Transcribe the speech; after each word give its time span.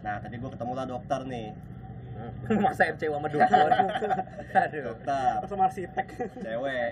nah 0.00 0.16
tadi 0.16 0.36
gue 0.36 0.50
ketemu 0.50 0.72
lah 0.72 0.86
dokter 0.86 1.22
nih 1.24 1.48
Hmm. 2.10 2.60
Masa 2.66 2.84
MCU 2.84 3.16
sama 3.16 3.32
dukun? 3.32 3.70
Aduh. 4.60 4.80
dokter 4.92 5.40
sama 5.40 5.62
arsitek 5.64 6.04
cewek 6.36 6.90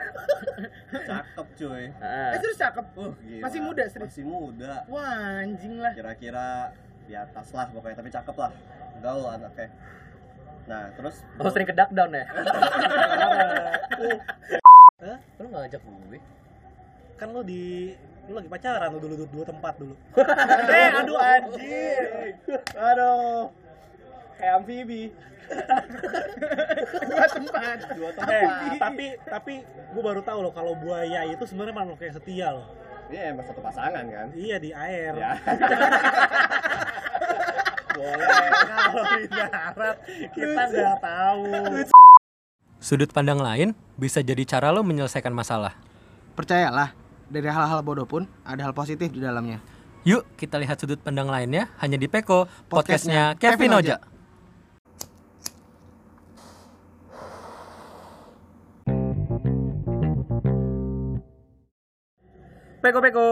cakep 1.11 1.47
cuy 1.53 1.85
Ah. 1.99 2.33
Eh 2.33 2.39
terus 2.39 2.57
cakep. 2.57 2.87
uh 2.97 3.13
gila. 3.19 3.43
Masih 3.45 3.61
muda, 3.61 3.83
serius? 3.85 4.09
masih 4.09 4.25
muda 4.25 4.89
Wah, 4.89 5.45
anjing 5.45 5.77
lah. 5.77 5.93
kira-kira 5.93 6.73
di 7.05 7.13
atas 7.13 7.53
lah 7.53 7.69
pokoknya 7.69 7.97
tapi 7.99 8.09
cakep 8.09 8.37
lah 8.39 8.53
gaul 8.99 9.29
anaknya 9.29 9.69
nah 10.65 10.89
terus 10.93 11.21
Oh 11.37 11.51
sering 11.51 11.67
ke 11.67 11.77
duck 11.77 11.91
down 11.91 12.09
ya? 12.09 12.25
Hah? 14.99 15.19
Lu 15.37 15.47
ngajak 15.47 15.81
gue? 15.83 16.21
kan 17.19 17.29
lu 17.29 17.43
di 17.43 17.93
lu 18.29 18.37
lagi 18.37 18.51
pacaran 18.53 18.89
lu 18.93 19.01
dulu 19.01 19.15
dulu 19.25 19.29
dua 19.41 19.45
tempat 19.49 19.75
dulu. 19.81 19.95
Eh, 20.69 20.89
aduh 20.93 21.19
anjir. 21.19 22.05
Aduh. 22.77 23.49
kayak 24.39 24.55
amfibi. 24.63 25.05
Dua 27.09 27.25
tempat. 27.25 27.77
dua 27.97 28.13
eh 28.13 28.15
tempat. 28.21 28.77
tapi 28.77 29.07
tapi 29.25 29.55
gue 29.65 30.03
baru 30.05 30.21
tahu 30.21 30.45
loh 30.45 30.53
kalau 30.53 30.77
buaya 30.77 31.25
itu 31.25 31.41
sebenarnya 31.49 31.73
makhluk 31.73 32.05
yang 32.05 32.15
setia 32.21 32.49
loh. 32.53 32.69
Ini 33.09 33.33
emang 33.33 33.49
satu 33.49 33.65
pasangan 33.65 34.05
kan? 34.05 34.29
Iya 34.37 34.57
di 34.61 34.71
air. 34.77 35.17
Ya. 35.17 35.41
Boleh. 37.97 38.49
Kalau 38.69 39.05
di 39.17 39.25
darat 39.33 39.97
kita 40.37 40.63
nggak 40.69 40.97
tahu. 41.01 41.43
Sudut 42.79 43.11
pandang 43.11 43.41
lain 43.41 43.73
bisa 43.97 44.21
jadi 44.21 44.45
cara 44.45 44.69
lo 44.69 44.85
menyelesaikan 44.85 45.33
masalah. 45.33 45.73
Percayalah, 46.37 46.93
dari 47.29 47.49
hal-hal 47.49 47.85
bodoh 47.85 48.09
pun 48.09 48.25
ada 48.45 48.65
hal 48.65 48.75
positif 48.75 49.13
di 49.13 49.21
dalamnya. 49.21 49.61
Yuk 50.09 50.25
kita 50.41 50.57
lihat 50.57 50.81
sudut 50.81 51.01
pandang 51.01 51.29
lainnya 51.29 51.69
hanya 51.85 52.01
di 52.01 52.09
Peko, 52.09 52.49
Podcastnya 52.69 53.37
podcastnya 53.37 53.41
Kevin 53.41 53.73
Oja. 53.77 53.97
Oja. 54.01 54.17
Peko 62.79 62.99
peko. 63.03 63.27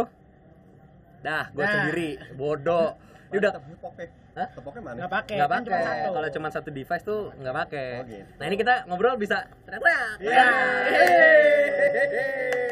Dah, 1.23 1.49
gue 1.55 1.65
Nah. 1.65 1.73
sendiri. 1.73 2.11
Bodoh. 2.37 2.99
Ini 3.33 3.37
udah 3.43 3.53
Hah? 4.37 4.49
tepoknya 4.53 4.83
mana 4.83 4.97
Enggak 4.99 5.13
pakai. 5.17 5.37
nggak 5.37 5.49
kan 5.49 5.61
cuma 5.65 5.73
pakai. 5.75 5.89
satu. 5.89 6.09
Kalau 6.13 6.29
cuma 6.29 6.49
satu 6.53 6.69
device 6.71 7.03
tuh 7.03 7.21
nggak 7.35 7.55
pakai. 7.57 7.89
Oh, 7.91 8.05
gitu. 8.05 8.31
Nah 8.37 8.45
ini 8.45 8.57
kita 8.57 8.75
ngobrol 8.85 9.17
bisa. 9.17 9.39
Iya. 10.21 10.45
Hehehe. 10.87 12.21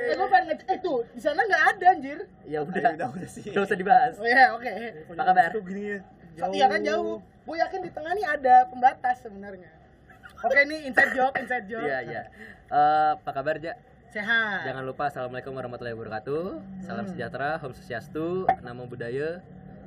Eh, 0.04 0.14
gue 0.14 0.28
pengen 0.28 0.46
nge- 0.52 0.66
eh 0.66 0.78
tuh, 0.78 0.98
di 1.08 1.20
sana 1.20 1.40
nggak 1.40 1.62
ada 1.66 1.86
anjir. 1.90 2.18
Ya 2.44 2.58
udah 2.60 2.68
udah. 2.70 2.92
udah 2.94 3.08
udah 3.16 3.28
sih 3.28 3.48
Gak 3.48 3.64
usah 3.64 3.74
dibahas. 3.74 4.14
Oh 4.14 4.28
iya, 4.28 4.52
oke. 4.52 4.72
Apa 5.08 5.22
kabar? 5.24 5.48
Tuh 5.50 5.62
gini 5.64 5.82
ya 5.88 5.98
Iya 6.44 6.66
kan 6.68 6.80
jauh. 6.84 7.18
Gue 7.44 7.56
yakin 7.58 7.80
di 7.80 7.90
tengah 7.90 8.12
nih 8.12 8.26
ada 8.26 8.54
pembatas 8.68 9.16
sebenarnya. 9.20 9.70
Oke, 10.38 10.60
ini 10.60 10.84
inside 10.84 11.16
joke, 11.16 11.40
inside 11.40 11.64
joke. 11.64 11.80
Iya 11.80 11.98
iya. 12.04 12.22
Eh, 12.66 13.10
apa 13.16 13.30
kabar 13.32 13.56
Ja? 13.56 13.72
Sehat. 14.10 14.68
Jangan 14.68 14.84
lupa 14.84 15.08
assalamualaikum 15.08 15.50
warahmatullahi 15.50 15.96
wabarakatuh. 15.96 16.44
Salam 16.80 17.08
sejahtera, 17.08 17.56
Om 17.58 17.72
Swastiastu, 17.72 18.44
Namo 18.60 18.84
Buddhaya, 18.84 19.40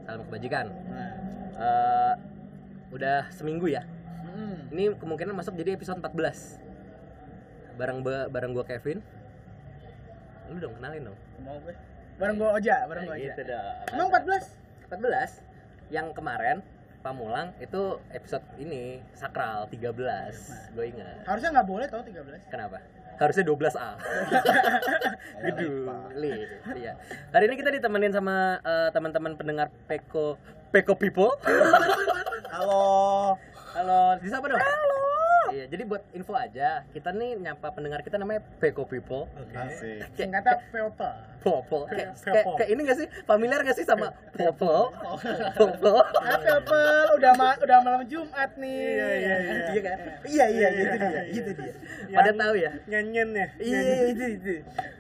salam 0.04 0.26
kebajikan. 0.26 0.68
Nah. 0.68 1.47
Eh, 1.58 2.14
udah 2.90 3.28
seminggu 3.30 3.66
ya. 3.68 3.82
Hmm. 4.24 4.70
Ini 4.70 4.94
kemungkinan 4.96 5.34
masuk 5.34 5.56
jadi 5.56 5.74
episode 5.74 5.98
14. 5.98 6.62
Bareng 7.74 8.02
ba- 8.02 8.28
bareng 8.28 8.54
gua 8.54 8.64
Kevin. 8.64 9.02
Lu 10.48 10.58
dong 10.58 10.78
kenalin 10.78 11.02
dong. 11.04 11.18
Mau 11.42 11.58
gue. 11.60 11.74
Bareng 12.18 12.34
gue 12.36 12.50
Oja, 12.52 12.86
bareng 12.86 13.04
gue 13.04 13.12
Nah, 13.12 13.20
Oja. 13.20 13.26
gitu 13.28 13.42
dong. 13.44 13.76
Emang 13.92 14.08
14? 14.08 14.46
14 14.88 15.32
yang 15.90 16.08
kemarin 16.12 16.64
Pamulang 16.98 17.54
itu 17.58 17.78
episode 18.10 18.42
ini 18.58 19.00
sakral 19.14 19.70
13 19.70 20.34
gue 20.74 20.86
ingat 20.88 21.24
Harusnya 21.24 21.54
nggak 21.54 21.68
boleh 21.70 21.86
tau 21.86 22.02
13. 22.02 22.42
kenapa 22.48 22.82
harusnya 23.18 23.44
12A 23.46 23.90
gedung 25.38 25.90
li 26.18 26.34
iya. 26.78 26.94
Hari 27.34 27.46
ini 27.50 27.56
kita 27.58 27.70
ditemenin 27.74 28.14
sama 28.14 28.58
eh, 28.62 28.90
teman-teman 28.94 29.38
pendengar 29.38 29.70
Peko 29.86 30.38
Peko 30.74 30.94
People. 30.98 31.32
Halo. 32.54 33.38
Halo 33.78 34.00
disapa 34.20 34.50
dong? 34.50 34.58
Halo 34.58 35.07
iya 35.50 35.66
jadi 35.66 35.84
buat 35.84 36.04
info 36.12 36.34
aja 36.34 36.84
kita 36.90 37.10
nih 37.10 37.38
nyapa 37.40 37.68
pendengar 37.70 38.00
kita 38.00 38.16
namanya 38.16 38.42
Peko 38.58 38.84
People. 38.84 39.26
Asik. 39.52 40.04
Singkatnya 40.14 40.60
People. 40.68 41.14
Popo. 41.38 41.88
Kayak, 41.88 42.68
ini 42.68 42.82
gak 42.84 42.98
sih? 42.98 43.08
Familiar 43.24 43.62
gak 43.62 43.74
sih 43.74 43.84
sama 43.84 44.12
Popo? 44.34 44.92
Popo. 45.54 45.94
Ah, 46.18 46.36
People, 46.38 47.04
udah 47.16 47.32
ma- 47.34 47.56
udah 47.58 47.78
malam 47.80 48.02
Jumat 48.04 48.52
nih. 48.54 48.76
Iya, 48.92 49.08
iya, 49.14 49.36
iya. 49.38 49.56
iya 49.70 49.82
kan? 49.82 49.98
Iya 50.26 50.46
iya 50.50 50.68
gitu 50.74 50.96
dia 50.98 51.22
gitu 51.32 51.50
dia. 51.54 51.74
Pada 52.12 52.32
tahu 52.34 52.54
ya? 52.58 52.72
Nyanyen 52.86 53.30
ya? 53.32 53.48
Iya 53.58 53.80
itu 54.08 54.26
itu 54.34 54.54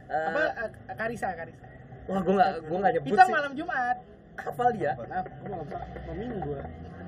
Eh, 0.08 0.24
Apa 0.24 0.42
eh, 0.56 0.70
Karisa, 0.96 1.28
Karisa. 1.34 1.60
wah 2.06 2.24
gue 2.24 2.32
nggak 2.32 2.52
gue 2.64 2.78
nggak 2.78 2.94
nyebut 2.96 3.08
Kita 3.12 3.24
sih. 3.24 3.34
malam 3.34 3.52
Jumat. 3.54 3.98
hafal 4.38 4.70
dia? 4.72 4.92
Nah, 5.02 5.20
gue 5.20 5.50
malam 5.50 5.68
malam 5.68 6.16
minggu. 6.16 6.40
Gue 6.48 6.60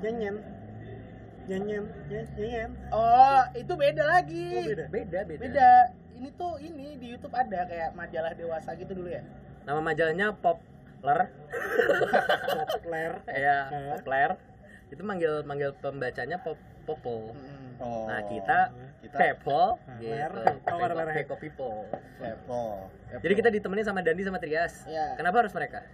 nyanyen 0.04 0.36
nyanyen 1.50 1.84
nyanyen 2.08 2.70
Oh, 2.94 3.42
itu 3.58 3.74
beda 3.74 4.04
lagi. 4.06 4.48
Oh, 4.54 4.64
beda. 4.70 4.86
beda 4.94 5.20
beda. 5.26 5.42
Beda. 5.42 5.72
Ini 6.20 6.30
tuh 6.38 6.54
ini 6.62 7.00
di 7.02 7.08
YouTube 7.16 7.34
ada 7.34 7.66
kayak 7.66 7.98
majalah 7.98 8.32
dewasa 8.38 8.76
gitu 8.78 8.94
dulu 8.94 9.10
ya. 9.10 9.24
nama 9.66 9.82
majalahnya 9.82 10.34
Popler. 10.38 11.30
Popler. 12.70 13.12
Ya. 13.34 13.58
Popler. 13.70 14.32
Itu 14.90 15.02
manggil 15.06 15.46
manggil 15.46 15.74
pembacanya 15.78 16.38
Pop 16.42 16.58
Popo 16.86 17.34
oh. 17.78 18.06
Nah 18.10 18.26
kita 18.26 18.74
kita 19.06 19.18
Pepo 19.18 19.78
Ler. 20.02 20.34
gitu. 20.34 20.74
Oh, 20.74 21.38
People 21.38 21.86
level 22.20 22.90
jadi 23.22 23.34
kita 23.38 23.50
ditemenin 23.54 23.86
sama 23.86 24.02
Dandi 24.02 24.26
sama 24.26 24.38
Trias. 24.42 24.86
Iya. 24.86 25.16
kenapa 25.16 25.46
harus 25.46 25.54
mereka 25.54 25.86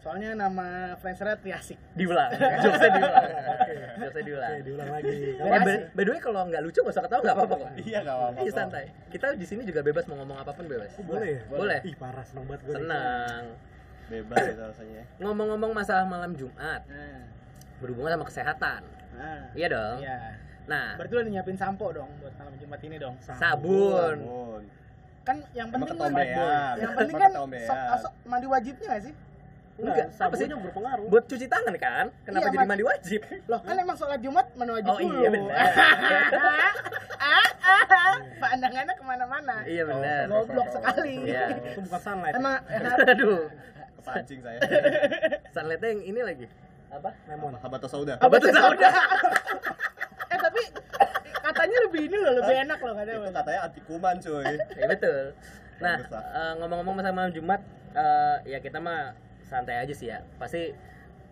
Soalnya 0.00 0.32
nama 0.32 0.66
Friendster 0.96 1.28
Triasik. 1.36 1.76
diulang 1.92 2.32
jokesnya 2.64 2.90
diulang 2.90 3.24
jokesnya 3.94 4.22
diulang 4.24 4.50
Oke, 4.50 4.62
diulang 4.64 4.88
lagi 4.90 5.16
Eh, 5.44 5.60
by, 5.60 5.74
by 5.92 6.02
the 6.02 6.10
way 6.10 6.20
kalau 6.20 6.40
nggak 6.42 6.62
lucu 6.64 6.78
gak 6.78 6.88
usah 6.90 7.04
ketawa 7.04 7.20
nggak 7.20 7.36
apa-apa 7.36 7.54
kok 7.54 7.70
iya 7.78 7.98
gak 8.00 8.16
apa-apa 8.16 8.38
Iya 8.40 8.52
santai. 8.54 8.84
Kita 9.08 9.26
di 9.34 9.44
sini 9.44 9.62
juga 9.62 9.80
bebas 9.82 10.04
mau 10.06 10.16
ngomong 10.16 10.38
apa 10.38 10.50
pun 10.50 10.64
bebas. 10.64 10.88
Oh, 10.96 11.04
boleh 11.04 11.28
ya? 11.30 11.40
Boleh. 11.46 11.78
Ih 11.82 11.94
parah 11.94 12.24
seneng 12.24 12.44
banget 12.44 12.60
gue 12.64 12.74
Tenang. 12.74 13.44
bebas 14.08 14.42
itu 14.42 14.62
rasanya 14.64 15.02
Ngomong-ngomong 15.18 15.70
masalah 15.70 16.04
malam 16.04 16.32
Jumat 16.32 16.80
Nah. 16.82 17.22
berhubungan 17.78 18.10
sama 18.10 18.24
kesehatan. 18.24 18.80
Nah. 19.12 19.42
Iya 19.52 19.66
dong. 19.68 19.96
Iya. 20.00 20.18
Nah, 20.64 20.94
Berarti 20.94 21.12
lo 21.12 21.20
udah 21.20 21.32
nyiapin 21.32 21.56
sampo 21.56 21.86
dong 21.90 22.08
buat 22.18 22.32
malam 22.36 22.54
Jumat 22.56 22.80
ini 22.80 22.96
dong. 22.96 23.14
sabun. 23.20 24.16
Bangun. 24.16 24.62
Kan 25.20 25.36
yang 25.52 25.68
penting 25.68 25.92
kan 25.92 26.10
yang 26.74 26.92
penting 26.96 27.16
kan 27.18 27.30
sok, 27.36 27.78
sok 28.00 28.12
mandi 28.24 28.46
wajibnya 28.46 28.86
gak 28.90 29.04
sih? 29.04 29.14
Enggak, 29.80 30.06
apa 30.12 30.34
sih? 30.34 30.46
berpengaruh 30.46 31.06
Buat 31.08 31.24
cuci 31.24 31.46
tangan 31.46 31.74
kan? 31.74 32.06
Kenapa 32.22 32.42
Iya, 32.42 32.52
jadi 32.52 32.66
mandi 32.66 32.84
wajib? 32.84 33.20
Loh, 33.46 33.60
kan 33.60 33.74
emang 33.74 33.96
sholat 33.96 34.20
Jumat 34.20 34.46
mandi 34.52 34.72
wajib 34.74 34.90
Oh, 34.90 34.98
dulu. 34.98 35.16
iya, 35.16 35.28
benar. 35.30 35.56
ah, 37.18 37.48
ah, 37.70 38.14
pandangannya 38.38 38.94
ke 38.94 39.04
mana-mana. 39.04 39.56
Iya 39.64 39.82
benar. 39.84 40.22
Goblok 40.28 40.68
sekali. 40.70 41.14
Iya. 41.26 41.44
itu 41.66 41.80
bukan 41.80 42.00
sunlight 42.00 42.34
Emang 42.34 42.54
Aduh. 43.10 43.48
kepancing 43.96 44.40
saya 44.40 44.58
Sunlightnya 45.54 45.88
yang 45.90 46.02
ini 46.06 46.20
lagi. 46.20 46.46
Apa? 46.90 47.10
lemon 47.24 47.54
habatus 47.54 47.86
sauda 47.86 48.18
Betul. 48.18 48.50
sauda? 48.50 48.90
eh 50.26 50.38
tapi 50.38 50.62
katanya 51.40 51.78
lebih 51.86 52.02
ini 52.04 52.16
loh, 52.16 52.32
lebih 52.38 52.56
enak 52.60 52.78
loh 52.78 52.94
katanya. 52.94 53.14
itu 53.16 53.30
katanya 53.32 53.60
anti 53.62 53.80
kuman 53.86 54.14
cuy 54.18 54.46
Iya 54.74 54.86
betul. 54.90 55.20
Nah, 55.78 55.96
eh, 55.96 56.52
ngomong-ngomong 56.58 56.94
masalah 56.94 57.14
malam 57.14 57.30
Jumat, 57.30 57.60
eh, 57.94 58.36
ya 58.46 58.58
kita 58.58 58.76
mah 58.76 59.14
santai 59.50 59.76
aja 59.76 59.90
sih 59.90 60.06
ya. 60.06 60.22
Pasti 60.38 60.70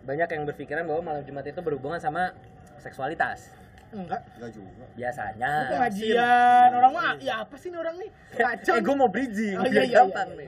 banyak 0.01 0.27
yang 0.27 0.43
berpikiran 0.45 0.83
bahwa 0.83 1.01
malam 1.05 1.23
Jumat 1.23 1.43
itu 1.45 1.59
berhubungan 1.59 1.97
sama 1.97 2.35
seksualitas. 2.77 3.55
Enggak. 3.89 4.21
enggak 4.35 4.51
juga 4.53 4.85
Biasanya. 4.93 5.51
Pengajian 5.71 6.69
orang 6.71 6.91
mah 6.91 7.13
ya 7.17 7.41
apa 7.41 7.55
sih 7.55 7.71
nih 7.71 7.79
orang 7.79 7.95
nih? 7.97 8.09
Kacau. 8.31 8.73
eh, 8.75 8.81
gue 8.81 8.95
mau 8.95 9.09
bridging, 9.09 9.55
Oh, 9.55 9.63
biar 9.63 9.73
iya, 9.73 9.83
iya, 9.83 9.97
gampang 9.97 10.29
iya. 10.29 10.37
nih. 10.37 10.47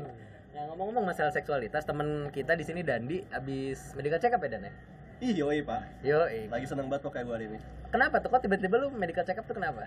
Nah, 0.51 0.63
ngomong-ngomong 0.69 1.05
masalah 1.07 1.31
seksualitas, 1.31 1.81
temen 1.81 2.07
kita 2.29 2.53
di 2.53 2.61
sini 2.61 2.83
Dandi 2.83 3.23
abis 3.25 3.95
medical 3.95 4.19
check 4.19 4.29
up 4.29 4.41
ya 4.41 4.51
Dan 4.51 4.67
ya? 4.67 4.73
ih 5.21 5.37
yoi 5.37 5.61
pak 5.61 6.01
Yo, 6.01 6.17
lagi 6.47 6.65
seneng 6.65 6.85
banget 6.85 7.05
kok 7.05 7.13
kayak 7.13 7.25
gue 7.25 7.35
hari 7.35 7.45
ini 7.45 7.61
kenapa 7.87 8.17
tuh 8.17 8.29
kok 8.29 8.41
tiba-tiba 8.41 8.73
lu 8.75 8.89
medical 8.89 9.21
check 9.21 9.37
up 9.37 9.45
tuh 9.45 9.53
kenapa? 9.53 9.85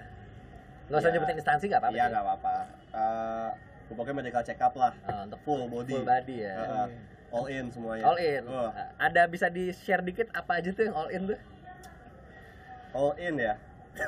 Gak 0.87 0.95
usah 0.95 1.11
Ya. 1.11 1.13
nyebutin 1.13 1.37
instansi 1.37 1.65
gak 1.67 1.81
apa-apa 1.81 1.91
iya 1.93 2.05
nggak 2.07 2.23
apa-apa 2.23 2.55
Eh, 2.95 3.49
pokoknya 3.89 4.15
medical 4.15 4.43
check 4.43 4.59
up 4.59 4.71
lah 4.73 4.95
Ah, 5.03 5.27
untuk 5.27 5.43
full 5.43 5.67
body 5.67 5.91
full 5.93 6.07
body 6.07 6.37
ya. 6.41 6.55
Heeh. 6.55 6.87
All 7.35 7.47
in 7.47 7.67
semuanya 7.69 8.05
All 8.05 8.15
in. 8.17 8.43
Wah, 8.47 8.71
Ada 8.97 9.27
bisa 9.27 9.47
di 9.49 9.75
share 9.75 10.01
dikit 10.01 10.31
apa 10.31 10.57
aja 10.57 10.71
tuh 10.71 10.85
yang 10.85 10.95
all 10.95 11.11
in 11.11 11.23
tuh? 11.27 11.39
all 12.93 13.13
in 13.19 13.35
ya 13.37 13.55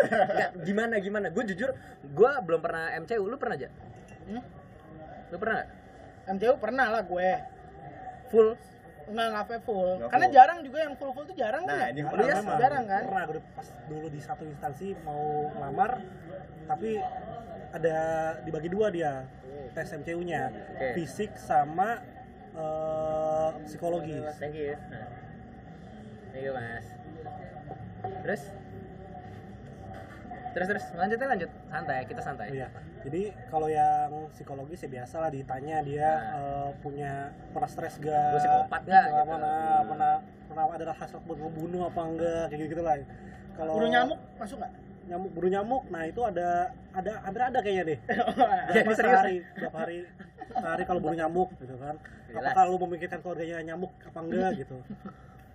Nggak, 0.00 0.50
gimana 0.64 0.94
gimana? 0.98 1.26
Gue 1.28 1.46
jujur, 1.46 1.70
gue 2.04 2.30
belum 2.40 2.58
pernah 2.58 2.90
MCU. 2.96 3.22
Lu 3.22 3.36
pernah 3.36 3.54
aja? 3.54 3.70
Hmm? 4.24 4.42
Lu 5.28 5.36
pernah? 5.36 5.62
MCU 6.28 6.54
pernah 6.56 6.86
lah 6.88 7.02
gue. 7.04 7.30
Full 8.28 8.50
Enggak 9.06 9.26
enggak 9.26 9.42
sampai 9.44 9.58
full. 9.60 9.90
Nggak 9.96 10.08
Karena 10.08 10.26
full. 10.26 10.34
jarang 10.34 10.58
juga 10.62 10.78
yang 10.80 10.94
full 10.94 11.10
full 11.10 11.26
tuh 11.26 11.34
jarang 11.34 11.62
Nah, 11.62 11.78
kan. 11.80 11.90
ini 11.90 12.00
ya? 12.00 12.10
Iya, 12.10 12.34
memang. 12.38 12.58
jarang 12.58 12.84
kan. 12.86 13.02
pernah 13.04 13.24
gue 13.24 13.42
pas 13.52 13.66
dulu 13.86 14.06
di 14.08 14.20
satu 14.20 14.42
instansi 14.44 14.86
mau 15.00 15.22
ngelamar 15.50 15.90
tapi 16.66 16.90
ada 17.70 17.96
dibagi 18.42 18.66
dua 18.66 18.86
dia 18.90 19.26
tes 19.72 19.90
MCU-nya 19.92 20.42
Oke. 20.74 20.86
fisik 20.96 21.34
sama 21.36 22.02
eh, 22.54 23.48
psikologi 23.66 24.16
Thank 24.38 24.56
you. 24.56 24.74
Nah. 24.90 25.08
Thank 26.30 26.44
you, 26.46 26.52
Mas. 26.54 26.86
Terus? 28.24 28.42
Terus 30.50 30.66
terus 30.66 30.84
lanjut 30.98 31.18
ya, 31.18 31.26
lanjut. 31.30 31.50
Santai, 31.70 31.98
kita 32.10 32.20
santai. 32.22 32.46
Iya. 32.50 32.68
Jadi 33.00 33.22
kalau 33.48 33.70
yang 33.70 34.28
psikologis 34.34 34.84
ya 34.84 34.90
biasa 34.90 35.14
lah 35.22 35.30
ditanya 35.30 35.80
dia 35.80 36.10
Nah. 36.10 36.36
eh, 36.36 36.70
punya 36.82 37.12
pernah 37.54 37.70
stres 37.70 37.96
gak? 37.96 38.34
Lu 38.34 38.38
psikopat 38.38 38.80
nggak, 38.84 39.04
Pernah, 39.04 39.22
gitu. 39.22 39.30
pernah, 39.30 39.58
pernah 39.86 40.12
pernah 40.50 40.64
ada 40.74 40.94
hasrat 40.98 41.22
buat 41.24 41.38
ngebunuh 41.38 41.86
apa 41.86 42.00
enggak 42.02 42.44
kayak 42.50 42.68
gitu 42.68 42.82
lah. 42.82 42.94
Kalau 43.54 43.72
Buru 43.78 43.86
nyamuk 43.88 44.18
masuk 44.36 44.58
enggak? 44.58 44.72
Nyamuk 45.10 45.30
buru 45.34 45.48
nyamuk, 45.50 45.82
nah 45.90 46.06
itu 46.06 46.22
ada 46.22 46.70
ada 46.94 47.12
hampir 47.26 47.42
ada 47.42 47.58
kayaknya 47.58 47.84
deh. 47.90 47.98
Berapa 48.06 48.92
serius? 48.94 48.98
sehari, 49.02 49.36
berapa 49.58 49.76
hari 49.82 49.98
sehari 50.54 50.82
kalau 50.86 51.00
buru 51.02 51.14
nyamuk 51.18 51.50
gitu 51.58 51.74
kan. 51.82 51.98
Jelas. 52.30 52.54
Apakah 52.54 52.64
lu 52.70 52.76
memikirkan 52.86 53.18
keluarganya 53.18 53.58
nyamuk 53.74 53.90
apa 54.06 54.18
enggak 54.22 54.50
gitu. 54.62 54.76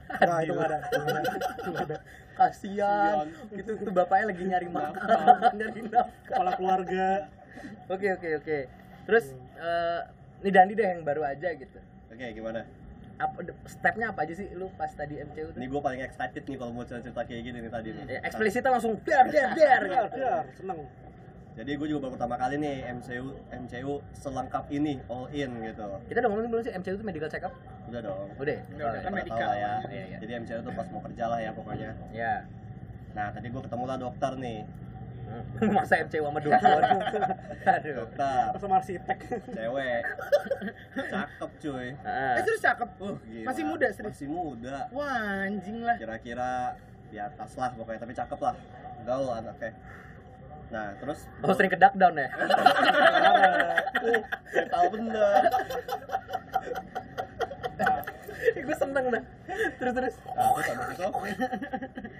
Nah, 0.05 0.37
itu 0.43 0.53
nggak 0.53 0.69
ada, 0.69 0.79
ada, 0.85 1.21
itu. 1.25 1.95
Kasihan. 2.35 3.25
Itu 3.55 3.71
itu 3.79 3.89
bapaknya 3.95 4.25
lagi 4.35 4.43
nyari 4.43 4.67
makan, 4.69 5.25
nyari 5.55 5.81
nafkah. 5.87 6.29
Kepala 6.29 6.51
keluarga. 6.59 7.07
Oke, 7.89 8.07
oke, 8.13 8.29
oke. 8.43 8.57
Terus 9.07 9.25
eh 9.55 10.01
ini 10.43 10.49
Dandi 10.51 10.73
deh 10.77 10.83
yang 10.83 11.01
baru 11.07 11.25
aja 11.25 11.47
gitu. 11.55 11.79
Oke, 12.11 12.25
gimana? 12.35 12.67
Apa 13.15 13.37
stepnya 13.71 14.11
apa 14.11 14.27
aja 14.27 14.33
sih 14.35 14.47
lu 14.59 14.67
pas 14.75 14.91
tadi 14.91 15.15
MCU 15.23 15.55
tuh? 15.55 15.59
Ini 15.59 15.67
gue 15.71 15.81
paling 15.81 16.01
excited 16.03 16.43
nih 16.43 16.57
kalau 16.59 16.71
mau 16.75 16.83
cerita 16.83 17.21
kayak 17.23 17.41
gini 17.47 17.57
nih 17.63 17.71
tadi 17.71 17.89
nih. 17.95 18.03
Ya, 18.11 18.19
eksplisitnya 18.27 18.71
langsung 18.75 18.99
der 19.07 19.25
der 19.31 19.49
Biar, 19.55 19.81
gitu. 19.87 20.19
biar, 20.19 20.43
seneng. 20.51 20.79
Jadi 21.55 21.71
gue 21.79 21.87
juga 21.87 21.99
baru 22.03 22.11
pertama 22.19 22.35
kali 22.35 22.55
nih 22.59 22.75
MCU 22.99 23.25
MCU 23.47 23.93
selengkap 24.11 24.67
ini 24.67 24.99
all 25.07 25.31
in 25.31 25.55
gitu. 25.63 25.87
Kita 26.11 26.17
udah 26.19 26.29
ngomongin 26.35 26.49
belum 26.51 26.63
sih 26.67 26.73
MCU 26.75 26.93
itu 26.99 27.05
medical 27.07 27.29
check 27.31 27.47
up? 27.47 27.55
Udah 27.87 27.99
dong. 28.03 28.27
Udah. 28.35 28.55
ya? 28.59 28.61
Udah, 28.75 28.85
udah, 28.91 28.99
kan 28.99 29.11
medical. 29.15 29.51
ya. 29.55 29.71
Iya, 29.87 30.03
iya. 30.11 30.17
Jadi 30.19 30.31
MCU 30.43 30.59
tuh 30.59 30.73
pas 30.75 30.87
mau 30.91 31.01
kerja 31.07 31.23
lah 31.31 31.39
ya 31.39 31.51
pokoknya. 31.55 31.91
Ya. 32.11 32.43
Nah 33.15 33.31
tadi 33.31 33.47
gue 33.47 33.61
ketemu 33.63 33.83
lah 33.87 33.97
dokter 33.97 34.31
nih. 34.35 34.59
Masa 35.75 36.01
MCU 36.05 36.23
sama 36.25 36.39
dukun. 36.39 36.61
Aduh. 37.75 37.93
Dokter, 38.05 38.45
Sama 38.61 38.75
arsitek. 38.79 39.17
cewek, 39.51 40.01
cakep 41.13 41.49
cuy. 41.61 41.87
Ah. 42.05 42.37
Eh 42.37 42.43
serius 42.45 42.61
cakep. 42.61 42.89
Uh, 43.01 43.15
gila. 43.25 43.45
Masih 43.49 43.63
muda, 43.65 43.87
serius? 43.91 44.13
Masih 44.15 44.27
muda. 44.29 44.77
Wah, 44.93 45.49
anjing 45.49 45.81
lah. 45.81 45.97
Kira-kira 45.97 46.77
di 47.09 47.17
atas 47.17 47.57
lah 47.57 47.69
pokoknya 47.73 47.99
tapi 48.05 48.13
cakep 48.13 48.39
lah. 48.41 48.55
Gaul 49.05 49.29
anaknya. 49.29 49.71
Nah 50.73 50.97
terus 50.97 51.29
Oh 51.45 51.53
sering 51.53 51.69
ke 51.69 51.77
down 51.77 52.17
ya? 52.17 52.25
uh, 52.25 53.77
kayak 54.49 54.69
tahu 54.73 54.85
bener. 54.97 55.41
gue 58.55 58.75
seneng 58.77 59.05
dah. 59.13 59.23
Terus 59.77 59.93
terus. 59.93 60.15
Nah, 60.25 60.49
terus 60.57 60.67
habis 60.73 60.97
itu 60.97 61.05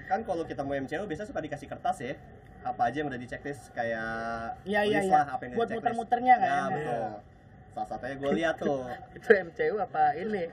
kan 0.06 0.19
kalau 0.22 0.44
kita 0.46 0.62
mau 0.62 0.78
MCU 0.78 1.04
biasanya 1.10 1.30
suka 1.30 1.42
dikasih 1.42 1.68
kertas 1.69 1.98
ya. 2.06 2.13
Apa 2.65 2.81
aja 2.83 2.97
yang 2.97 3.07
udah 3.07 3.17
di 3.17 3.27
checklist 3.27 3.69
kayak 3.71 4.57
Iya, 4.63 4.81
iya, 4.83 4.97
tulis 4.97 5.06
iya. 5.06 5.15
lah 5.15 5.25
apa 5.29 5.41
yang 5.44 5.51
Buat 5.51 5.62
di 5.62 5.69
checklist. 5.69 5.77
muter-muternya 5.85 6.33
kan. 6.35 6.50
Ya, 6.50 6.62
betul. 6.67 7.06
Salah 7.71 7.88
satunya 7.88 8.15
gue 8.15 8.31
lihat 8.33 8.56
tuh 8.57 8.79
Itu 9.15 9.27
MCU 9.31 9.75
apa 9.77 10.03
ini? 10.15 10.45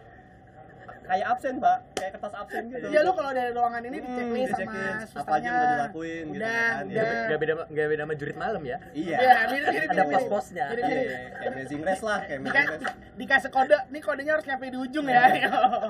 kayak 1.02 1.26
absen, 1.28 1.58
Mbak. 1.58 1.78
Kayak 1.94 2.10
kertas 2.14 2.34
absen 2.36 2.62
gitu. 2.68 2.86
Iya 2.86 3.00
lu 3.02 3.12
kalau 3.12 3.30
dari 3.30 3.50
ruangan 3.50 3.82
ini 3.82 3.96
Hmm, 3.96 4.06
diceklis 4.06 4.48
sama 4.48 4.60
di-checklist. 4.62 5.02
susternya. 5.02 5.18
Apa 5.18 5.32
aja 5.32 5.42
yang 5.42 5.56
udah 5.56 5.68
dilakuin 5.72 6.24
gitu 6.24 6.38
Udah, 6.38 6.52
kan, 6.70 6.82
udah. 6.84 7.02
ya. 7.02 7.26
Gak 7.26 7.38
beda 7.38 7.52
gak 7.66 7.86
beda 7.88 8.02
sama 8.02 8.14
jurit 8.14 8.36
malam 8.36 8.62
ya? 8.62 8.78
Iya. 8.92 9.16
Iya, 9.18 9.32
mirip 9.42 9.66
mirip 9.66 9.66
Ada 9.66 9.72
mirip, 9.72 9.90
mirip. 9.98 10.14
pos-posnya. 10.14 10.66
Mirip, 10.68 10.84
Iya, 10.84 10.94
mirip. 10.94 11.10
kayak 11.32 11.50
amazing 11.50 11.80
race 11.82 12.02
lah, 12.02 12.18
kayak 12.20 12.38
amazing 12.38 12.54
Dika- 12.54 12.70
race. 12.78 12.96
dikasih 13.12 13.50
kode, 13.50 13.78
nih 13.88 14.00
kodenya 14.00 14.32
harus 14.32 14.46
nyampe 14.46 14.64
di 14.66 14.78
ujung 14.78 15.06
ya. 15.06 15.22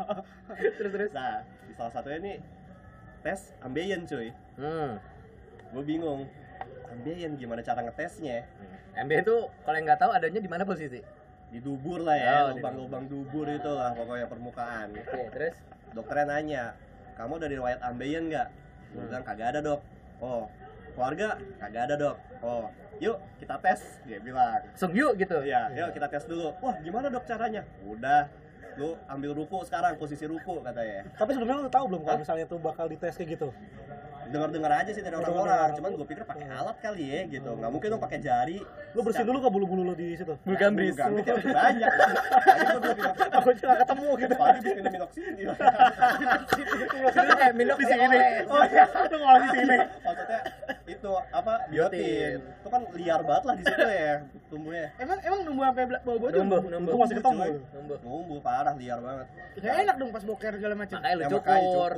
terus 0.78 0.90
terus. 0.90 1.10
Nah, 1.12 1.34
di 1.62 1.72
salah 1.74 1.92
satunya 1.92 2.19
nih 2.19 2.36
tes 3.20 3.40
ambeien 3.60 4.00
cuy. 4.02 4.28
Hmm. 4.54 4.96
Gue 5.72 5.82
bingung. 5.82 6.28
Ambeien 6.92 7.32
gimana 7.40 7.64
cara 7.64 7.80
ngetesnya? 7.80 8.44
MB 8.92 9.10
itu 9.24 9.36
kalau 9.64 9.76
yang 9.80 9.86
nggak 9.88 10.00
tahu 10.04 10.10
adanya 10.12 10.40
di 10.44 10.50
mana 10.52 10.69
posisi? 10.69 11.00
Di 11.48 11.58
dubur 11.60 12.04
lah 12.04 12.16
ya, 12.16 12.36
Oh, 12.48 12.52
di 12.52 12.60
lubang-lubang 12.60 13.04
dubur. 13.08 13.48
itu 13.48 13.72
lah 13.72 13.96
pokoknya 13.96 14.28
permukaan. 14.28 14.92
Oke, 14.92 15.20
terus? 15.32 15.56
Dokternya 15.96 16.24
nanya 16.28 16.64
kamu 17.16 17.40
dari 17.40 17.54
riwayat 17.56 17.80
ambeien 17.80 18.28
nggak? 18.28 18.48
Gue 18.92 19.04
bilang 19.08 19.24
kagak 19.24 19.56
ada 19.56 19.60
dok. 19.64 19.80
Oh 20.20 20.48
keluarga? 20.92 21.40
Kagak 21.56 21.82
ada 21.88 21.94
dok. 21.96 22.16
Oh 22.44 22.69
yuk 23.00 23.16
kita 23.40 23.56
tes 23.64 23.80
dia 24.04 24.20
bilang. 24.20 24.60
Langsung 24.69 24.92
yuk 24.92 25.16
gitu. 25.16 25.40
iya 25.40 25.72
yuk 25.72 25.96
kita 25.96 26.12
tes 26.12 26.28
dulu. 26.28 26.52
Wah 26.60 26.76
gimana 26.84 27.08
dok 27.08 27.24
caranya? 27.24 27.64
Udah 27.88 28.28
lu 28.76 28.96
ambil 29.08 29.36
ruku 29.36 29.60
sekarang 29.69 30.00
posisi 30.00 30.24
ruku 30.24 30.64
katanya 30.64 31.04
Tapi 31.20 31.36
sebelumnya 31.36 31.60
lu 31.60 31.69
tahu 31.69 31.92
belum 31.92 32.08
kalau 32.08 32.19
misalnya 32.24 32.48
tuh 32.48 32.56
bakal 32.56 32.88
dites 32.88 33.20
kayak 33.20 33.36
gitu? 33.36 33.52
Dengar 34.22 34.48
dengar 34.48 34.72
aja 34.72 34.90
sih 34.90 35.00
dari 35.00 35.10
Dengar-dengar. 35.10 35.42
orang-orang 35.42 35.70
cuman 35.74 35.90
gue 35.94 36.06
pikir 36.06 36.22
pakai 36.22 36.46
alat 36.46 36.76
kali 36.78 37.04
ya 37.04 37.20
gitu 37.26 37.50
nggak 37.52 37.70
mungkin 37.70 37.88
dong 37.90 38.02
pakai 38.02 38.19
jari 38.19 38.58
Lu 38.92 39.00
bersihin 39.00 39.24
dulu 39.24 39.40
ke 39.40 39.48
bulu-bulu 39.48 39.82
lu 39.88 39.94
di 39.96 40.12
situ. 40.12 40.36
Bulu 40.44 40.52
gambris. 40.52 40.92
Bulu 40.92 41.24
gambris 41.24 41.24
ya 41.24 41.34
banyak 41.40 41.90
Aku 43.40 43.48
nggak 43.50 43.78
ketemu 43.82 44.08
gitu. 44.20 44.34
Tadi 44.36 44.58
bikin 44.60 44.84
minoxidil 44.84 45.48
eh, 47.42 47.52
minum 47.56 47.76
Di 47.80 47.86
sini. 47.88 48.19
Oh 48.52 48.62
iya, 48.69 48.84
lu 48.84 49.16
ngomong 49.16 49.40
di 49.42 49.48
sini. 49.56 49.76
maksudnya 49.80 50.40
itu 50.82 51.12
apa 51.32 51.54
Biotin. 51.72 52.36
itu 52.36 52.69
kan 52.69 52.82
liar 52.92 53.20
banget 53.24 53.42
lah 53.48 53.54
di 53.56 53.64
situ 53.64 53.80
ya 53.86 54.14
tumbuhnya 54.52 54.86
emang 55.00 55.19
emang 55.24 55.40
numbuh 55.42 55.64
sampai 55.64 55.84
bawah 55.88 56.19
bawah 56.20 56.30
Numbuh, 56.36 56.60
numbuh. 56.69 56.90
Lu 56.92 56.98
masih 57.00 57.16
ketemu. 57.16 57.42
Numbuh. 57.72 57.98
numbuh 58.04 58.38
parah 58.44 58.74
liar 58.76 58.98
banget 59.00 59.26
Gak 59.56 59.74
enak 59.84 59.94
dong 59.96 60.10
pas 60.12 60.24
boker 60.24 60.52
segala 60.56 60.74
macam. 60.76 60.96
Makanya 61.00 61.16
lu 61.16 61.22
Ya, 61.22 61.28
cukur. 61.32 61.92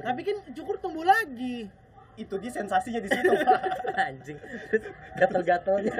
Tapi 0.00 0.20
kan 0.24 0.36
cukur 0.52 0.76
tumbuh 0.80 1.04
lagi. 1.04 1.68
Itu 2.18 2.34
dia 2.42 2.50
sensasinya 2.50 3.00
di 3.00 3.08
situ 3.08 3.30
Pak. 3.30 3.60
Anjing. 4.10 4.38
Terus 4.68 4.84
gatel-gatelnya. 5.14 5.94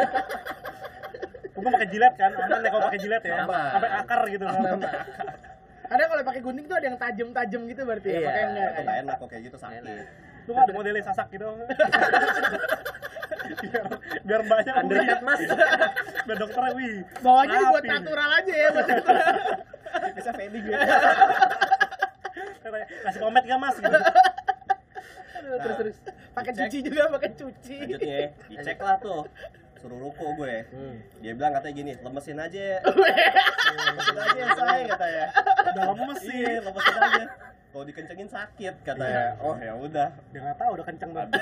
Untung 1.55 1.73
pakai 1.75 1.89
jilet 1.91 2.15
kan, 2.15 2.31
aman 2.35 2.59
ya 2.63 2.71
kalau 2.71 2.85
pakai 2.91 3.01
jilet 3.03 3.23
ya. 3.23 3.35
Aman. 3.47 3.71
Sampai 3.75 3.91
akar 3.91 4.21
gitu. 4.31 4.45
Ada 5.89 6.03
kalau 6.05 6.23
pakai 6.27 6.41
gunting 6.45 6.67
tuh 6.69 6.77
ada 6.77 6.87
yang 6.87 6.99
tajam-tajam 7.01 7.61
gitu 7.71 7.83
berarti 7.87 8.09
ya. 8.13 8.19
Iya. 8.19 8.29
Pakai 8.29 8.43
enggak. 8.45 8.69
itu 8.69 8.93
enak 9.07 9.15
kok 9.19 9.29
kayak 9.31 9.43
gitu 9.49 9.57
sakit. 9.57 9.83
Lu 10.49 10.53
ada 10.57 10.73
modelnya 10.73 11.03
sasak 11.07 11.27
gitu. 11.33 11.45
biar, 13.59 13.85
biar 14.29 14.41
banyak 14.45 14.75
Undercut 14.85 15.21
mas. 15.25 15.41
biar 16.27 16.37
dokternya 16.39 16.73
wih. 16.77 16.95
Bawahnya 17.25 17.59
rapi 17.59 17.73
buat 17.73 17.85
nih. 17.85 17.93
natural 17.97 18.31
aja 18.37 18.55
ya 18.55 18.69
buat 18.75 18.87
natural. 18.87 19.23
bisa 20.15 20.31
fading 20.37 20.63
gitu 20.69 20.79
Kasih 23.09 23.21
komet 23.25 23.45
gak 23.49 23.59
mas? 23.59 23.77
Gitu. 23.81 23.99
Aduh, 25.51 25.59
terus 25.59 25.77
terus. 25.79 25.97
Pakai 26.31 26.53
cuci 26.55 26.79
juga 26.83 27.03
pakai 27.09 27.31
cuci. 27.33 27.77
lanjutnya 27.83 28.17
ya, 28.17 28.29
dicek 28.49 28.79
lah 28.79 28.97
tuh 28.99 29.23
suruh 29.79 29.95
ruko 29.97 30.35
gue 30.35 30.67
Hmm. 30.69 30.99
dia 31.19 31.33
bilang 31.33 31.55
katanya 31.55 31.75
gini 31.77 31.93
lemesin 31.97 32.35
aja 32.37 32.83
lemesin 33.79 34.19
aja 34.19 34.43
say 34.53 34.81
katanya 34.85 35.27
Udah 35.71 35.83
lemes 35.89 36.19
sih. 36.19 36.35
iya 36.37 36.59
lemesin 36.61 36.95
aja 36.99 37.25
kalau 37.69 37.85
dikencengin 37.87 38.27
sakit 38.29 38.75
katanya 38.83 39.39
oh 39.39 39.55
ya 39.57 39.73
udah 39.73 40.09
Dia 40.29 40.41
nggak 40.43 40.59
tahu 40.59 40.71
udah 40.75 40.85
kenceng 40.85 41.11
banget. 41.13 41.39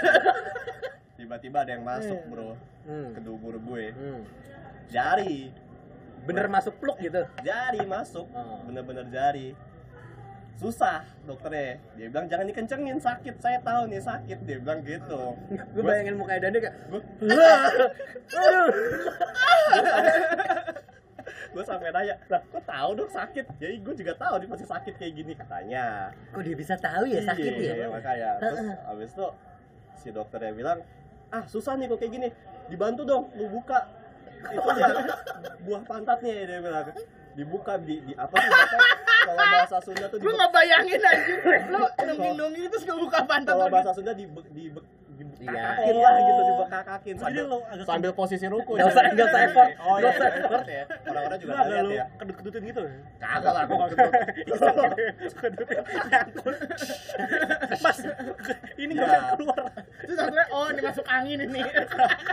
tiba-tiba 1.17 1.59
ada 1.59 1.73
yang 1.73 1.81
masuk 1.83 2.21
bro 2.29 2.53
Hmm. 2.85 3.11
ke 3.11 3.21
dubur 3.21 3.57
gue 3.57 3.85
Hmm. 3.91 4.21
jari 4.87 5.51
Bener 6.23 6.47
masuk 6.47 6.77
pluk 6.77 6.99
gitu. 6.99 7.23
jari 7.41 7.83
masuk 7.83 8.29
Oh. 8.31 8.61
bener-bener 8.63 9.09
jari 9.09 9.57
susah 10.57 11.05
dokternya. 11.29 11.77
Dia 12.01 12.07
bilang 12.09 12.27
jangan 12.33 12.47
dikencengin 12.49 12.99
sakit. 12.99 13.35
Saya 13.45 13.59
tahu 13.61 13.93
nih 13.93 14.01
sakit. 14.01 14.39
Dia 14.49 14.57
bilang 14.61 14.81
gitu. 14.83 15.37
Gue 15.77 15.83
bayangin 15.85 16.17
muka 16.17 16.41
Dani 16.41 16.59
kayak 16.61 16.75
gue 21.57 21.65
sampai 21.65 21.89
nanya 21.89 22.21
lah 22.29 22.41
kok 22.53 22.65
tahu 22.69 22.91
dong 22.97 23.13
sakit? 23.13 23.45
Ya 23.61 23.69
gue 23.81 23.95
juga 23.97 24.13
tahu 24.17 24.35
dia 24.45 24.49
pasti 24.49 24.67
sakit 24.69 24.95
kayak 24.97 25.13
gini 25.17 25.33
katanya. 25.37 26.13
Kok 26.33 26.43
dia 26.45 26.57
bisa 26.57 26.75
tahu 26.77 27.05
ya 27.09 27.21
sakit 27.25 27.53
iya, 27.57 27.75
ya? 27.85 27.87
makanya. 27.89 28.31
Terus 28.41 28.61
abis 28.93 29.11
itu 29.13 29.27
si 29.97 30.09
dokternya 30.13 30.53
bilang 30.53 30.79
ah 31.33 31.45
susah 31.49 31.77
nih 31.77 31.89
kok 31.89 32.01
kayak 32.01 32.13
gini. 32.13 32.29
Dibantu 32.69 33.03
dong 33.05 33.25
lu 33.37 33.49
buka. 33.53 33.89
Itu 34.53 34.69
ya 34.77 34.89
buah 35.65 35.83
pantatnya 35.89 36.45
dia 36.45 36.59
bilang 36.61 36.93
dibuka 37.37 37.77
di, 37.79 38.01
di 38.01 38.13
apa 38.15 38.33
sih 38.35 38.49
bahasa 38.49 38.77
kalau 39.27 39.45
bahasa 39.47 39.77
Sunda 39.81 40.07
tuh 40.07 40.17
Gue 40.17 40.27
di, 40.27 40.37
nggak 40.37 40.51
bayangin 40.51 41.01
anjir. 41.03 41.39
Lu 41.69 41.79
nungging-nungging 41.85 42.65
terus 42.67 42.83
nggak 42.83 42.99
buka 42.99 43.19
pantat 43.23 43.53
kalau 43.53 43.67
lu. 43.67 43.73
bahasa 43.73 43.91
Sunda 43.93 44.13
di, 44.13 44.25
di, 44.51 44.65
Iya. 45.17 45.81
dibekakakin 45.81 45.97
lah 45.97 46.13
gitu 46.19 46.43
dibekakakin 46.45 47.15
Jadi 47.15 47.23
sambil, 47.23 47.45
lo 47.47 47.57
sambil 47.83 48.11
posisi 48.13 48.47
ruku 48.47 48.73
Nggak 48.75 48.85
usah- 48.87 49.05
nggak 49.11 49.27
usah 49.27 49.41
effort. 49.43 49.71
oh 49.79 49.95
Nggak 49.95 50.01
iya 50.03 50.13
usah 50.13 50.29
effort 50.35 50.67
ya 50.67 50.83
orang-orang 51.07 51.39
juga 51.39 51.47
Lu 51.47 51.57
nggak 51.57 51.67
lihat 51.67 51.87
ya 51.89 52.05
kedut-kedutin 52.17 52.63
gitu 52.67 52.81
ya? 52.83 52.93
kagak 53.19 53.53
lah 53.53 53.65
gua 53.65 53.85
Kedutin. 55.37 55.81
Mas, 57.79 57.99
ini 58.77 58.93
nggak 58.93 59.07
Iya. 59.07 59.17
bisa 59.17 59.31
keluar. 59.35 59.59
Terus 59.99 60.19
akhirnya 60.19 60.47
oh 60.51 60.67
ini 60.69 60.81
masuk 60.83 61.07
angin 61.07 61.39
ini. 61.43 61.61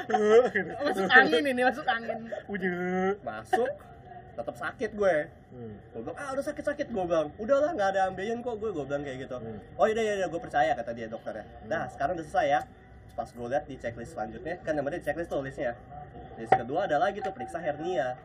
masuk 0.84 1.10
angin 1.10 1.44
ini, 1.46 1.62
masuk 1.64 1.86
angin. 1.88 2.18
Punya. 2.44 2.72
masuk 3.22 3.70
tetap 4.34 4.56
sakit 4.58 4.92
gue. 4.98 5.16
Hmm. 5.54 5.78
gue 5.94 6.02
bilang 6.02 6.18
ah 6.18 6.34
udah 6.34 6.46
sakit 6.50 6.66
sakit 6.66 6.88
gue 6.90 7.04
bilang 7.06 7.30
udahlah 7.38 7.72
nggak 7.78 7.90
ada 7.94 8.02
ambeien 8.10 8.42
kok. 8.42 8.58
Gue 8.58 8.74
gue 8.74 8.86
bilang 8.86 9.06
kayak 9.06 9.30
gitu. 9.30 9.38
Oh 9.78 9.86
iya 9.86 10.02
iya 10.24 10.28
gue 10.28 10.42
percaya 10.42 10.74
kata 10.74 10.92
dia 10.94 11.08
dokternya. 11.08 11.46
Dah 11.70 11.86
sekarang 11.94 12.18
udah 12.18 12.26
selesai 12.26 12.48
ya. 12.50 12.62
Pas 13.14 13.30
gue 13.30 13.48
lihat 13.48 13.66
di 13.70 13.76
checklist 13.78 14.18
selanjutnya 14.18 14.58
kan 14.66 14.74
namanya 14.74 14.98
di 15.00 15.06
checklist 15.06 15.30
tuh 15.30 15.46
listnya. 15.46 15.78
List 16.38 16.54
kedua 16.54 16.90
ada 16.90 16.98
lagi 16.98 17.22
tuh 17.22 17.34
periksa 17.34 17.62
hernia. 17.62 18.18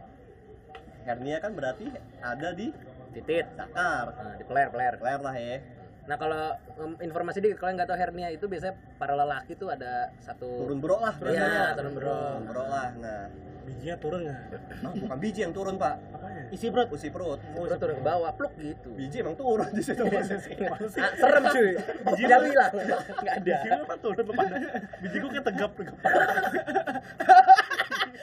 Hernia 1.04 1.40
kan 1.44 1.52
berarti 1.52 1.92
ada 2.24 2.52
di 2.56 2.72
titit. 3.12 3.44
Sakar. 3.56 4.16
Nah, 4.16 4.34
di 4.36 4.44
peler 4.48 4.68
peler. 4.72 4.94
Ler 5.00 5.20
lah 5.20 5.36
ya 5.36 5.77
nah 6.08 6.16
kalau 6.16 6.42
em, 6.74 6.92
informasi 7.04 7.38
dikit 7.38 7.58
kalau 7.58 7.70
nggak 7.70 7.84
tahu 7.84 7.98
hernia 7.98 8.28
itu 8.28 8.44
biasanya 8.44 8.74
para 8.96 9.12
lelaki 9.12 9.52
tuh 9.52 9.68
ada 9.68 10.08
satu 10.18 10.64
turun 10.64 10.80
bro 10.80 10.96
lah 10.96 11.12
Iya, 11.20 11.76
turun 11.76 11.92
bro. 11.92 12.08
turun 12.08 12.42
bro 12.44 12.64
lah 12.64 12.88
nah 12.96 13.28
Bijinya 13.68 14.00
turun 14.00 14.24
nggak? 14.24 14.40
ah, 14.80 14.92
bukan 14.96 15.18
biji 15.20 15.44
yang 15.44 15.52
turun 15.52 15.76
pak 15.76 16.00
Apanya? 16.08 16.48
isi 16.48 16.72
perut 16.72 16.88
isi 16.88 17.12
perut 17.12 17.36
Terus 17.36 17.76
turun 17.76 17.94
ke 17.94 18.02
bawah 18.02 18.32
pluk 18.32 18.56
gitu 18.56 18.88
biji 18.96 19.20
emang 19.20 19.36
turun 19.36 19.68
di 19.68 19.84
situ 19.84 20.00
posisi 20.02 20.56
Ah, 20.96 21.12
serem 21.12 21.44
cuy 21.44 21.70
dia 22.16 22.36
bilang 22.40 22.72
nggak 22.72 23.34
ada 23.36 23.56
Biji 23.60 23.68
lu 23.68 23.84
apa 23.84 23.94
turun 24.00 24.24
lu 24.24 24.32
pada? 24.32 24.56
Biji 24.98 25.16
gua 25.18 25.28
kayak 25.28 25.44
tegap 25.44 25.70
tegap. 25.76 25.96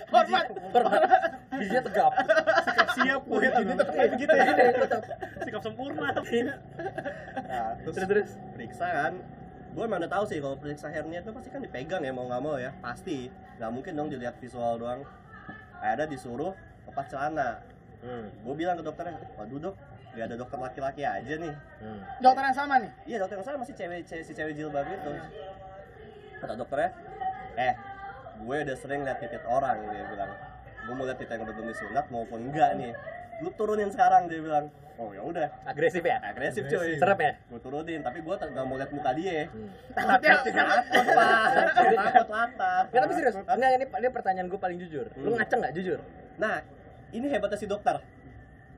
Hormat. 0.07 0.45
Hormat. 0.71 1.01
Bijinya 1.57 1.83
tegap 1.83 2.11
Sikap 2.61 2.87
siap 2.93 3.21
gue 3.23 3.39
ini 3.41 3.73
tetap 3.73 3.89
kayak 3.89 4.09
begitu 4.11 4.33
ya. 4.33 4.45
Sikap 5.41 5.61
sempurna. 5.61 6.07
Nah, 6.07 6.21
terus, 7.79 7.93
Terus, 7.93 8.07
terus. 8.07 8.29
periksa 8.53 8.87
kan 8.87 9.13
gue 9.71 9.83
emang 9.83 9.99
udah 9.99 10.07
tahu 10.09 10.23
sih 10.25 10.39
kalau 10.39 10.55
periksa 10.55 10.87
hernia 10.87 11.19
itu 11.19 11.29
pasti 11.29 11.49
kan 11.49 11.59
dipegang 11.59 11.99
ya 11.99 12.09
mau 12.09 12.23
nggak 12.25 12.39
mau 12.39 12.55
ya 12.55 12.71
pasti 12.79 13.27
nggak 13.57 13.69
mungkin 13.69 13.91
dong 13.93 14.07
dilihat 14.07 14.39
visual 14.39 14.79
doang 14.79 15.03
ada 15.77 16.07
disuruh 16.07 16.55
lepas 16.85 17.03
celana 17.05 17.59
hmm. 17.99 18.39
gue 18.41 18.55
bilang 18.55 18.79
ke 18.79 18.83
dokternya 18.83 19.19
waduh 19.35 19.59
dok 19.61 19.75
nggak 20.15 20.25
ada 20.25 20.35
dokter 20.39 20.57
laki-laki 20.57 21.03
aja 21.03 21.33
nih 21.35 21.51
Hmm. 21.75 21.99
Dokter 22.17 22.41
yang 22.41 22.55
sama 22.55 22.79
nih. 22.79 22.91
iya 23.03 23.17
dokter 23.19 23.35
yang 23.35 23.45
saya 23.45 23.57
masih 23.59 23.75
cewek 23.75 24.07
cewek 24.07 24.23
si 24.23 24.31
cewek 24.31 24.53
jilbab 24.55 24.87
itu 24.87 25.11
kata 26.39 26.53
dokternya 26.55 26.89
eh 27.57 27.75
gue 28.37 28.55
udah 28.63 28.77
sering 28.79 29.03
lihat 29.03 29.19
titik 29.19 29.43
orang 29.43 29.75
dia 29.85 30.07
bilang 30.07 30.31
gue 30.85 30.93
mau 30.93 31.03
lihat 31.03 31.17
titik 31.17 31.33
yang 31.33 31.43
udah 31.43 31.53
belum 31.53 31.67
disunat 31.67 32.05
maupun 32.07 32.39
enggak 32.45 32.69
nih. 32.77 32.91
Lu 33.41 33.49
turunin 33.51 33.89
sekarang 33.89 34.29
dia 34.29 34.39
bilang. 34.39 34.65
Oh 34.95 35.11
ya 35.11 35.19
udah. 35.19 35.51
Agresif 35.67 35.99
ya? 36.01 36.23
Agresif 36.23 36.63
cuy 36.65 36.95
serem 36.95 37.19
ya? 37.19 37.33
Gue 37.45 37.59
turunin 37.59 37.99
tapi 37.99 38.23
gue 38.23 38.31
nggak 38.31 38.63
mau 38.63 38.79
lihat 38.79 38.91
muka 38.91 39.11
dia. 39.11 39.51
Takutnya 39.91 40.31
takut 40.39 41.05
pak 41.11 41.47
takut 41.99 42.29
latar. 42.31 42.83
Nggak, 42.87 43.01
tapi 43.03 43.13
serius. 43.13 43.35
Enggak 43.37 43.69
ini 43.73 43.85
ini 43.85 44.07
pertanyaan 44.09 44.47
gue 44.47 44.55
paling 44.55 44.77
jujur. 44.79 45.05
Lu 45.17 45.29
Hmm. 45.29 45.37
ngaceng 45.37 45.59
nggak 45.59 45.75
jujur? 45.75 45.99
Nah 46.37 46.63
ini 47.11 47.25
hebatnya 47.27 47.59
si 47.59 47.67
dokter. 47.67 47.99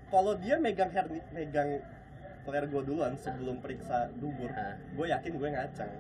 Kalau 0.08 0.34
dia 0.36 0.56
megang 0.58 0.90
herni 0.90 1.20
megang 1.30 1.84
peler 2.42 2.64
gue 2.66 2.82
duluan 2.82 3.14
sebelum 3.14 3.60
periksa 3.60 4.08
dubur 4.16 4.48
Hah. 4.50 4.74
gue 4.74 5.06
yakin 5.06 5.32
gue 5.36 5.50
ngaceng. 5.52 5.92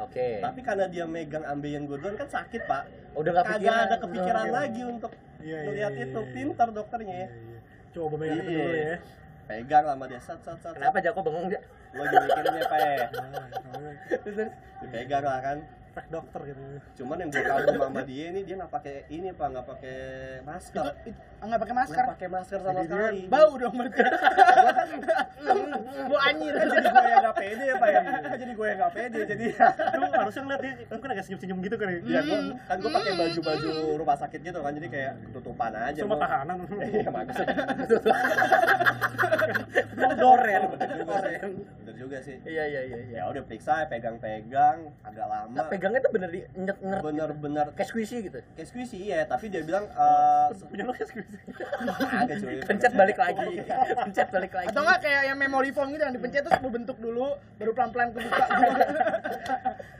Oke. 0.00 0.40
Tapi 0.40 0.60
karena 0.64 0.88
dia 0.88 1.04
megang 1.04 1.44
ambeien 1.44 1.84
gue 1.84 1.94
duluan 1.94 2.16
kan 2.16 2.26
sakit 2.26 2.64
pak 2.64 2.82
udah 3.12 3.30
nggak 3.30 3.44
kagak 3.44 3.60
pikiran. 3.60 3.82
ada 3.82 3.96
kepikiran 3.98 4.44
Udah. 4.44 4.54
lagi 4.54 4.82
untuk 4.84 5.12
Iya, 5.38 5.56
iya, 5.58 5.66
melihat 5.66 5.92
iya, 5.92 6.04
itu. 6.06 6.20
iya. 6.20 6.32
pintar 6.32 6.68
dokternya 6.70 7.16
ya. 7.18 7.28
Coba 7.92 8.14
megang 8.16 8.38
itu 8.38 8.50
Iya. 8.50 8.58
dulu 8.58 8.74
ya. 8.74 8.96
pegang 9.42 9.84
sama 9.84 10.04
dia. 10.06 10.20
Sat 10.22 10.40
sat 10.40 10.58
sat 10.58 10.72
kenapa 10.72 10.96
Jako 10.98 11.20
bengong 11.20 11.46
dia? 11.50 11.60
Lagi 11.92 12.14
mikirin 12.16 12.52
ya 12.52 12.64
pak 12.64 12.78
ya. 12.80 13.06
Nah, 13.12 13.92
dipegang 14.80 15.24
lah 15.24 15.40
kan 15.40 15.58
Prak 15.92 16.08
dokter 16.08 16.40
gitu. 16.48 16.60
cuman 17.04 17.20
yang 17.20 17.28
gue 17.28 17.44
kagum 17.44 17.76
sama 17.76 18.00
dia 18.08 18.32
ini 18.32 18.40
dia 18.48 18.56
nggak 18.56 18.72
pakai 18.72 19.04
ini 19.12 19.28
pak 19.28 19.46
nggak 19.52 19.66
pakai 19.68 19.96
masker 20.40 20.84
itu 21.04 21.20
nggak 21.44 21.60
pakai 21.60 21.74
masker. 21.76 22.00
nggak 22.00 22.12
pakai 22.16 22.28
masker 22.32 22.58
sama 22.64 22.80
sekali 22.80 23.20
Bau 23.28 23.52
dong 23.60 23.74
berarti. 23.76 24.00
Bau 26.08 26.18
anjir. 26.24 26.52
jadi 26.56 26.88
gue 26.88 27.04
yang 27.12 27.22
nggak 27.28 27.36
pede 27.36 27.64
ya 27.68 27.76
pak 27.76 27.88
ya 27.92 28.00
jadi 28.40 28.52
gue 28.56 28.66
yang 28.72 28.78
nggak 28.80 28.94
pede 28.96 29.18
jadi 29.28 29.44
Lu 30.00 30.06
harusnya 30.08 30.42
ngeliat 30.48 30.60
dia 30.64 30.72
mungkin 30.88 31.08
agak 31.12 31.24
senyum-senyum 31.28 31.58
gitu 31.60 31.76
kan 31.76 31.86
ya. 31.92 31.98
ya 32.08 32.20
gue 32.24 32.38
kan 32.64 32.76
gue 32.80 32.90
pakai 32.90 33.12
baju 33.12 33.40
baju 33.44 33.70
rumah 34.00 34.16
sakit 34.16 34.40
gitu 34.40 34.58
kan 34.64 34.72
jadi 34.72 34.88
kayak 34.88 35.12
ketutupan 35.28 35.72
aja 35.76 36.00
Cuma 36.00 36.16
tahanan. 36.16 36.56
iya 36.88 37.08
makanya 37.12 37.44
Doren. 40.16 40.62
Doren. 41.04 41.50
Bener 41.92 42.08
juga 42.08 42.24
sih. 42.24 42.40
Iya 42.48 42.64
iya 42.64 42.80
iya 42.88 42.98
iya. 43.04 43.16
Ya 43.20 43.22
udah 43.28 43.44
periksa 43.44 43.84
pegang-pegang 43.84 44.88
agak 45.04 45.28
lama. 45.28 45.52
Nah, 45.52 45.68
pegangnya 45.68 46.00
tuh 46.00 46.12
bener 46.16 46.32
di 46.32 46.40
nyet 46.56 46.80
nyet 46.80 47.04
bener-bener. 47.04 47.66
kayak 47.76 47.88
squishy 47.92 48.24
gitu? 48.24 48.40
Kayak 48.56 48.68
squishy 48.72 48.98
iya. 49.04 49.28
Tapi 49.28 49.52
dia 49.52 49.60
bilang 49.60 49.84
eh 49.92 50.48
Punya 50.56 50.88
lu 50.88 50.92
kayak 50.96 51.12
gitu. 51.12 51.36
ada 52.00 52.32
cuy. 52.32 52.56
Pencet 52.72 52.92
balik 52.96 53.18
lagi. 53.20 53.60
Pencet 54.08 54.28
balik 54.32 54.52
lagi. 54.56 54.66
Atau 54.72 54.80
enggak 54.80 55.00
kayak 55.04 55.22
yang 55.28 55.38
memory 55.38 55.70
foam 55.70 55.92
gitu 55.92 56.00
yang 56.00 56.16
dipencet 56.16 56.42
terus 56.48 56.60
berbentuk 56.64 56.96
dulu 56.96 57.36
baru 57.60 57.72
pelan-pelan 57.76 58.08
kebuka. 58.16 58.44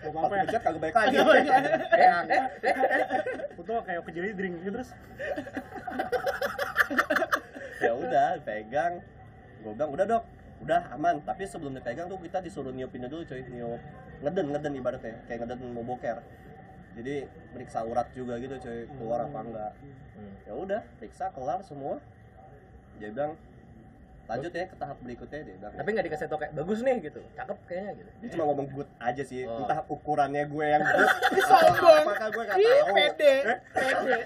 Apa-apa 0.09 0.35
ya. 0.41 0.41
pencet 0.49 0.63
kagak 0.65 0.81
balik 0.81 0.97
lagi. 0.97 1.17
Eh, 1.21 1.25
eh, 2.01 2.25
eh, 2.33 2.73
eh. 2.73 3.05
Foto 3.53 3.85
kayak 3.85 4.01
kejeli 4.09 4.33
drink 4.33 4.55
gitu 4.65 4.81
terus. 4.81 4.97
ya 7.85 7.93
udah 7.93 8.41
pegang. 8.41 9.05
Gue 9.63 9.77
bilang 9.77 9.93
udah 9.93 10.07
dok 10.09 10.25
udah 10.63 10.81
aman. 10.95 11.21
Tapi 11.23 11.43
sebelum 11.45 11.75
dipegang 11.75 12.07
tuh 12.07 12.19
kita 12.23 12.39
disuruh 12.39 12.71
niupinnya 12.71 13.11
dulu 13.11 13.27
coy. 13.27 13.43
Niup 13.51 13.81
ngeden 14.23 14.47
ngeden 14.55 14.73
ibaratnya. 14.79 15.19
Kayak 15.27 15.39
ngeden 15.47 15.59
mau 15.75 15.85
boker. 15.85 16.23
Jadi 16.93 17.25
periksa 17.53 17.83
urat 17.83 18.09
juga 18.15 18.39
gitu 18.39 18.55
coy. 18.57 18.87
Keluar 18.87 19.27
apa 19.27 19.39
enggak. 19.43 19.73
Ya 20.47 20.53
udah 20.55 20.81
periksa 21.03 21.35
kelar 21.35 21.61
semua. 21.67 21.99
Dia 23.03 23.11
bilang 23.11 23.35
lanjut 24.23 24.55
ya 24.55 24.65
ke 24.65 24.77
tahap 24.79 24.97
berikutnya 25.03 25.41
dia 25.45 25.55
bilang. 25.59 25.75
Tapi 25.75 25.89
nggak 25.93 26.07
dikasih 26.09 26.27
tau 26.31 26.39
kayak 26.39 26.55
bagus 26.55 26.79
nih 26.81 26.97
gitu. 27.03 27.21
Cakep 27.35 27.59
kayaknya 27.67 27.93
gitu. 27.99 28.11
Dia 28.23 28.29
cuma 28.39 28.45
ngomong 28.49 28.67
good 28.71 28.89
aja 29.03 29.23
sih. 29.27 29.43
Oh. 29.45 29.67
entah 29.67 29.83
ukurannya 29.91 30.47
gue 30.47 30.67
yang 30.73 30.83
good. 30.87 31.11
Sombong. 31.51 32.05
apakah 32.07 32.29
gue 32.31 32.45
gak 32.47 32.57
Ih, 32.57 32.71
tahu? 32.71 32.95
pede. 32.97 33.35
Pede. 33.77 34.17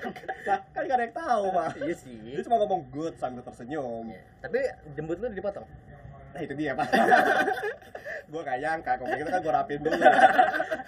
Lah, 0.47 0.59
kan 0.71 0.83
gak 0.85 0.97
ada 1.01 1.05
yang 1.09 1.17
tahu 1.17 1.45
pak. 1.49 1.69
Iya 1.81 1.83
dia 1.89 1.97
sih 1.97 2.45
cuma 2.45 2.57
ngomong 2.61 2.81
good 2.93 3.15
sambil 3.17 3.43
tersenyum. 3.43 4.05
Iya. 4.13 4.21
tapi 4.45 4.59
jembut 4.95 5.17
lu 5.19 5.27
dipotong 5.33 5.67
Nah 6.37 6.43
itu 6.43 6.55
dia 6.55 6.73
pak 6.73 6.87
Gue 8.27 8.43
gak 8.43 8.59
nyangka, 8.59 8.99
kalau 8.99 9.15
gitu 9.15 9.31
kan 9.31 9.39
gue 9.39 9.55
rapin 9.55 9.79
dulu 9.79 10.03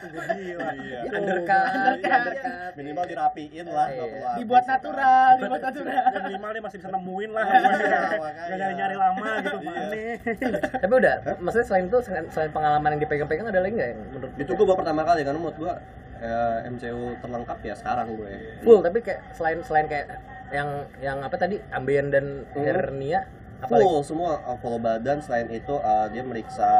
Gue 0.08 0.22
gila. 0.28 0.68
Iya 0.74 0.98
undercut 1.06 1.64
di 1.64 1.78
Undercut. 1.78 2.18
undercut 2.18 2.72
Minimal 2.74 3.04
dirapiin 3.06 3.66
lah 3.68 3.86
Iya. 3.88 4.02
perlu. 4.02 4.36
Dibuat 4.36 4.64
natural, 4.66 5.28
dibuat 5.38 5.62
natural. 5.62 5.94
Ya, 5.94 6.20
minimal 6.20 6.50
dia 6.50 6.62
masih 6.62 6.76
bisa 6.78 6.90
nemuin 6.90 7.30
lah. 7.30 7.46
Iya. 7.48 8.00
Gak 8.44 8.56
nyari-nyari 8.58 8.96
lama 8.96 9.28
gitu. 9.40 9.58
Iya. 9.60 9.70
Aneh. 9.72 10.14
tapi 10.82 10.92
udah 10.94 11.14
maksudnya 11.38 11.66
selain 11.66 11.84
itu 11.86 11.98
selain, 12.04 12.50
pengalaman 12.50 12.88
yang 12.92 13.02
dipegang-pegang 13.02 13.46
ada 13.46 13.60
lagi 13.60 13.72
nggak 13.72 13.88
yang 13.88 14.00
menurut 14.10 14.30
Itu 14.36 14.50
gue 14.52 14.66
baru 14.66 14.78
pertama 14.78 15.02
kali 15.02 15.20
kan 15.22 15.32
menurut 15.32 15.56
gue 15.56 15.72
eh, 16.18 16.58
MCU 16.68 17.00
terlengkap 17.18 17.58
ya 17.62 17.74
sekarang 17.74 18.06
gue 18.12 18.30
full 18.60 18.82
tapi 18.82 18.98
kayak 18.98 19.22
selain 19.32 19.62
selain 19.62 19.86
kayak 19.86 20.06
yang 20.50 20.68
yang 20.98 21.22
apa 21.22 21.38
tadi 21.38 21.62
ambien 21.70 22.10
dan 22.10 22.42
Hmm. 22.50 22.66
hernia? 22.66 23.22
Full 23.66 24.06
semua, 24.06 24.38
uh, 24.46 24.54
full 24.62 24.78
badan 24.78 25.18
Selain 25.18 25.50
itu 25.50 25.74
uh, 25.74 26.06
dia 26.14 26.22
meriksa 26.22 26.70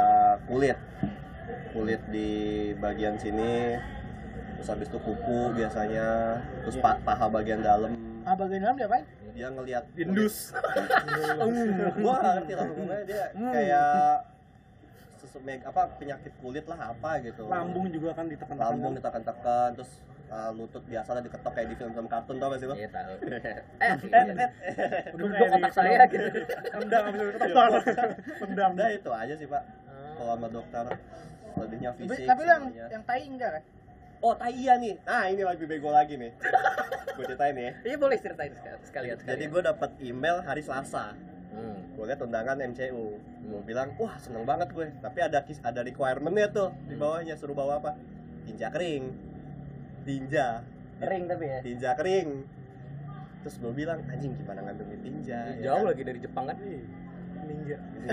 kulit. 0.47 0.79
Kulit 1.75 1.99
di 2.07 2.31
bagian 2.79 3.19
sini 3.19 3.75
Terus 4.59 4.69
habis 4.71 4.87
itu 4.87 4.99
kuku 5.03 5.59
biasanya 5.59 6.39
Terus 6.63 6.79
pa- 6.79 7.03
paha 7.03 7.27
bagian 7.27 7.63
dalam. 7.63 7.99
Ah, 8.23 8.39
bagian 8.39 8.63
dalam 8.63 8.79
dia 8.79 8.87
apa? 8.87 9.03
Dia 9.35 9.49
ngelihat 9.55 9.85
Indus. 9.95 10.51
gua 12.03 12.15
gak 12.19 12.33
ngerti 12.43 12.53
lah 12.59 12.67
dia 13.07 13.23
kayak 13.35 14.27
sesu 15.19 15.39
meg- 15.43 15.63
apa 15.63 15.95
penyakit 15.99 16.31
kulit 16.43 16.67
lah 16.67 16.91
apa 16.95 17.23
gitu. 17.23 17.47
Lambung 17.47 17.87
juga 17.91 18.15
kan 18.19 18.27
ditekan. 18.27 18.55
lambung 18.59 18.99
ditekan-tekan 18.99 19.79
terus 19.79 20.03
uh, 20.29 20.51
lutut 20.53 20.83
biasa 20.83 21.11
lah 21.11 21.21
diketok 21.21 21.53
kayak 21.53 21.69
di 21.69 21.77
film-film 21.77 22.07
kartun 22.07 22.37
tau 22.37 22.49
gak 22.49 22.59
sih 22.59 22.67
lo? 22.67 22.75
Iya 22.75 22.89
tahu. 22.89 23.13
Eh, 23.29 23.55
Eh, 23.81 23.95
Udah 23.99 24.23
duduk 25.11 25.29
kayak 25.31 25.51
otak 25.51 25.61
di 25.63 25.73
saya 25.73 25.89
film. 25.89 26.09
gitu. 26.11 26.29
Tendang 26.71 27.05
abis 27.05 27.21
itu 27.21 27.39
tendang. 27.39 27.71
Tendang. 28.39 28.71
Udah 28.73 28.89
itu 28.91 29.11
aja 29.13 29.35
sih 29.35 29.47
pak 29.47 29.63
kalau 30.15 30.35
sama 30.35 30.49
dokter 30.49 30.85
lebihnya 31.55 31.91
fisik 31.93 32.23
tapi 32.25 32.43
yang 32.43 32.63
yang 32.71 33.03
tai 33.03 33.23
enggak 33.25 33.51
kan? 33.53 33.63
oh 34.19 34.35
tai 34.35 34.51
iya 34.53 34.75
nih 34.77 34.99
nah 35.01 35.27
ini 35.27 35.43
lebih 35.45 35.67
bego 35.69 35.91
lagi 35.91 36.15
nih 36.15 36.35
gue 37.15 37.25
ceritain 37.25 37.55
nih 37.55 37.71
Iya 37.85 37.97
boleh 37.97 38.17
ceritain 38.17 38.51
sekali- 38.51 38.83
sekalian. 38.83 39.17
jadi 39.21 39.45
gue 39.45 39.63
dapat 39.65 39.91
email 40.01 40.39
hari 40.41 40.59
Selasa 40.61 41.15
Hmm. 41.49 41.81
gue 41.93 42.05
lihat 42.05 42.21
undangan 42.21 42.59
MCU 42.61 43.15
gue 43.19 43.61
bilang 43.63 43.95
wah 43.97 44.15
seneng 44.17 44.43
banget 44.43 44.69
gue 44.71 44.91
tapi 44.99 45.19
ada 45.19 45.39
ada 45.41 45.81
requirementnya 45.81 46.47
tuh 46.49 46.69
di 46.85 46.95
bawahnya 46.95 47.35
suruh 47.35 47.55
bawa 47.55 47.79
apa 47.79 47.95
tinja 48.45 48.69
kering 48.69 49.11
tinja 50.09 50.65
Kering 50.99 51.25
tapi 51.29 51.45
ya. 51.47 51.61
tinja 51.61 51.91
kering 51.95 52.29
terus 53.39 53.55
gue 53.55 53.71
bilang 53.71 54.01
anjing 54.09 54.33
gimana 54.35 54.61
ngambil 54.63 54.99
tinja 54.99 55.39
ya 55.55 55.63
Jauh 55.63 55.85
kan? 55.85 55.93
lagi 55.93 56.03
dari 56.03 56.19
Jepang 56.19 56.45
kan? 56.49 56.57
ninja 57.39 57.77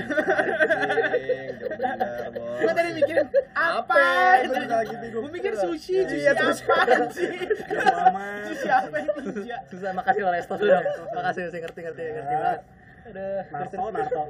Gue 2.55 2.71
tadi 2.71 2.89
mikirin 2.93 3.27
apa? 3.51 3.99
Gue 4.45 5.29
mikir 5.29 5.53
sushi, 5.55 6.03
sushi 6.03 6.23
Iya, 6.23 6.31
apa 6.31 6.51
sushi. 6.51 6.63
sih? 7.11 7.27
Bodo 7.67 7.93
amat 8.05 8.43
Sushi 8.47 8.69
apa 8.69 8.95
ninja? 8.95 9.57
Susah, 9.67 9.91
makasih 9.91 10.23
oleh 10.23 10.39
Estos 10.39 10.55
dong. 10.57 10.85
Makasih 11.11 11.41
saya 11.49 11.61
ngerti 11.63 11.79
ngerti 11.81 12.01
ngerti 12.11 12.33
banget. 12.33 12.61
Aduh, 13.05 13.41
Naruto 13.51 13.77
Naruto 13.93 14.23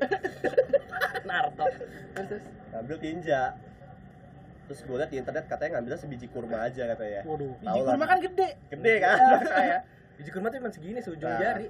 Naruto. 1.24 1.66
Terus 2.16 2.42
ngambil 2.72 2.98
tinja 3.00 3.42
terus 4.66 4.80
gue 4.82 4.96
liat 4.96 5.08
di 5.08 5.18
internet 5.18 5.44
katanya 5.46 5.72
ngambilnya 5.74 6.00
sebiji 6.00 6.28
kurma 6.28 6.58
aja 6.64 6.84
katanya. 6.88 7.22
Waduh. 7.24 7.54
Tahu 7.54 7.62
Biji 7.62 7.80
lah. 7.80 7.92
kurma 7.92 8.06
kan 8.06 8.20
gede. 8.20 8.50
gede 8.70 8.94
kan? 8.98 9.18
Kayak 9.60 9.80
Biji 10.16 10.30
kurma 10.30 10.48
tuh 10.48 10.58
cuma 10.58 10.70
segini 10.70 11.00
seujung 11.00 11.28
Nah, 11.28 11.38
jari. 11.38 11.68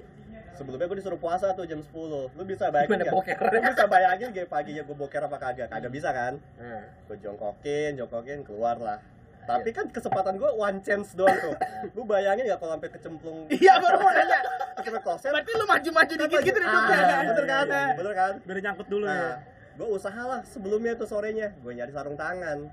sebelumnya 0.52 0.86
gue 0.86 0.96
disuruh 0.96 1.16
puasa 1.16 1.52
tuh 1.52 1.64
jam 1.64 1.78
10 1.78 1.92
lu 2.32 2.42
bisa 2.42 2.68
bayangin 2.68 2.96
Gimana 2.98 3.12
boker? 3.12 3.36
lu 3.36 3.60
bisa 3.62 3.84
bayangin 3.86 4.28
kayak 4.30 4.48
paginya 4.48 4.82
gue 4.82 4.96
boker 4.96 5.22
apa 5.22 5.36
kagak? 5.36 5.68
Kagak 5.68 5.90
bisa 5.90 6.08
kan? 6.10 6.40
Nah, 6.56 6.82
gue 7.04 7.16
jongkokin 7.18 7.90
jongkokin 7.94 8.40
keluar 8.42 8.76
lah. 8.76 8.98
Tapi 9.42 9.70
kan 9.70 9.86
kesempatan 9.86 10.34
gue 10.36 10.50
one 10.50 10.80
chance 10.80 11.12
doang 11.12 11.30
tuh. 11.36 11.54
Lu 11.92 12.02
bayangin 12.02 12.46
nggak 12.46 12.56
kalau 12.56 12.74
sampai 12.74 12.90
kecemplung? 12.90 13.46
Iya 13.46 13.78
baru 13.78 13.96
mau 13.96 14.10
nanya. 14.10 14.38
kecemplung 14.76 15.04
kloset. 15.04 15.30
Berarti 15.30 15.50
lu 15.52 15.64
maju-maju 15.64 16.14
dikit 16.16 16.40
gitu 16.40 16.56
deh 16.56 16.66
ah, 16.66 16.72
duduknya. 16.74 17.04
bener 17.22 17.44
kan? 17.44 17.86
Bener 17.94 18.12
kan? 18.12 18.32
Biar 18.42 18.58
nyangkut 18.60 18.88
dulu 18.88 19.04
nah 19.04 19.14
ya. 19.14 19.30
gue 19.76 19.86
usaha 19.86 20.22
lah 20.24 20.40
sebelumnya 20.42 20.92
tuh 20.94 21.04
sorenya. 21.04 21.52
Gue 21.58 21.74
nyari 21.74 21.92
sarung 21.92 22.16
tangan 22.16 22.66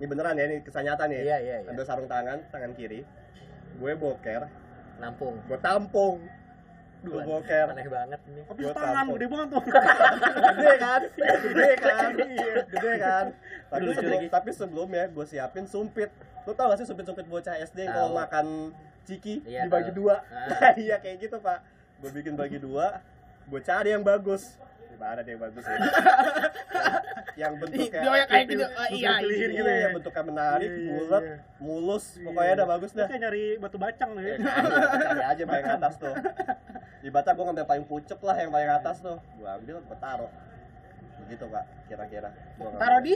ini 0.00 0.06
beneran 0.06 0.32
ya 0.32 0.44
ini 0.46 0.56
kisah 0.60 0.80
nyata 0.80 1.04
nih 1.04 1.20
Iya, 1.20 1.36
iya, 1.38 1.56
iya. 1.60 1.68
ambil 1.68 1.84
sarung 1.84 2.08
tangan 2.08 2.40
tangan 2.48 2.72
kiri. 2.72 3.04
Gue 3.76 3.92
boker. 3.94 4.48
Nampung. 4.96 5.36
gue 5.44 5.58
tampung. 5.58 6.24
Gue 7.00 7.12
Duh, 7.14 7.24
boker. 7.26 7.66
Aneh 7.70 7.84
banget 7.86 8.20
ini. 8.26 8.40
tapi 8.42 8.60
tangan 8.66 9.06
gede 9.10 9.26
banget 9.26 9.48
tuh. 9.50 9.62
Gede 10.56 10.74
kan? 10.76 11.00
Gede 11.14 11.68
kan? 11.76 12.10
Gede 12.66 12.92
kan? 12.96 13.26
Tapi 13.70 13.80
Lucu 13.82 13.92
sebelum, 13.94 14.16
lagi. 14.16 14.28
tapi 14.28 14.50
sebelumnya 14.50 15.04
gue 15.06 15.24
siapin 15.24 15.64
sumpit. 15.64 16.08
Lu 16.42 16.52
tau 16.52 16.72
gak 16.72 16.80
sih 16.80 16.88
sumpit-sumpit 16.88 17.24
bocah 17.24 17.60
SD 17.62 17.84
kalau 17.86 18.12
makan 18.14 18.72
ciki 19.02 19.44
Iya, 19.44 19.64
dibagi 19.64 19.92
tahu. 19.92 19.98
dua? 20.00 20.24
Ah. 20.26 20.72
iya 20.80 20.96
kayak 20.96 21.20
gitu 21.20 21.36
pak. 21.38 21.60
Gue 22.00 22.10
bikin 22.10 22.36
bagi 22.36 22.56
dua. 22.56 23.04
Gue 23.46 23.60
cari 23.60 23.92
yang 23.92 24.00
bagus 24.00 24.56
deh 25.00 25.32
yang 25.32 25.40
bagus 25.40 25.64
ya 25.64 25.76
yang 27.40 27.52
bentuknya 27.56 28.00
Dia 28.04 28.24
kayak 28.28 28.44
gitu. 28.52 28.64
Oh, 28.68 28.88
iya, 28.92 29.10
iya. 29.24 29.46
gitu 29.48 29.62
ya 29.64 29.78
yang 29.88 29.92
bentuknya 29.96 30.24
menarik 30.28 30.68
Iya, 30.70 30.76
iya, 30.76 30.90
bulat 30.92 31.22
iya. 31.24 31.36
mulus 31.56 32.04
pokoknya 32.20 32.52
udah 32.60 32.68
bagus 32.68 32.90
dah 32.92 33.06
kayak 33.08 33.20
nyari 33.24 33.44
batu 33.56 33.76
bacang 33.80 34.10
tuh 34.12 34.22
ya 34.22 34.34
cari 34.36 35.24
aja 35.24 35.40
yang 35.40 35.50
paling 35.50 35.68
atas 35.70 35.94
tuh 35.96 36.14
di 37.00 37.08
Batak 37.08 37.32
gue 37.32 37.44
ngambil 37.48 37.64
paling 37.64 37.84
pucuk 37.88 38.20
lah 38.20 38.36
yang 38.36 38.52
paling 38.52 38.70
atas 38.70 38.96
tuh 39.00 39.16
gue 39.16 39.48
ambil 39.48 39.80
gue 39.80 39.98
taruh 39.98 40.30
begitu 41.24 41.44
pak 41.48 41.64
kira-kira 41.88 42.30
Gua. 42.60 42.76
Taruh 42.76 43.00
di? 43.00 43.14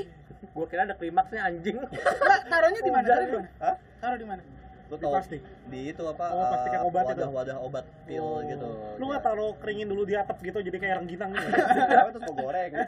Gua 0.57 0.67
kira 0.67 0.89
ada 0.89 0.97
klimaksnya 0.97 1.41
anjing. 1.45 1.77
Enggak, 1.77 2.41
taruhnya 2.49 2.81
di 2.81 2.93
mana? 2.93 3.07
Udah. 3.07 3.17
Taruh 3.17 3.29
di 3.29 3.37
mana? 3.37 3.51
Hah? 3.61 3.75
Taruh 4.01 4.17
di 4.17 4.27
mana? 4.27 4.43
Lu 4.85 4.97
tau 4.97 5.13
plastik? 5.13 5.41
di 5.65 5.81
itu 5.89 6.03
apa 6.05 6.25
Oh, 6.29 6.45
plastik 6.45 6.71
yang 6.71 6.85
eh, 6.85 6.89
obat 6.89 7.03
itu? 7.03 7.11
wadah 7.11 7.29
wadah 7.31 7.57
obat 7.59 7.85
pil 8.05 8.21
Oh. 8.21 8.39
gitu 8.43 8.69
lu 8.95 9.05
nggak 9.07 9.23
taruh 9.23 9.53
keringin 9.59 9.87
dulu 9.87 10.03
di 10.03 10.15
atap 10.15 10.37
gitu 10.39 10.59
jadi 10.61 10.77
kayak 10.77 10.95
rengginang 11.01 11.31
gitu 11.33 11.49
terus 12.13 12.23
gue 12.23 12.35
goreng 12.35 12.73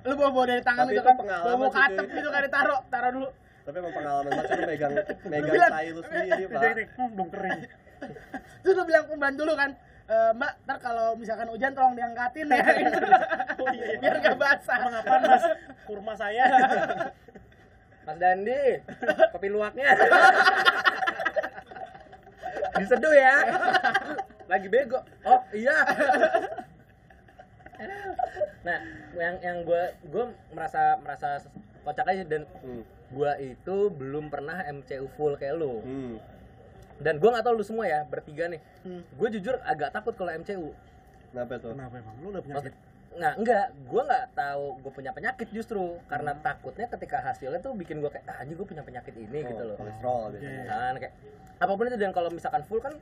Lu 0.00 0.12
bawa-bawa 0.14 0.44
dari 0.46 0.62
tangan 0.62 0.84
Tapi 0.84 0.92
itu 0.92 1.00
itu 1.00 1.08
kan. 1.08 1.16
Bawa 1.18 1.66
sih, 1.66 1.74
katep 1.74 2.04
cuy. 2.04 2.14
gitu 2.14 2.28
kan 2.28 2.40
ditaruh, 2.42 2.80
taruh 2.86 3.10
dulu. 3.12 3.28
tapi 3.60 3.76
emang 3.76 3.92
pengalaman 3.92 4.30
banget 4.30 4.44
sih 4.46 4.56
lu 4.56 4.64
megang 4.64 4.92
megang 5.32 5.54
tai 5.66 5.88
lu 5.90 6.00
sendiri 6.02 6.44
pak 6.46 6.60
hmm, 6.88 7.08
belum 7.12 7.28
kering 7.28 7.60
Terus 8.58 8.74
lu 8.74 8.84
bilang 8.84 9.04
pembantu 9.04 9.42
lu 9.42 9.54
kan, 9.54 9.70
"E, 10.06 10.16
Mbak, 10.32 10.52
ntar 10.62 10.76
kalau 10.78 11.06
misalkan 11.14 11.48
hujan 11.48 11.72
tolong 11.72 11.92
diangkatin 11.92 12.46
ya. 12.48 12.62
oh 13.56 13.68
iya 13.68 13.98
Biar 13.98 14.14
nggak 14.16 14.36
basah. 14.36 14.78
emang 14.78 14.94
apaan 14.96 15.22
mas 15.26 15.44
kurma 15.82 16.14
saya 16.14 16.44
Mas 18.08 18.16
Dandi, 18.16 18.80
kopi 19.36 19.52
luwaknya. 19.52 19.92
Diseduh 22.80 23.12
ya. 23.12 23.36
Lagi 24.48 24.64
bego. 24.72 25.04
Oh, 25.28 25.44
iya. 25.52 25.76
Nah, 28.64 28.78
yang 29.12 29.36
yang 29.44 29.58
gue 29.60 29.82
gue 30.08 30.24
merasa 30.56 30.96
merasa 31.04 31.44
kocak 31.84 32.08
aja 32.08 32.24
dan 32.24 32.48
hmm. 32.64 32.82
gue 33.12 33.32
itu 33.52 33.76
belum 33.92 34.32
pernah 34.32 34.64
MCU 34.72 35.04
full 35.12 35.36
kayak 35.36 35.60
lu. 35.60 35.84
Hmm. 35.84 36.16
Dan 37.04 37.20
gue 37.20 37.28
nggak 37.28 37.44
tahu 37.44 37.60
lu 37.60 37.64
semua 37.68 37.92
ya 37.92 38.08
bertiga 38.08 38.48
nih. 38.48 38.64
Hmm. 38.88 39.04
Gue 39.20 39.28
jujur 39.36 39.60
agak 39.68 39.92
takut 39.92 40.16
kalau 40.16 40.32
MCU. 40.32 40.72
kenapa 41.28 41.60
tuh 41.60 41.76
kenapa 41.76 42.00
emang 42.00 42.16
lu 42.24 42.32
udah 42.32 42.40
penyakit 42.40 42.72
Nah, 43.18 43.34
enggak, 43.34 43.66
gue 43.74 44.02
nggak 44.04 44.24
tahu 44.32 44.64
gue 44.78 44.92
punya 44.94 45.10
penyakit 45.10 45.50
justru. 45.50 45.98
Karena 46.06 46.32
takutnya 46.34 46.86
ketika 46.86 47.18
hasilnya 47.20 47.58
tuh 47.58 47.74
bikin 47.74 47.98
gue 47.98 48.08
kayak 48.08 48.24
ah, 48.24 48.40
anjing 48.40 48.54
gue 48.54 48.64
punya 48.64 48.86
penyakit 48.86 49.12
ini 49.12 49.42
gitu 49.42 49.62
loh. 49.64 49.74
kolesterol 49.74 50.22
biasanya. 50.32 50.64
Kan 50.64 50.94
kayak 50.96 51.14
apa 51.58 51.72
pun 51.74 51.84
itu. 51.84 51.98
Dan 51.98 52.12
kalau 52.14 52.30
misalkan 52.30 52.62
full 52.62 52.78
kan 52.78 52.94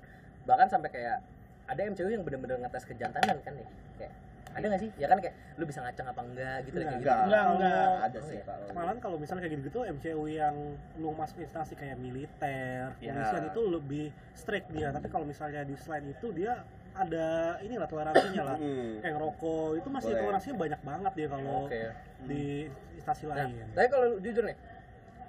bahkan 0.48 0.66
sampai 0.66 0.88
kayak 0.88 1.20
ada 1.66 1.80
MCU 1.84 2.08
yang 2.08 2.24
bener-bener 2.24 2.56
ngetes 2.58 2.88
kejantanan 2.88 3.36
kan 3.44 3.52
nih. 3.52 3.68
Kayak 4.00 4.12
ada 4.56 4.64
nggak 4.72 4.80
sih? 4.80 4.90
Ya 4.96 5.06
kan 5.06 5.18
kayak 5.20 5.34
lu 5.60 5.64
bisa 5.68 5.84
ngacang 5.84 6.06
apa 6.08 6.20
enggak? 6.24 6.56
Gitu 6.64 6.76
kayak 6.78 6.96
gitu. 6.96 7.04
Enggak 7.04 7.20
Enggak, 7.20 7.44
enggak. 7.52 7.88
ada 8.00 8.18
sih 8.24 8.38
pak. 8.40 8.56
Malahan 8.72 8.98
kalau 8.98 9.16
misalnya 9.20 9.42
kayak 9.44 9.52
gitu-gitu 9.60 9.80
MCU 9.84 10.24
yang 10.26 10.56
lu 10.96 11.12
masuk 11.12 11.36
instansi 11.38 11.76
kayak 11.76 12.00
militer, 12.00 12.96
Ya. 12.96 13.12
polisian 13.12 13.44
itu 13.44 13.60
lebih 13.68 14.06
strict 14.32 14.72
dia. 14.72 14.88
Tapi 14.88 15.12
kalau 15.12 15.28
misalnya 15.28 15.60
di 15.60 15.76
selain 15.76 16.08
itu 16.08 16.32
dia 16.32 16.64
ada 16.96 17.26
inilah 17.60 17.84
toleransinya 17.84 18.42
lah. 18.44 18.56
Hmm. 18.66 18.98
Kayak 18.98 19.14
ngerokok 19.14 19.68
itu 19.76 19.88
masih 19.88 20.10
Boleh. 20.10 20.20
toleransinya 20.22 20.56
banyak 20.56 20.80
banget 20.82 21.12
dia 21.14 21.28
kalau 21.28 21.54
oke 21.62 21.82
di 22.24 22.42
instansi 22.94 23.22
nah 23.26 23.34
lain. 23.38 23.68
tapi 23.70 23.86
kalau 23.86 24.06
jujur 24.18 24.42
nih 24.42 24.56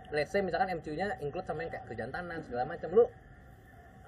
let's 0.10 0.32
say 0.32 0.40
misalkan 0.40 0.72
MCU-nya 0.74 1.20
include 1.20 1.44
sama 1.44 1.60
yang 1.62 1.72
kayak 1.74 1.86
kejantanan 1.86 2.40
segala 2.42 2.64
macam 2.66 2.90
lu 2.90 3.06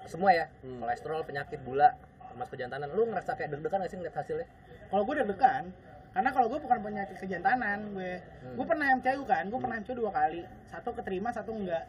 semua 0.02 0.30
ya 0.30 0.48
Hmm. 0.58 0.80
kolesterol 0.80 1.20
penyakit 1.22 1.60
gula 1.60 1.92
termasuk 2.24 2.56
kejantanan 2.56 2.88
lu 2.88 3.04
ngerasa 3.04 3.36
kayak 3.36 3.52
deg-degan 3.52 3.78
gak 3.78 3.90
sih 3.90 3.98
ngeliat 3.98 4.16
hasilnya 4.16 4.46
Kalau 4.86 5.02
gue 5.04 5.14
deg-degan, 5.16 5.64
karena 6.10 6.30
kalau 6.32 6.46
gue 6.48 6.58
bukan 6.58 6.78
penyakit 6.80 7.16
kejantanan, 7.16 7.78
gue 7.92 8.18
Hmm. 8.42 8.54
gue 8.56 8.66
pernah 8.66 8.86
MCU 8.92 9.22
kan, 9.22 9.46
gue 9.46 9.58
pernah 9.58 9.76
MCU 9.76 9.94
dua 9.94 10.10
kali, 10.10 10.42
satu 10.66 10.90
keterima, 10.90 11.30
satu 11.30 11.52
enggak. 11.52 11.84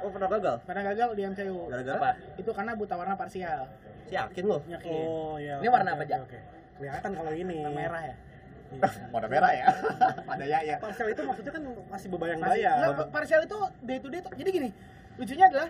Oh 0.00 0.10
pernah 0.10 0.28
gagal 0.28 0.56
Pernah 0.62 0.82
gagal 0.86 1.08
di 1.14 1.22
MCU. 1.24 1.56
gara-gara 1.66 1.96
apa 1.96 2.10
Itu 2.36 2.50
karena 2.52 2.72
buta 2.74 2.94
warna 2.94 3.14
parsial, 3.14 3.66
yakin 4.08 4.44
lo 4.44 4.58
yakin. 4.66 4.92
Oh 5.04 5.36
iya. 5.36 5.58
Ini 5.58 5.68
warna 5.68 5.94
apa, 5.94 6.04
oke. 6.04 6.38
Kelihatan 6.78 7.10
kalau 7.12 7.32
ini. 7.32 7.56
Warna 7.60 7.72
merah 7.74 8.02
ya. 8.04 8.16
Iya. 8.68 8.88
pada 9.16 9.26
merah 9.26 9.48
ya 9.48 9.66
pada 10.28 10.44
ya 10.44 10.58
ya 10.60 10.76
Parsial 10.76 11.08
itu 11.08 11.22
maksudnya 11.24 11.52
kan 11.56 11.62
masih 11.88 12.08
bebayang-bayang. 12.12 12.76
enggak, 12.84 13.08
parsial 13.08 13.40
itu 13.40 13.58
day 13.82 13.96
to 13.96 14.08
day 14.12 14.20
tuh. 14.20 14.32
Jadi 14.36 14.48
gini, 14.52 14.68
lucunya 15.16 15.48
adalah 15.48 15.68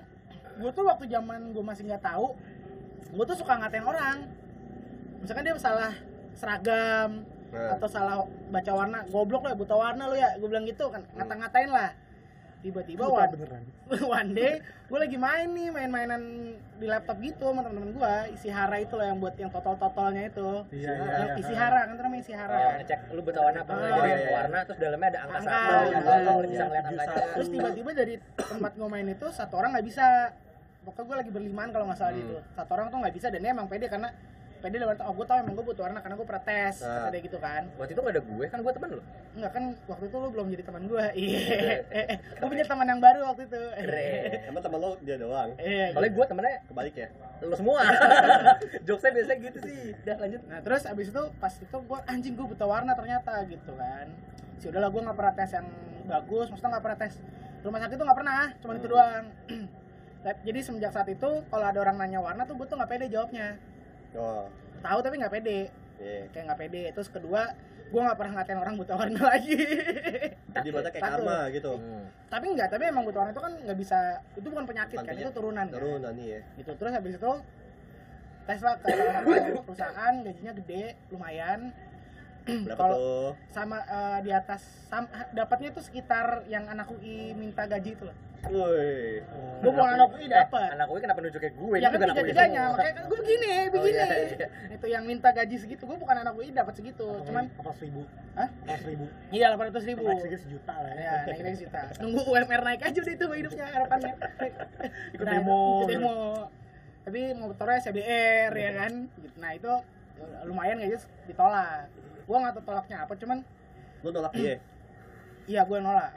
gue 0.58 0.70
tuh 0.74 0.82
waktu 0.82 1.04
zaman 1.06 1.54
gue 1.54 1.62
masih 1.62 1.86
nggak 1.86 2.02
tahu, 2.02 2.34
gue 3.14 3.24
tuh 3.24 3.36
suka 3.38 3.54
ngatain 3.54 3.86
orang. 3.86 4.26
Misalkan 5.22 5.46
dia 5.46 5.54
salah 5.56 5.94
seragam 6.34 7.22
Nah. 7.48 7.80
atau 7.80 7.88
salah 7.88 8.16
baca 8.52 8.72
warna, 8.76 9.08
goblok 9.08 9.40
lo 9.40 9.48
ya 9.48 9.56
buta 9.56 9.72
warna 9.72 10.04
lo 10.04 10.12
ya, 10.12 10.36
gue 10.36 10.44
bilang 10.44 10.68
gitu 10.68 10.92
kan, 10.92 11.00
ngata-ngatain 11.16 11.72
lah. 11.72 11.96
Tiba-tiba 12.58 13.06
one, 13.06 13.30
beneran. 13.30 13.62
one 14.18 14.30
day 14.32 14.58
gue 14.88 14.98
lagi 14.98 15.14
main 15.14 15.46
nih 15.46 15.68
main-mainan 15.68 16.22
di 16.74 16.86
laptop 16.86 17.20
gitu 17.20 17.44
sama 17.46 17.60
temen-temen 17.60 17.92
gue 17.92 18.14
isi 18.32 18.48
hara 18.48 18.76
itu 18.76 18.96
loh 18.96 19.04
yang 19.04 19.18
buat 19.18 19.36
yang 19.36 19.46
totol-totolnya 19.48 20.26
itu 20.26 20.50
Iya, 20.72 20.90
iya, 20.90 21.16
iya. 21.22 21.34
isi 21.36 21.52
hara 21.52 21.86
kan 21.86 21.94
namanya 21.94 22.18
isi 22.18 22.32
hara 22.32 22.56
Oh, 22.56 22.72
ngecek 22.74 23.00
lu 23.12 23.20
buta 23.20 23.40
warna 23.42 23.60
apa 23.62 23.72
jadi 23.72 23.86
iya, 24.00 24.16
iya. 24.16 24.30
warna 24.32 24.58
terus 24.64 24.78
dalamnya 24.78 25.08
ada 25.08 25.20
angka 25.20 25.36
Angka, 25.36 25.52
satu 25.52 25.68
iya, 25.68 25.84
gitu 25.92 26.08
iya, 26.08 26.18
iya. 26.18 26.48
bisa 26.48 26.62
ngeliat 26.64 26.86
angkanya 26.88 27.26
terus 27.30 27.48
tiba-tiba 27.48 27.90
dari 27.92 28.14
tempat 28.34 28.72
gue 28.74 28.88
main 28.88 29.08
itu 29.08 29.26
satu 29.30 29.54
orang 29.54 29.70
nggak 29.70 29.86
bisa 29.86 30.06
pokoknya 30.80 31.04
gue 31.04 31.16
lagi 31.20 31.30
berlimaan 31.30 31.68
kalau 31.68 31.84
nggak 31.86 31.98
salah 32.00 32.10
Hmm. 32.10 32.20
gitu 32.24 32.34
satu 32.50 32.70
orang 32.72 32.86
tuh 32.88 32.98
nggak 32.98 33.14
bisa 33.14 33.26
dan 33.28 33.40
dia 33.40 33.52
emang 33.52 33.68
pede 33.68 33.86
karena 33.86 34.08
pede 34.58 34.76
dalam 34.76 34.90
arti, 34.90 35.02
oh 35.02 35.14
gue 35.14 35.26
tau 35.26 35.36
emang 35.36 35.54
gue 35.54 35.64
butuh 35.64 35.82
warna 35.86 35.98
karena 35.98 36.14
gue 36.14 36.26
pernah 36.26 36.44
tes 36.44 36.74
Ah. 36.80 37.06
kata 37.06 37.08
dia 37.10 37.20
gitu 37.22 37.38
kan. 37.38 37.62
Waktu 37.74 37.92
itu 37.92 38.00
gak 38.00 38.12
ada 38.12 38.22
gue 38.22 38.44
kan 38.46 38.58
gue 38.60 38.72
temen 38.72 38.88
lu. 38.90 39.02
Enggak 39.34 39.52
kan 39.54 39.64
waktu 39.86 40.04
itu 40.06 40.16
lu 40.16 40.28
belum 40.28 40.46
jadi 40.50 40.62
teman 40.66 40.82
gue 40.84 41.04
iya. 41.22 41.40
Gue 42.38 42.48
punya 42.48 42.66
teman 42.66 42.86
yang 42.86 43.00
baru 43.00 43.20
waktu 43.24 43.42
itu. 43.46 43.60
Keren. 43.60 44.22
Emang 44.50 44.62
temen 44.62 44.78
lo 44.78 44.90
dia 45.00 45.16
doang? 45.16 45.50
Iya. 45.56 45.86
Soalnya 45.94 46.12
gue 46.12 46.24
temennya 46.26 46.54
kebalik 46.66 46.94
ya? 46.94 47.08
lu 47.38 47.54
semua. 47.54 47.80
Jokesnya 48.86 49.10
biasanya 49.14 49.38
gitu 49.46 49.58
sih. 49.62 49.78
Udah 50.02 50.16
lanjut. 50.18 50.42
Nah 50.50 50.58
terus 50.58 50.82
abis 50.84 51.06
itu 51.08 51.22
pas 51.38 51.54
itu 51.54 51.76
gue 51.78 51.98
anjing 52.04 52.34
gue 52.34 52.46
buta 52.48 52.66
warna 52.66 52.92
ternyata 52.92 53.46
gitu 53.46 53.72
kan. 53.74 54.06
Si 54.58 54.66
udahlah 54.66 54.90
gue 54.90 55.00
nggak 55.06 55.14
pernah 55.14 55.34
tes 55.38 55.50
yang 55.54 55.66
bagus, 56.04 56.50
maksudnya 56.50 56.70
nggak 56.74 56.84
pernah 56.84 56.98
tes. 56.98 57.14
Rumah 57.58 57.78
sakit 57.78 57.94
tuh 57.94 58.06
nggak 58.06 58.18
pernah, 58.18 58.42
cuma 58.58 58.72
itu 58.74 58.88
doang. 58.90 59.24
Jadi 60.46 60.58
semenjak 60.60 60.90
saat 60.90 61.06
itu 61.06 61.30
kalau 61.46 61.62
ada 61.62 61.78
orang 61.78 61.96
nanya 61.96 62.18
warna 62.18 62.42
tuh 62.42 62.58
gue 62.58 62.66
tuh 62.66 62.74
nggak 62.74 62.90
pede 62.90 63.06
jawabnya. 63.06 63.54
Oh 64.16 64.46
Tahu 64.78 64.98
tapi 65.02 65.14
nggak 65.18 65.34
pede, 65.34 65.60
iya. 65.98 66.30
Kayak 66.30 66.44
nggak 66.54 66.60
pede. 66.62 66.82
Terus 66.94 67.08
kedua 67.10 67.50
gue 67.88 68.00
nggak 68.04 68.18
pernah 68.20 68.32
ngatain 68.38 68.60
orang 68.62 68.74
buta 68.78 68.94
warna 68.94 69.20
lagi. 69.34 69.58
Jadi 70.54 70.68
berarti 70.70 70.90
kayak 70.94 71.02
karma 71.02 71.38
gitu. 71.50 71.72
Hmm. 71.74 72.04
tapi 72.28 72.44
enggak 72.52 72.68
tapi 72.68 72.84
emang 72.86 73.08
buta 73.08 73.18
warna 73.24 73.32
itu 73.32 73.40
kan 73.42 73.52
nggak 73.64 73.78
bisa 73.80 73.98
itu 74.36 74.46
bukan 74.52 74.66
penyakit 74.68 74.96
Bukan 75.00 75.08
kan 75.08 75.16
itu 75.16 75.30
turunan 75.32 75.66
kan. 75.66 75.74
Turunan 75.80 76.12
nih 76.14 76.26
ya. 76.28 76.40
gitu. 76.60 76.72
Terus 76.78 76.92
habis 76.94 77.14
itu 77.18 77.32
tes 78.48 78.60
lah 78.64 78.74
ke 78.80 78.88
perusahaan 79.60 80.14
gajinya 80.24 80.52
gede 80.56 80.84
lumayan 81.12 81.60
Berapa 82.66 82.78
Kalau- 82.78 82.98
tuh? 82.98 83.30
sama 83.48 83.78
eh, 83.80 84.18
di 84.20 84.30
atas 84.30 84.60
sam- 84.86 85.06
dapatnya 85.30 85.70
tuh 85.70 85.80
sekitar 85.80 86.26
yang 86.46 86.64
anak 86.64 86.88
UI 86.88 87.32
minta 87.32 87.64
gaji 87.64 87.92
itu 87.92 88.04
loh 88.04 88.16
Woi. 88.40 89.18
gue 89.58 89.66
bukan 89.68 89.90
anak 89.90 90.08
UI 90.10 90.26
dapat 90.26 90.62
Eh, 90.62 90.70
anak 90.72 90.86
gue 90.86 90.98
kenapa 91.00 91.18
nunjuk 91.18 91.40
kayak 91.40 91.54
gue? 91.54 91.76
ya 91.76 91.82
kan 91.84 91.92
juga 91.92 92.04
anak 92.04 92.14
tiga 92.14 92.22
gue 92.22 92.30
tiganya 92.30 92.54
semua. 92.54 92.70
makanya 92.72 92.92
kan 92.92 93.04
gue 93.04 93.18
begini 93.18 93.50
begini 93.68 93.98
iya, 93.98 94.06
iya. 94.30 94.48
itu 94.70 94.86
yang 94.86 95.04
minta 95.04 95.28
gaji 95.28 95.56
segitu 95.58 95.82
gue 95.84 95.96
bukan 95.96 96.16
anak 96.16 96.32
UI 96.32 96.48
dapat 96.48 96.70
segitu 96.72 97.06
cuman 97.20 97.44
apa 97.50 97.70
seribu 97.74 98.06
Hah? 98.32 98.46
apa 98.46 98.78
seribu 98.78 99.04
iya 99.28 99.44
delapan 99.48 99.66
ratus 99.68 99.84
ribu 99.84 100.02
naik 100.04 100.20
sedikit 100.20 100.40
sejuta 100.40 100.74
lah 100.76 100.92
ya 100.92 101.02
ya 101.02 101.14
naik 101.26 101.40
naik 101.42 101.58
juta 101.58 101.80
nunggu 101.98 102.20
UMR 102.24 102.62
naik 102.62 102.80
aja 102.80 102.98
udah 103.00 103.12
itu 103.12 103.26
hidupnya 103.28 103.64
harapannya 103.66 104.12
Ikut 105.14 105.26
Nah, 105.26 105.34
demo. 105.34 105.60
ikut 105.76 105.88
demo 105.90 106.16
tapi 107.02 107.20
motornya 107.34 107.78
CBR 107.82 108.52
ya 108.54 108.70
kan 108.76 108.92
Gitu. 109.18 109.34
nah 109.36 109.50
itu 109.50 109.72
lumayan 110.44 110.78
aja 110.78 110.98
ditolak 111.26 111.90
gua 112.28 112.36
nggak 112.38 112.54
tahu 112.54 112.64
tolaknya 112.66 112.96
apa 113.02 113.12
cuman 113.16 113.38
Lu 113.98 114.08
nolak 114.10 114.30
dia. 114.32 114.54
iya 115.44 115.64
gue 115.64 115.78
nolak 115.80 116.12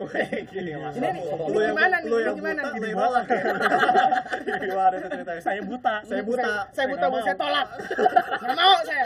Gini. 0.46 0.76
Ini 0.76 1.08
nih, 1.10 1.22
Lu 1.24 1.60
gimana 1.64 1.96
nih? 1.98 2.10
Lu 2.12 2.32
gimana 2.36 2.62
buta, 2.62 2.76
nih? 2.76 2.82
lu 2.84 3.00
nolak. 3.00 3.24
Gimana 4.62 4.94
itu 4.94 5.08
ceritanya? 5.10 5.42
saya 5.42 5.62
buta 5.64 5.96
Saya 6.04 6.22
buta. 6.22 6.52
saya, 6.70 6.88
buta 6.90 7.06
bu 7.08 7.18
saya 7.22 7.36
tolak 7.36 7.68
nggak 8.38 8.56
mau 8.56 8.76
saya 8.84 9.06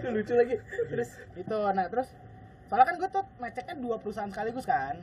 lucu 0.10 0.32
lagi. 0.32 0.56
Terus 0.86 1.10
itu 1.34 1.58
nah 1.70 1.86
terus 1.86 2.08
soalnya 2.66 2.86
kan 2.86 2.96
gue 2.96 3.08
tuh 3.10 3.24
ngeceknya 3.36 3.74
dua 3.78 3.96
perusahaan 3.96 4.28
sekaligus 4.28 4.62
kan 4.64 4.94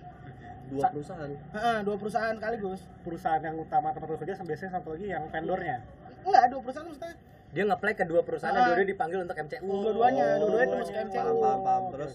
Dua 0.68 0.84
perusahaan. 0.90 1.32
Heeh, 1.32 1.78
dua 1.82 1.96
perusahaan 1.96 2.34
sekaligus 2.34 2.80
perusahaan 3.02 3.40
yang 3.40 3.56
utama 3.56 3.92
tempat 3.92 4.14
kerja 4.16 4.36
sama 4.36 4.48
biasanya 4.48 4.72
satu 4.74 4.94
lagi 4.94 5.08
yang 5.08 5.24
vendornya 5.28 5.78
enggak 6.22 6.44
dua 6.48 6.60
perusahaan 6.62 6.86
maksudnya 6.86 7.14
dia 7.48 7.64
ngeplay 7.64 7.96
ke 7.96 8.04
dua 8.04 8.22
perusahaan 8.22 8.52
Ah. 8.52 8.70
dua-dua 8.70 8.86
dipanggil 8.86 9.20
untuk 9.24 9.38
MCU. 9.38 9.64
dua-duanya 9.64 10.36
dua-duanya 10.38 10.68
terus 10.70 10.88
ke 10.88 10.94
Paham, 10.94 11.08
MCU 11.08 11.32
paham, 11.40 11.60
paham. 11.64 11.84
Terus? 11.96 12.12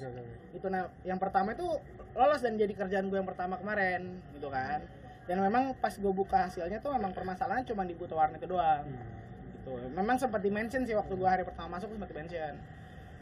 Itu 0.53 0.67
nah 0.69 0.83
yang 1.03 1.17
pertama 1.17 1.49
itu 1.53 1.67
lolos 2.13 2.41
dan 2.41 2.53
jadi 2.55 2.73
kerjaan 2.73 3.09
gue 3.09 3.17
yang 3.17 3.27
pertama 3.27 3.57
kemarin 3.57 4.21
gitu 4.33 4.49
kan. 4.49 4.85
Dan 5.25 5.39
memang 5.41 5.73
pas 5.79 5.95
gue 5.95 6.13
buka 6.13 6.51
hasilnya 6.51 6.79
tuh 6.79 6.93
memang 6.93 7.15
permasalahannya 7.15 7.65
cuma 7.65 7.87
di 7.87 7.95
buta 7.95 8.13
warna 8.13 8.37
itu 8.37 8.47
doang 8.47 8.85
gitu. 9.57 9.73
Memang 9.91 10.17
sempat 10.19 10.43
di 10.43 10.51
mention 10.51 10.85
sih 10.85 10.93
waktu 10.93 11.15
gue 11.15 11.29
hari 11.29 11.43
pertama 11.43 11.81
masuk 11.81 11.89
sempat 11.89 12.11
di 12.11 12.17
mention 12.19 12.55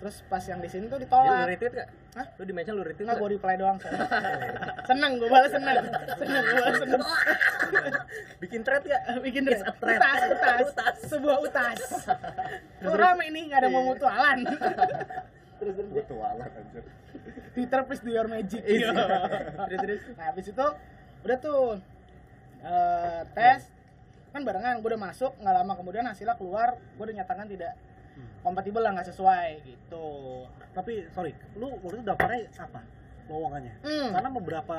terus 0.00 0.16
pas 0.26 0.40
yang 0.42 0.58
di 0.58 0.66
sini 0.66 0.88
tuh 0.88 0.96
Jadi 0.96 1.04
lu 1.04 1.20
ditolak 1.20 1.46
retweet 1.46 1.72
gak? 1.76 1.88
Hah? 2.10 2.26
Lu 2.34 2.42
di 2.42 2.52
mention 2.52 2.74
lu 2.74 2.82
retweet 2.82 3.04
Enggak, 3.04 3.16
gak? 3.16 3.22
gue 3.22 3.30
reply 3.36 3.54
doang 3.54 3.76
soalnya. 3.76 4.06
seneng, 4.82 5.12
gue 5.14 5.28
balas 5.28 5.50
seneng 5.52 5.76
Seneng, 6.16 6.42
gue 6.42 6.56
balas 6.56 6.78
seneng 6.80 7.02
Bikin 8.40 8.60
thread 8.64 8.82
gak? 8.82 9.02
Bikin 9.26 9.42
It's 9.44 9.60
deh, 9.60 9.68
a 9.68 9.72
thread. 9.76 10.00
utas, 10.00 10.20
utas, 10.66 10.94
sebuah 11.06 11.36
utas 11.38 11.80
Kok 12.82 12.96
rame 12.96 13.28
nih, 13.28 13.42
gak 13.46 13.60
ada 13.60 13.68
mau 13.68 13.84
mutualan 13.84 14.38
mutualan 15.92 16.48
anjir. 16.48 16.84
Twitter 17.52 17.80
please 17.84 18.00
do 18.00 18.08
your 18.08 18.24
magic 18.24 18.64
Iya. 18.64 18.88
Yo. 18.88 18.92
Terus 19.68 19.78
terus. 19.84 20.00
Nah 20.16 20.24
habis 20.32 20.46
itu 20.48 20.66
udah 21.20 21.36
tuh 21.36 21.76
eh, 22.60 23.20
tes 23.30 23.60
kan 24.30 24.40
barengan 24.40 24.78
gue 24.78 24.88
udah 24.88 25.02
masuk 25.02 25.36
nggak 25.36 25.52
lama 25.52 25.72
kemudian 25.74 26.06
hasilnya 26.06 26.32
keluar 26.34 26.78
gue 26.78 27.02
udah 27.02 27.12
nyatakan 27.12 27.44
tidak 27.44 27.74
kompatibel 28.40 28.80
lah 28.80 28.92
nggak 28.92 29.08
sesuai 29.08 29.48
gitu 29.62 30.06
tapi 30.70 31.04
sorry 31.10 31.32
lu 31.54 31.70
waktu 31.76 31.96
itu 31.96 32.04
daftarnya 32.04 32.40
apa 32.56 32.80
lowongannya 33.26 33.74
Hmm. 33.80 34.08
karena 34.10 34.28
beberapa 34.30 34.78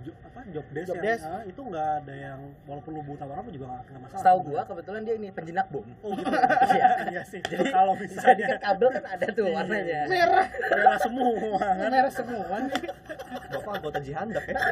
jo- 0.00 0.16
apa 0.24 0.40
job 0.48 0.64
desk, 0.72 0.88
Job 0.88 0.96
yang, 0.96 1.04
desk. 1.04 1.24
eh, 1.26 1.42
itu 1.46 1.60
nggak 1.60 1.88
ada 2.00 2.14
yang 2.16 2.38
walaupun 2.64 2.90
lu 2.90 3.02
buta 3.04 3.22
warna 3.22 3.44
pun 3.44 3.52
juga 3.52 3.66
nggak 3.68 4.00
masalah 4.00 4.22
Setahu 4.24 4.38
gua 4.42 4.62
kebetulan 4.64 5.00
dia 5.04 5.14
ini 5.14 5.28
penjinak 5.28 5.66
bom. 5.68 5.84
oh 6.00 6.10
gitu 6.10 6.32
Iya. 6.72 6.88
iya 7.10 7.22
sih 7.22 7.40
kalau 7.44 7.92
Jadi 7.94 8.08
misalnya 8.08 8.46
kan 8.48 8.60
kabel 8.64 8.88
kan 8.90 9.04
ada 9.06 9.26
tuh 9.28 9.44
warnanya. 9.46 10.00
merah 10.08 10.46
merah 10.48 10.96
semua 10.98 11.30
kan 11.76 11.90
merah 11.90 12.08
semua 12.10 12.44
nih 12.62 12.82
Bapak 13.52 13.72
anggota 13.74 13.98
jihandak 14.00 14.44
ya. 14.44 14.54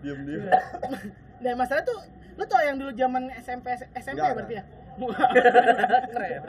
Diam 0.00 0.20
diam. 0.22 0.44
dan 1.38 1.54
masalah 1.54 1.82
tuh 1.82 2.00
lu 2.34 2.44
tau 2.44 2.60
yang 2.60 2.76
dulu 2.76 2.90
zaman 2.92 3.22
SMP 3.36 3.66
SMP 3.94 4.16
Enggak, 4.16 4.34
berarti 4.36 4.54
ya 4.58 4.64
Keren. 6.06 6.40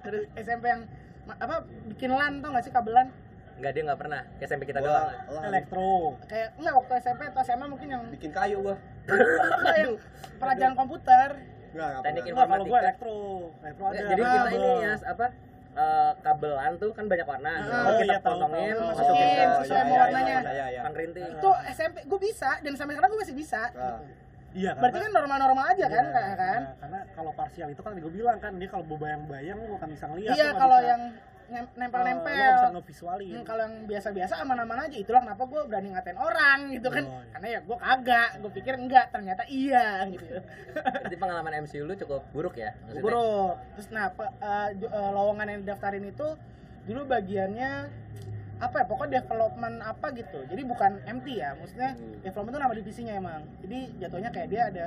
terus 0.00 0.22
SMP 0.34 0.64
yang 0.66 0.82
apa 1.26 1.56
bikin 1.88 2.10
LAN 2.10 2.38
tau 2.38 2.50
gak 2.50 2.62
sih 2.62 2.70
kabelan 2.70 3.08
Enggak 3.54 3.70
dia 3.70 3.82
enggak 3.82 4.00
pernah. 4.00 4.20
Ke 4.34 4.44
SMP 4.44 4.66
kita 4.66 4.82
Gua 4.82 5.14
doang. 5.30 5.42
elektro 5.46 6.18
kayak 6.26 6.48
enggak 6.54 6.74
waktu 6.74 6.92
SMP 6.98 7.20
atau 7.24 7.40
SMA 7.40 7.66
mungkin 7.66 7.86
yang 7.88 8.02
bikin 8.08 8.30
kayu 8.30 8.58
gua. 8.60 8.74
enggak 9.06 9.76
yang 9.78 9.92
pelajaran 10.36 10.74
komputer 10.74 11.28
Enggak, 11.70 11.90
Teknik. 12.02 12.22
Enggak, 12.24 12.46
kalau 12.46 12.64
gua 12.66 12.74
Informatika. 12.74 12.82
elektro 12.82 13.18
elektro 13.58 13.84
ada 13.86 14.00
jadi 14.04 14.22
kita 14.22 14.50
ini 14.50 14.70
ya 14.80 14.92
apa 15.06 15.26
eh, 15.74 16.12
kabelan 16.20 16.72
tuh 16.76 16.90
kan 16.90 17.04
banyak 17.04 17.26
warna. 17.26 17.52
Ah, 17.52 17.82
oh 17.84 17.92
kita 17.96 18.04
iya, 18.06 18.18
potongin, 18.20 18.70
tahu. 18.70 18.86
masukin 18.90 19.26
ke 19.28 19.42
sesuai 19.56 19.66
sama 19.76 19.86
iya, 19.88 19.98
warnanya. 20.00 20.34
iya, 20.36 20.52
Iya, 20.52 20.66
iya. 20.68 20.80
Pan 20.82 20.94
rinting. 20.94 21.24
itu 21.30 21.50
SMP 21.70 21.96
gue 22.04 22.18
bisa 22.20 22.50
dan 22.58 22.72
sampai 22.74 22.92
sekarang 22.92 23.10
gue 23.10 23.20
masih 23.20 23.34
bisa 23.34 23.62
Nah, 23.70 23.98
iya 24.54 24.70
berarti 24.72 24.98
kan 25.00 25.12
normal-normal 25.12 25.64
aja 25.68 25.86
kan 25.86 26.04
Iya, 26.04 26.14
kan 26.14 26.30
kan? 26.32 26.60
nah, 26.62 26.74
karena 26.78 26.98
kalau 27.12 27.30
parsial 27.34 27.68
itu 27.68 27.82
kan 27.82 27.92
gue 27.92 28.12
bilang 28.12 28.38
kan 28.38 28.52
dia 28.54 28.68
kalau 28.68 28.86
bayang-bayang 28.86 29.58
lu 29.60 29.74
akan 29.74 29.88
bisa 29.90 30.04
ngeliat 30.06 30.32
iya 30.32 30.48
kalau 30.52 30.78
bisa- 30.78 30.88
yang 30.88 31.02
lu 31.44 31.60
nempel-nempel. 31.76 32.32
Nggak 32.32 32.56
bisa 32.56 32.72
ngevisualin. 32.72 33.34
Hmm, 33.36 33.44
kalau 33.44 33.62
yang 33.62 33.76
biasa-biasa 33.84 34.34
aman-aman 34.40 34.78
aja 34.80 34.96
itulah 34.96 35.20
kenapa 35.20 35.44
gue 35.44 35.60
berani 35.68 35.88
ngatain 35.92 36.16
orang 36.16 36.58
gitu 36.72 36.88
kan. 36.88 37.04
Oh, 37.04 37.12
iya. 37.14 37.28
karena 37.30 37.46
ya 37.46 37.60
gue 37.60 37.76
kagak 37.78 38.28
gue 38.40 38.50
pikir 38.54 38.74
enggak 38.74 39.06
ternyata 39.12 39.42
iya 39.44 40.08
gitu. 40.08 40.24
Jadi 41.04 41.16
pengalaman 41.20 41.52
MCU 41.60 41.84
lu 41.84 41.94
cukup 41.96 42.24
buruk 42.32 42.56
ya 42.56 42.72
maksudnya. 42.80 43.04
buruk. 43.04 43.54
Terus 43.76 43.88
nah 43.92 44.06
pe- 44.08 44.34
eh, 44.34 44.68
jo- 44.74 44.88
eh, 44.88 45.10
lowongan 45.12 45.46
yang 45.46 45.60
didaftarin 45.60 46.06
itu 46.06 46.28
dulu 46.84 47.00
bagiannya 47.04 47.72
apa 48.64 48.76
ya 48.78 48.86
pokoknya 48.86 49.20
development 49.20 49.76
apa 49.78 50.06
gitu 50.12 50.38
jadi 50.44 50.62
bukan 50.62 50.90
MT 51.06 51.26
ya 51.34 51.52
maksudnya 51.54 51.90
Hmm. 51.92 52.18
development 52.18 52.50
itu 52.50 52.60
nama 52.60 52.74
divisinya 52.74 53.14
emang 53.14 53.40
jadi 53.60 53.78
jatuhnya 53.98 54.30
kayak 54.30 54.48
dia 54.48 54.62
ada 54.66 54.86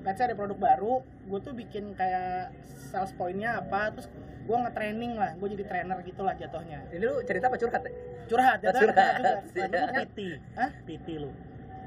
let's 0.00 0.18
ada 0.18 0.32
produk 0.32 0.56
baru 0.56 0.94
gue 1.02 1.38
tuh 1.40 1.52
bikin 1.52 1.92
kayak 1.92 2.54
sales 2.88 3.12
pointnya 3.12 3.58
apa 3.58 3.90
terus 3.90 4.06
gue 4.40 4.56
nge-training 4.58 5.12
lah 5.14 5.34
gue 5.34 5.48
jadi 5.50 5.64
trainer 5.64 5.98
gitu 6.00 6.22
lah 6.22 6.34
jatuhnya 6.34 6.80
Ini 6.88 7.02
lu 7.02 7.20
cerita 7.22 7.46
apa 7.46 7.56
curhat 7.56 7.82
ya? 7.82 7.92
curhat 8.26 8.58
jatuhnya 8.58 8.88
Curhat. 8.88 9.12
juga 9.12 9.34
Iya. 9.54 9.66
Lu 9.66 9.76
Nah, 9.76 9.90
PT 10.00 10.18
Hah? 10.54 10.70
PT 10.82 11.08
lu 11.18 11.30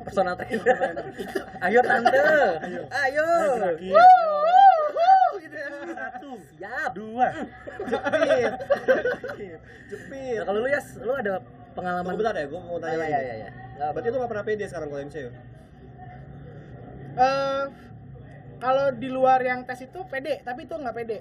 Personal 0.04 0.36
trainer. 0.36 0.68
Ayo 1.64 1.80
tante. 1.80 2.20
Ayo. 2.92 3.28
Ya. 3.80 4.04
satu 4.04 4.23
Siap. 6.52 6.92
dua 6.94 7.28
jepit. 7.84 8.52
Jepit. 9.88 10.38
Nah, 10.38 10.46
kalau 10.46 10.60
lu 10.60 10.70
Yas, 10.70 10.88
lu 10.98 11.12
ada 11.12 11.34
pengalaman 11.72 12.06
Tunggu 12.08 12.22
bentar 12.22 12.36
ya, 12.36 12.46
gua 12.46 12.62
mau 12.62 12.76
Oh, 12.76 12.80
tanya 12.80 12.94
iya, 12.94 13.00
lagi. 13.00 13.12
iya, 13.12 13.20
iya, 13.20 13.34
iya. 13.36 13.50
Nggak 13.74 13.90
Berarti 13.92 14.08
lu 14.08 14.18
gak 14.18 14.32
pernah 14.32 14.46
pede 14.46 14.64
sekarang 14.66 14.88
kalau 14.88 15.02
MCU? 15.04 15.30
Eh, 17.14 17.64
kalau 18.58 18.86
di 18.92 19.08
luar 19.08 19.40
yang 19.40 19.60
tes 19.64 19.80
itu 19.82 20.00
pede 20.04 20.42
tapi 20.42 20.64
itu 20.64 20.74
nggak 20.74 20.96
pede 20.96 21.20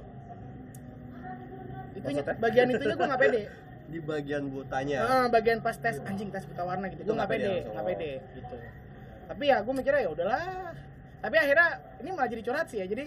itu 1.92 2.06
Maksudnya? 2.06 2.34
bagian 2.38 2.66
itunya 2.70 2.94
gue 2.94 3.08
nggak 3.08 3.20
pede 3.20 3.42
Di 3.92 3.98
bagian 4.00 4.48
butanya. 4.48 4.98
Heeh, 5.02 5.24
bagian 5.28 5.58
pas 5.60 5.76
tes 5.76 6.00
anjing 6.00 6.32
tes 6.32 6.46
buta 6.46 6.62
warna 6.62 6.88
gitu 6.88 7.02
Itu 7.02 7.12
gue 7.12 7.12
nggak 7.12 7.28
nggak 7.28 7.44
pede 7.44 7.54
nggak 7.68 7.86
pede 7.86 8.10
gitu 8.32 8.56
tapi 9.22 9.44
ya 9.48 9.56
gue 9.58 9.72
mikirnya 9.72 10.00
ya 10.00 10.10
udahlah 10.10 10.42
tapi 11.18 11.36
akhirnya 11.38 11.68
ini 11.98 12.08
malah 12.10 12.28
jadi 12.28 12.42
curhat 12.42 12.66
sih 12.68 12.78
ya 12.78 12.86
jadi 12.86 13.04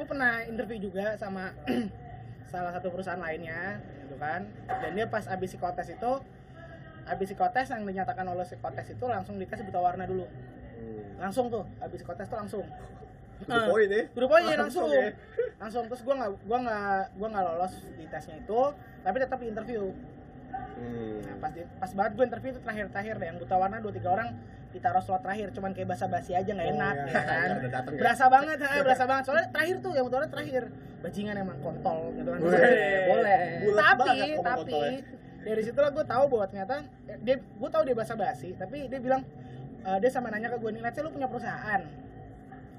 gue 0.00 0.08
pernah 0.08 0.40
interview 0.42 0.80
juga 0.80 1.12
sama 1.14 1.52
salah 2.52 2.72
satu 2.72 2.88
perusahaan 2.88 3.20
lainnya 3.20 3.76
gitu 4.00 4.16
kan 4.16 4.48
dan 4.64 4.96
dia 4.96 5.04
pas 5.04 5.28
abis 5.28 5.52
psikotes 5.52 5.92
itu 5.92 6.12
abis 7.04 7.26
psikotes 7.28 7.68
yang 7.68 7.84
dinyatakan 7.84 8.24
lolos 8.24 8.48
psikotes 8.48 8.88
itu 8.88 9.04
langsung 9.04 9.36
dites 9.36 9.60
buta 9.60 9.78
warna 9.78 10.08
dulu 10.08 10.24
Hmm. 10.80 11.20
langsung 11.20 11.52
tuh 11.52 11.60
abis 11.76 12.00
psikotes 12.00 12.24
tuh 12.24 12.40
langsung 12.40 12.64
To 13.40 13.44
the 13.44 13.68
point 13.68 13.88
ya. 13.88 14.04
Udah 14.16 14.28
poin 14.28 14.42
Langsung 14.48 14.88
langsung. 14.88 14.88
ya. 14.92 15.12
Langsung 15.56 15.84
terus 15.88 16.00
gua 16.00 16.14
nggak 16.16 16.30
gua 16.44 16.58
nggak 16.60 17.00
gua 17.16 17.28
nggak 17.32 17.44
lolos 17.48 17.74
di 17.96 18.04
tesnya 18.04 18.36
itu, 18.36 18.60
tapi 19.00 19.16
tetap 19.16 19.36
di 19.40 19.48
interview. 19.48 19.92
Hmm. 20.80 21.20
Nah, 21.20 21.36
pas 21.38 21.52
pas 21.52 21.90
banget 21.92 22.12
gua 22.16 22.24
interview 22.24 22.50
itu 22.50 22.60
terakhir-terakhir 22.64 23.14
deh 23.16 23.26
yang 23.28 23.38
buta 23.38 23.54
warna 23.54 23.76
dua 23.78 23.92
tiga 23.92 24.08
orang 24.10 24.28
ditaruh 24.70 25.02
slot 25.02 25.20
terakhir 25.20 25.50
cuman 25.50 25.70
kayak 25.74 25.88
basa-basi 25.88 26.32
aja 26.32 26.46
nggak 26.46 26.68
Oh, 26.68 26.74
enak 26.74 26.94
iya. 26.94 27.04
ya 27.10 27.22
kan. 27.26 27.48
Dateng 27.68 27.92
ya. 27.92 28.00
Berasa 28.00 28.24
banget, 28.30 28.56
ha, 28.62 28.70
berasa 28.80 29.04
banget. 29.04 29.22
Soalnya 29.26 29.46
terakhir 29.50 29.76
tuh 29.82 29.92
yang 29.92 30.04
buta 30.06 30.16
warna 30.22 30.30
terakhir. 30.30 30.62
Bajingan 31.00 31.34
emang 31.36 31.58
kontol 31.60 31.98
gitu 32.16 32.28
kan. 32.28 32.38
Boleh, 32.40 32.60
boleh. 33.10 33.38
Tapi 33.76 34.10
tapi 34.40 34.72
kontolnya. 34.72 35.00
dari 35.40 35.62
situlah 35.64 35.90
gue 35.90 36.04
tahu 36.04 36.24
bahwa 36.28 36.44
ternyata 36.46 36.74
dia 37.24 37.36
gue 37.40 37.70
tahu 37.72 37.82
dia 37.88 37.96
basa-basi 37.96 38.52
tapi 38.54 38.92
dia 38.92 39.00
bilang 39.00 39.24
eh, 39.80 39.98
dia 39.98 40.10
sama 40.12 40.28
nanya 40.28 40.52
ke 40.52 40.60
gue 40.60 40.68
nih 40.68 40.84
let's 40.84 40.92
say 40.92 41.00
lu 41.00 41.08
punya 41.08 41.32
perusahaan 41.32 41.80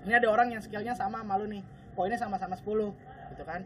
ini 0.05 0.13
ada 0.13 0.29
orang 0.29 0.53
yang 0.53 0.61
skillnya 0.61 0.93
sama 0.93 1.25
sama 1.25 1.41
lu 1.41 1.49
nih 1.49 1.65
poinnya 1.97 2.21
sama-sama 2.21 2.53
10 2.53 2.61
gitu 3.33 3.43
kan 3.49 3.65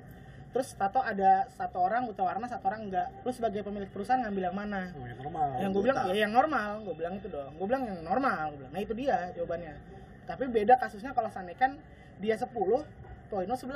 terus 0.55 0.71
tato 0.79 1.03
ada 1.03 1.51
satu 1.51 1.83
orang 1.83 2.07
buta 2.07 2.23
warna 2.23 2.47
satu 2.47 2.71
orang 2.71 2.87
enggak. 2.87 3.11
Lu 3.27 3.31
sebagai 3.35 3.59
pemilik 3.59 3.91
perusahaan 3.91 4.23
ngambil 4.23 4.43
yang 4.47 4.55
mana? 4.55 4.87
Oh, 4.95 5.03
yang 5.03 5.19
normal. 5.19 5.47
yang 5.59 5.71
gue 5.75 5.83
bilang 5.83 5.97
ya 6.07 6.15
yang 6.15 6.31
normal. 6.31 6.69
Gue 6.87 6.95
bilang 6.95 7.13
itu 7.19 7.27
dong 7.27 7.51
gue 7.59 7.67
bilang 7.67 7.83
yang 7.83 7.99
normal. 8.07 8.55
Gue 8.55 8.63
bilang 8.63 8.71
nah 8.71 8.79
itu 8.79 8.93
dia 8.95 9.17
jawabannya. 9.35 9.75
Tapi 10.23 10.43
beda 10.47 10.79
kasusnya 10.79 11.11
kalau 11.11 11.27
seandainya 11.27 11.59
kan 11.59 11.71
dia 12.23 12.39
10 12.39 12.47
Toino 13.27 13.55
11 13.59 13.75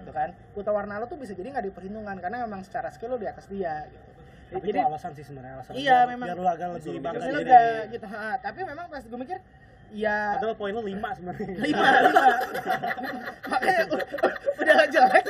gitu 0.00 0.08
kan? 0.16 0.32
Buta 0.56 0.70
warna 0.72 0.96
lo 0.96 1.04
tuh 1.04 1.20
bisa 1.20 1.36
jadi 1.36 1.52
nggak 1.52 1.68
diperhitungkan 1.68 2.16
karena 2.24 2.48
memang 2.48 2.64
secara 2.64 2.88
skill 2.88 3.12
lo 3.12 3.20
di 3.20 3.28
atas 3.28 3.44
dia 3.44 3.84
gitu. 3.92 4.08
Tapi 4.56 4.72
jadi 4.72 4.80
itu 4.80 4.88
alasan 4.88 5.12
sih 5.12 5.24
sebenarnya 5.28 5.52
alasan. 5.60 5.72
Iya, 5.76 5.96
biar- 6.00 6.08
memang. 6.16 6.26
Biar 6.32 6.38
lu 6.40 6.48
agak 6.48 6.68
lebih 6.80 6.96
bangga 7.04 7.60
gitu. 7.92 8.06
Ha. 8.08 8.40
tapi 8.40 8.60
memang 8.64 8.86
pas 8.88 9.04
gue 9.04 9.18
mikir 9.20 9.36
ya 9.94 10.34
Padahal 10.34 10.54
poin 10.54 10.72
lu 10.72 10.82
5 10.82 10.90
sebenarnya. 11.14 11.46
lima 11.56 11.86
lima 12.02 12.24
makanya 13.50 13.82
udah 14.58 14.86
jelek 14.90 15.24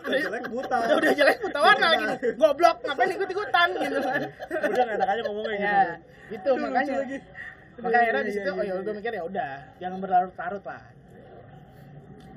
Udah 0.00 0.18
jelek 0.18 0.42
buta. 0.48 0.76
udah, 0.76 0.96
udah 0.98 1.12
jelek 1.14 1.38
buta 1.38 1.58
warna 1.58 1.86
lagi 1.88 2.04
goblok 2.34 2.76
ngapain 2.82 3.10
ikut 3.12 3.30
ikutan 3.30 3.68
gitu 3.76 3.98
kan 4.00 4.20
Udah 4.50 4.68
enggak 4.82 4.86
enak 4.92 5.08
aja 5.08 5.20
ngomongnya 5.22 5.54
gitu. 5.54 5.62
ya 5.62 5.78
itu 6.30 6.50
makanya 6.56 6.94
makanya 7.76 8.00
akhirnya 8.02 8.20
Iya, 8.20 8.28
di 8.28 8.32
situ 8.32 8.44
iya, 8.44 8.52
oh 8.52 8.60
ya 8.60 8.72
iya. 8.72 8.82
gue 8.82 8.94
mikir 8.94 9.12
ya 9.12 9.22
udah 9.24 9.52
jangan 9.78 9.98
berlarut-larut 9.98 10.64
lah 10.64 10.82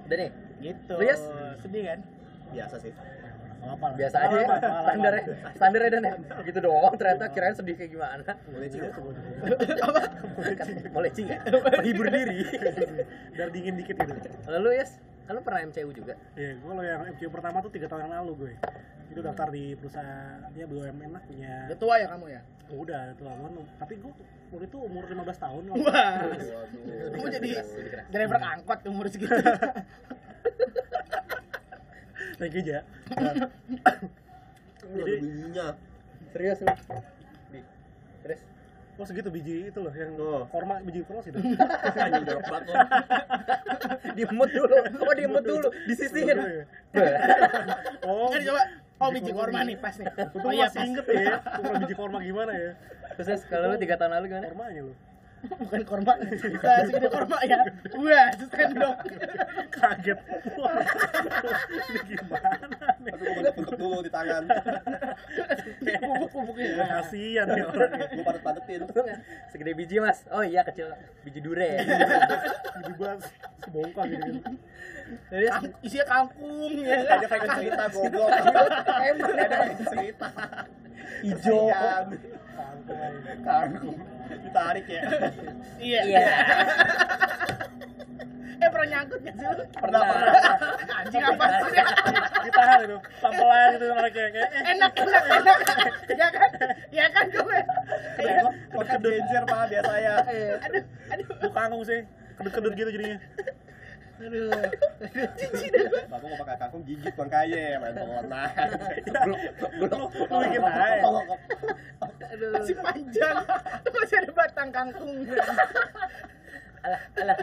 Udah 0.03 0.17
nih, 0.19 0.31
gitu 0.61 0.93
Lu, 0.93 1.03
Yas? 1.03 1.21
sedih 1.59 1.83
kan 1.85 1.99
Biasa 2.49 2.75
sih. 2.77 2.93
Apa? 3.63 3.87
biasa 3.95 4.17
aja 4.19 4.35
ya. 4.35 4.47
Standarnya, 4.59 5.23
standarnya 5.55 5.89
dan 5.91 6.03
ya. 6.03 6.13
Gitu 6.41 6.59
doang 6.59 6.93
ternyata 6.93 7.25
kirain 7.29 7.55
sedih 7.55 7.75
kayak 7.75 7.91
gimana. 7.91 8.33
Boleh 8.45 8.67
sih. 8.67 8.79
Kan 10.53 10.67
mau 10.89 11.01
lecing 11.01 11.27
ya? 11.27 11.39
Menghibur 11.45 12.07
diri. 12.07 12.39
Biar 13.31 13.47
dingin 13.49 13.75
dikit 13.75 13.95
gitu. 13.97 14.29
Lalu 14.45 14.69
Yes, 14.75 14.97
kan 15.23 15.33
lu 15.33 15.41
pernah 15.41 15.63
MCU 15.63 15.89
juga? 15.89 16.13
Iya, 16.33 16.57
gue 16.57 16.71
lo 16.71 16.81
yang 16.81 17.01
MCU 17.07 17.29
pertama 17.29 17.57
tuh 17.59 17.71
tiga 17.71 17.87
tahun 17.87 18.07
yang 18.07 18.13
lalu 18.21 18.31
gue. 18.37 18.53
Itu 19.09 19.21
daftar 19.21 19.47
di 19.47 19.73
perusahaan 19.73 20.41
dia 20.51 20.65
BUMN 20.65 21.09
lah 21.11 21.21
punya. 21.21 21.53
udah 21.69 21.77
tua 21.77 21.95
ya 21.97 22.07
kamu 22.09 22.27
ya 22.29 22.41
Oh, 22.71 22.81
udah 22.81 23.11
itu 23.11 23.21
lah 23.21 23.35
Tapi 23.77 23.93
gue 23.99 24.11
waktu 24.49 24.65
itu 24.65 24.77
umur 24.79 25.03
15 25.05 25.19
tahun. 25.37 25.63
wah 25.69 25.77
Waduh. 25.77 27.09
kamu 27.13 27.27
jadi 27.29 27.49
driver 28.09 28.39
angkot 28.41 28.79
umur 28.87 29.05
segitu 29.11 29.29
Thank 32.37 32.53
you, 32.57 32.63
Ja. 32.65 32.81
Jadi 34.83 35.13
bijinya. 35.23 35.65
Serius 36.33 36.59
lu? 36.61 36.67
Di. 37.53 37.59
Terus? 38.25 38.41
Oh 38.93 39.05
segitu 39.09 39.29
biji 39.33 39.73
itu 39.73 39.79
loh 39.81 39.89
yang 39.89 40.13
Tuh. 40.13 40.45
korma 40.53 40.77
biji 40.85 41.01
polos 41.01 41.25
itu. 41.25 41.39
Anjing 42.03 42.25
jorok 42.29 42.45
banget 42.45 42.65
lu. 42.69 42.75
Diemut 44.13 44.49
dulu. 44.53 44.75
Oh, 45.01 45.13
diemut 45.17 45.43
dulu. 45.45 45.67
Disisihin. 45.89 46.37
Oh, 48.05 48.29
kan 48.29 48.41
coba 48.45 48.61
oh 49.03 49.09
biji 49.11 49.31
korma 49.33 49.59
nih 49.67 49.75
pas 49.75 49.95
nih 49.99 50.07
oh 50.15 50.51
iya 50.53 50.71
masih 50.71 50.79
pas 50.79 50.87
inget 50.87 51.05
ya, 51.11 51.35
umur 51.59 51.75
biji 51.83 51.95
korma 51.97 52.17
gimana 52.23 52.53
ya? 52.55 52.71
Terus 53.19 53.41
kalau 53.51 53.73
lu 53.73 53.77
3 53.81 53.99
tahun 53.99 54.11
lalu 54.15 54.25
gimana? 54.31 54.45
Kormanya 54.47 54.81
lu. 54.87 54.93
Bukan 55.43 55.81
korma 55.83 56.13
nah, 56.15 56.29
segede 56.83 57.07
korma 57.11 57.37
ya 57.43 57.59
wah 57.93 58.27
sendok 58.37 58.95
Kaget. 59.73 60.15
Wah, 60.55 60.79
Ini 61.91 61.99
gimana 62.07 62.49
nih? 62.55 63.11
Tapi 63.11 63.23
gue 63.35 63.51
bentuk 63.51 63.75
dulu 63.75 63.97
di 63.99 64.07
tangan. 64.07 64.43
bubuk-bubuknya 65.99 66.67
Ya, 66.71 66.85
kasihan 66.87 67.45
nih 67.51 67.63
orangnya. 67.67 68.05
Gue 68.07 68.23
padet-padetin. 68.23 68.79
Segede 69.51 69.71
biji, 69.75 69.99
Mas. 69.99 70.23
Oh 70.31 70.39
iya, 70.39 70.63
kecil. 70.63 70.87
Biji 71.27 71.43
dure. 71.43 71.83
Biji 72.79 72.93
banget 72.95 73.19
sebongkah 73.59 74.05
gitu. 74.07 74.29
Kang- 75.27 75.73
isinya 75.83 76.05
kangkung 76.07 76.73
ya 76.79 76.95
kan 77.03 77.17
Ada 77.19 77.27
kayak 77.27 77.47
cerita 77.59 77.83
goblok. 77.91 78.29
emang 79.03 79.31
Ada 79.35 79.57
cerita. 79.83 80.27
Ijo. 81.27 81.59
Kangkung. 83.43 83.97
Ditarik 84.33 84.85
ya. 84.87 85.01
iya 85.77 85.99
Iya. 86.03 86.21
eh 88.55 88.69
pernah 88.71 88.87
nyangkut 88.87 89.19
nggak 89.19 89.35
sih 89.35 89.45
lu? 89.49 89.63
Pernah 89.73 90.01
pernah. 90.01 90.33
anjing 90.93 91.19
apa 91.21 91.43
sih 91.59 91.83
Ditahan 92.43 92.79
itu, 92.81 92.97
pelan 93.19 93.67
gitu 93.73 93.85
mereka 93.91 94.19
kayak 94.23 94.47
eh, 94.47 94.63
enak 94.71 94.91
enak 94.95 95.23
enak 95.33 95.57
ya 96.13 96.27
kan 96.29 96.49
ya 96.89 97.05
kan 97.09 97.25
gue 97.27 97.59
Kayak 98.15 98.41
pakai 98.71 98.97
genjer 99.01 99.43
pak 99.43 99.61
biasa 99.67 99.93
ya. 99.97 100.13
aduh 100.61 100.83
aduh 101.11 101.25
lu 101.41 101.49
kangkung 101.51 101.83
sih. 101.83 101.99
Kedut-kedut 102.33 102.73
gitu 102.73 102.89
jadinya. 102.89 103.17
Aduh 104.23 104.51
Bapak 106.07 106.23
mau 106.23 106.37
pakai 106.39 106.55
kangkung 106.57 106.83
gigit 106.87 107.13
bang 107.13 107.29
kaye 107.29 107.65
main 107.75 107.93
pelona. 107.93 108.43
Lu 109.27 109.35
lu 109.83 109.95
bikin 110.39 110.61
aja. 110.63 111.11
aduh 112.33 112.49
masih 112.55 112.75
panjang 112.79 113.37
masih 113.91 114.15
ada 114.23 114.31
batang 114.31 114.69
kangkung 114.71 115.11
Alah, 116.83 116.99
alah, 117.15 117.37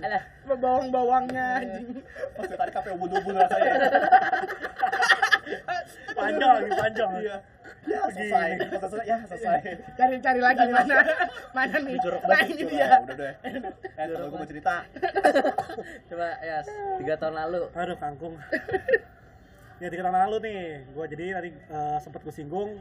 alah. 0.00 0.22
bawang-bawangnya 0.56 1.60
anjing 1.60 2.00
Pas 2.32 2.48
tarik 2.48 2.72
kafe 2.72 2.96
ubun-ubun 2.96 3.36
rasanya. 3.36 3.72
Panjang 6.16 6.56
panjang. 6.72 7.10
Iya. 7.20 7.36
Ya 8.06 8.14
selesai. 8.14 8.48
Pas 8.78 8.88
selesai 8.88 9.06
ya 9.06 9.16
selesai. 9.26 9.58
cari-cari 9.98 10.40
lagi 10.40 10.64
mana 10.70 10.96
mana 11.50 11.76
nih 11.82 11.96
nah 11.98 12.40
ini 12.42 12.62
dia 12.64 12.88
Udah 13.02 13.16
deh. 13.16 13.34
Eh 13.98 14.04
kalau 14.06 14.26
gue 14.30 14.38
mau 14.38 14.48
cerita. 14.48 14.74
Coba, 16.08 16.28
Yas. 16.40 16.66
3 16.66 17.20
tahun 17.20 17.34
lalu. 17.34 17.60
Aduh 17.74 17.96
kangkung. 17.98 18.34
ya 19.82 19.92
tiga 19.92 20.08
tahun 20.08 20.16
lalu 20.24 20.36
nih, 20.40 20.60
gua 20.96 21.04
jadi 21.04 21.24
tadi 21.36 21.50
eh, 21.52 21.98
sempat 22.00 22.24
gue 22.24 22.32
singgung 22.32 22.80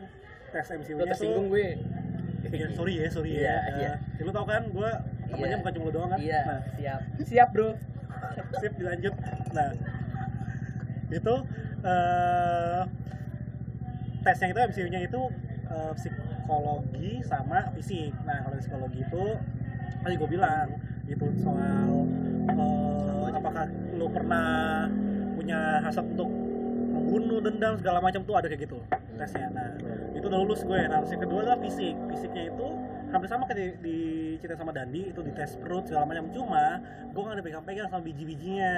tes 0.55 0.63
MCU-nya 0.63 1.03
Lu 1.03 1.11
tersinggung 1.11 1.47
gue. 1.51 1.75
Ya, 2.45 2.67
sorry 2.71 2.93
ya, 3.01 3.09
sorry 3.11 3.31
Iya, 3.35 3.43
ya. 3.43 3.57
iya. 3.75 3.93
Ya, 4.15 4.21
lu 4.23 4.31
tau 4.31 4.47
kan, 4.47 4.63
gue 4.69 4.89
temennya 5.27 5.57
Iya. 5.57 5.59
bukan 5.59 5.71
cuma 5.75 5.85
lu 5.89 5.91
doang 5.91 6.09
kan? 6.13 6.19
Iya, 6.21 6.39
Nah, 6.47 6.59
siap. 6.77 6.99
Siap, 7.25 7.49
Bro. 7.51 7.69
sip 8.63 8.73
dilanjut. 8.79 9.11
Nah, 9.51 9.69
itu 11.11 11.35
eh 11.83 12.81
tesnya 14.25 14.49
itu 14.49 14.59
MCU-nya 14.73 14.99
itu 15.05 15.21
eh, 15.69 15.91
psikologi 15.93 17.21
sama 17.21 17.69
fisik. 17.77 18.11
Nah, 18.25 18.41
kalau 18.41 18.57
psikologi 18.57 18.99
itu 19.05 19.23
tadi 20.01 20.13
gue 20.17 20.29
bilang 20.29 20.67
gitu 21.05 21.25
soal 21.37 22.09
eh, 22.49 23.27
apakah 23.29 23.69
lu 23.93 24.09
pernah 24.09 24.89
punya 25.37 25.77
hasrat 25.85 26.09
untuk 26.09 26.29
membunuh 26.95 27.37
dendam 27.43 27.77
segala 27.77 28.01
macam 28.01 28.25
tuh 28.25 28.33
ada 28.33 28.49
kayak 28.49 28.65
gitu 28.65 28.81
tesnya. 29.15 29.47
Nah, 29.53 29.69
itu 30.17 30.25
udah 30.25 30.39
lulus 30.41 30.65
gue. 30.65 30.79
Nah, 30.89 31.05
yang 31.05 31.21
kedua 31.21 31.39
adalah 31.45 31.59
fisik. 31.61 31.95
Fisiknya 32.09 32.49
itu 32.49 32.67
hampir 33.13 33.27
sama 33.31 33.47
kayak 33.47 33.59
di, 33.59 33.67
di 33.79 33.97
cerita 34.43 34.59
sama 34.59 34.75
Dandi 34.75 35.07
itu 35.13 35.21
di 35.23 35.31
tes 35.31 35.55
perut 35.55 35.87
segala 35.87 36.03
macam 36.03 36.27
cuma 36.35 36.83
gue 37.15 37.21
nggak 37.23 37.37
dipegang-pegang 37.39 37.87
sama 37.87 38.03
biji-bijinya 38.03 38.73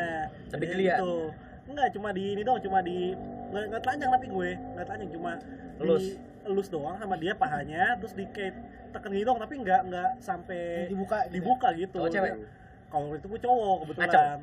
Tapi 0.53 0.63
dilihat? 0.69 1.01
gitu. 1.01 1.33
Enggak 1.67 1.87
cuma 1.93 2.09
di 2.15 2.23
ini 2.33 2.41
doang 2.43 2.59
cuma 2.63 2.79
di 2.81 3.13
nggak 3.51 3.63
nggak 3.71 3.81
telanjang 3.83 4.09
tapi 4.11 4.25
gue 4.27 4.49
nggak 4.75 4.85
telanjang 4.87 5.11
cuma 5.15 5.31
Elus. 5.77 6.01
di 6.01 6.07
elus 6.47 6.67
doang 6.71 6.95
sama 6.97 7.15
dia 7.19 7.33
pahanya 7.35 7.99
terus 7.99 8.15
di 8.15 8.23
kayak 8.31 8.55
tekan 8.95 9.11
gitu 9.11 9.25
doang 9.27 9.39
tapi 9.39 9.53
nggak 9.59 9.81
nggak 9.91 10.09
sampai 10.23 10.87
dibuka 10.87 11.17
gitu. 11.27 11.33
dibuka 11.35 11.67
gitu 11.75 11.97
Cowok 11.99 12.11
cewek? 12.11 12.33
kalau 12.87 13.07
itu 13.19 13.27
gue 13.27 13.39
cowok 13.43 13.75
kebetulan 13.83 14.07
gila, 14.07 14.23
dong. 14.23 14.39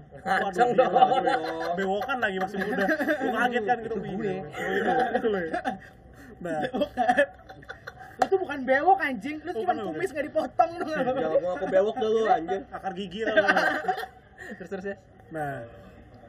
gue 0.77 1.33
bewokan 1.81 2.17
lagi 2.21 2.37
masih 2.45 2.59
muda 2.61 2.85
gue 2.93 3.31
kaget 3.33 3.65
kan 3.65 3.77
gitu 3.81 3.97
Itu 3.97 4.05
Wih, 4.05 4.13
gue. 4.21 4.35
oh, 4.37 4.77
itu 4.77 4.93
itu 5.17 5.29
loh 5.33 5.41
ya. 5.41 5.53
nah 6.45 6.61
lu 8.15 8.25
tuh 8.31 8.39
bukan 8.39 8.59
bewok 8.63 8.99
anjing 9.01 9.37
lu 9.43 9.51
cuma 9.59 9.73
kumis 9.75 10.11
nggak 10.13 10.27
dipotong 10.29 10.71
dong 10.77 10.89
Jangan 10.93 11.41
mau 11.43 11.51
aku 11.57 11.67
bewok 11.67 11.97
dulu 11.99 12.21
anjir. 12.31 12.61
akar 12.71 12.93
gigi 12.95 13.19
nggak? 13.27 13.43
Terus 14.61 14.69
terus 14.71 14.85
ya. 14.87 14.97
Nah, 15.33 15.65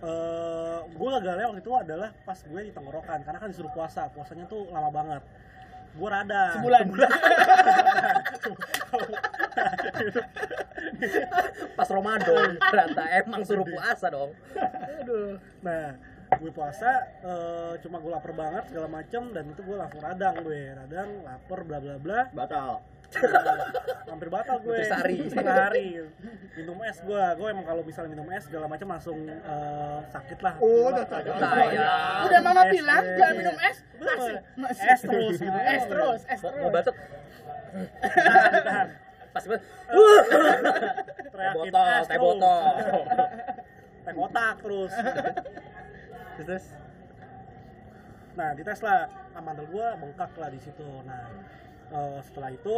eh 0.03 0.79
gue 0.85 1.09
gagalnya 1.19 1.45
waktu 1.51 1.61
itu 1.63 1.73
adalah 1.75 2.09
pas 2.27 2.39
gue 2.39 2.61
di 2.63 2.71
tenggorokan 2.71 3.19
karena 3.23 3.39
kan 3.39 3.49
disuruh 3.51 3.71
puasa, 3.71 4.09
puasanya 4.11 4.45
tuh 4.49 4.67
lama 4.71 4.89
banget. 4.91 5.23
Gue 5.95 6.09
rada. 6.11 6.59
sebulan 6.59 6.91
Pas 11.79 11.87
Ramadan 11.87 12.59
ternyata 12.59 13.03
emang 13.23 13.41
suruh 13.47 13.63
puasa 13.63 14.11
dong. 14.11 14.35
aduh 14.99 15.39
Nah, 15.63 15.95
gue 16.35 16.51
puasa 16.51 16.91
eh, 17.23 17.73
cuma 17.79 18.03
gue 18.03 18.11
lapar 18.11 18.35
banget 18.35 18.67
segala 18.67 18.91
macem 18.91 19.31
dan 19.31 19.47
itu 19.47 19.61
gue 19.63 19.77
langsung 19.79 20.03
radang 20.03 20.35
gue, 20.43 20.75
radang, 20.75 21.09
lapar, 21.23 21.63
bla 21.63 21.79
bla 21.79 21.95
bla. 21.95 22.27
Batal. 22.35 22.94
Hampir 24.09 24.29
batal 24.29 24.57
gue. 24.59 24.75
Putus 24.75 24.91
hari. 24.91 25.17
Setengah 25.27 25.55
hari. 25.67 25.87
Minum 26.55 26.77
es 26.83 26.97
gue, 26.99 27.23
gue 27.35 27.47
emang 27.51 27.65
kalau 27.65 27.83
misalnya 27.83 28.09
minum 28.11 28.27
es 28.31 28.43
segala 28.47 28.65
macam 28.65 28.87
langsung 28.87 29.17
eh, 29.27 29.99
sakit 30.07 30.39
lah. 30.39 30.53
Oh, 30.57 30.87
udah 30.87 31.03
Sakit. 31.03 31.79
Udah 32.25 32.39
mama 32.41 32.63
Es, 32.63 32.71
bilang 32.71 33.03
es. 33.03 33.17
jangan 33.17 33.35
minum 33.35 33.57
es 33.59 33.77
masih 33.95 34.33
Betul. 34.35 34.35
masih 34.55 34.85
Es 34.85 35.01
terus 35.01 35.35
gitu. 35.35 35.57
es 35.57 35.83
terus 35.85 36.21
es 36.25 36.39
terus 36.39 36.55
mau 36.59 36.71
batuk 36.71 36.95
Tahan, 38.65 38.87
pas 39.29 39.43
banget. 39.43 39.63
Teriakin 41.27 41.55
botol, 41.55 41.83
teh 41.83 42.07
terus. 42.07 42.21
botol. 42.23 42.61
teh 44.05 44.13
kotak 44.13 44.55
terus 44.61 44.91
terus 46.35 46.45
terus 46.45 46.65
nah 48.35 48.51
dites 48.51 48.79
lah 48.79 49.07
mantel 49.37 49.65
gue 49.65 49.87
bengkak 49.97 50.31
lah 50.35 50.47
di 50.47 50.59
situ 50.59 50.87
nah 51.03 51.27
eh, 51.87 52.19
setelah 52.21 52.49
itu 52.49 52.75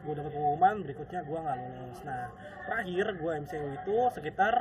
gue 0.00 0.14
dapat 0.14 0.32
pengumuman 0.32 0.80
berikutnya 0.80 1.20
gue 1.20 1.38
nggak 1.38 1.56
lolos 1.56 2.00
nah 2.02 2.32
terakhir 2.64 3.06
gue 3.14 3.32
MCU 3.38 3.66
itu 3.74 3.96
sekitar 4.10 4.54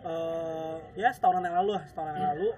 eh, 0.00 0.76
ya 0.94 1.10
setahunan 1.10 1.42
yang 1.42 1.56
lalu 1.58 1.76
lah 1.76 1.84
setahunan 1.84 2.14
yang 2.14 2.28
lalu 2.32 2.50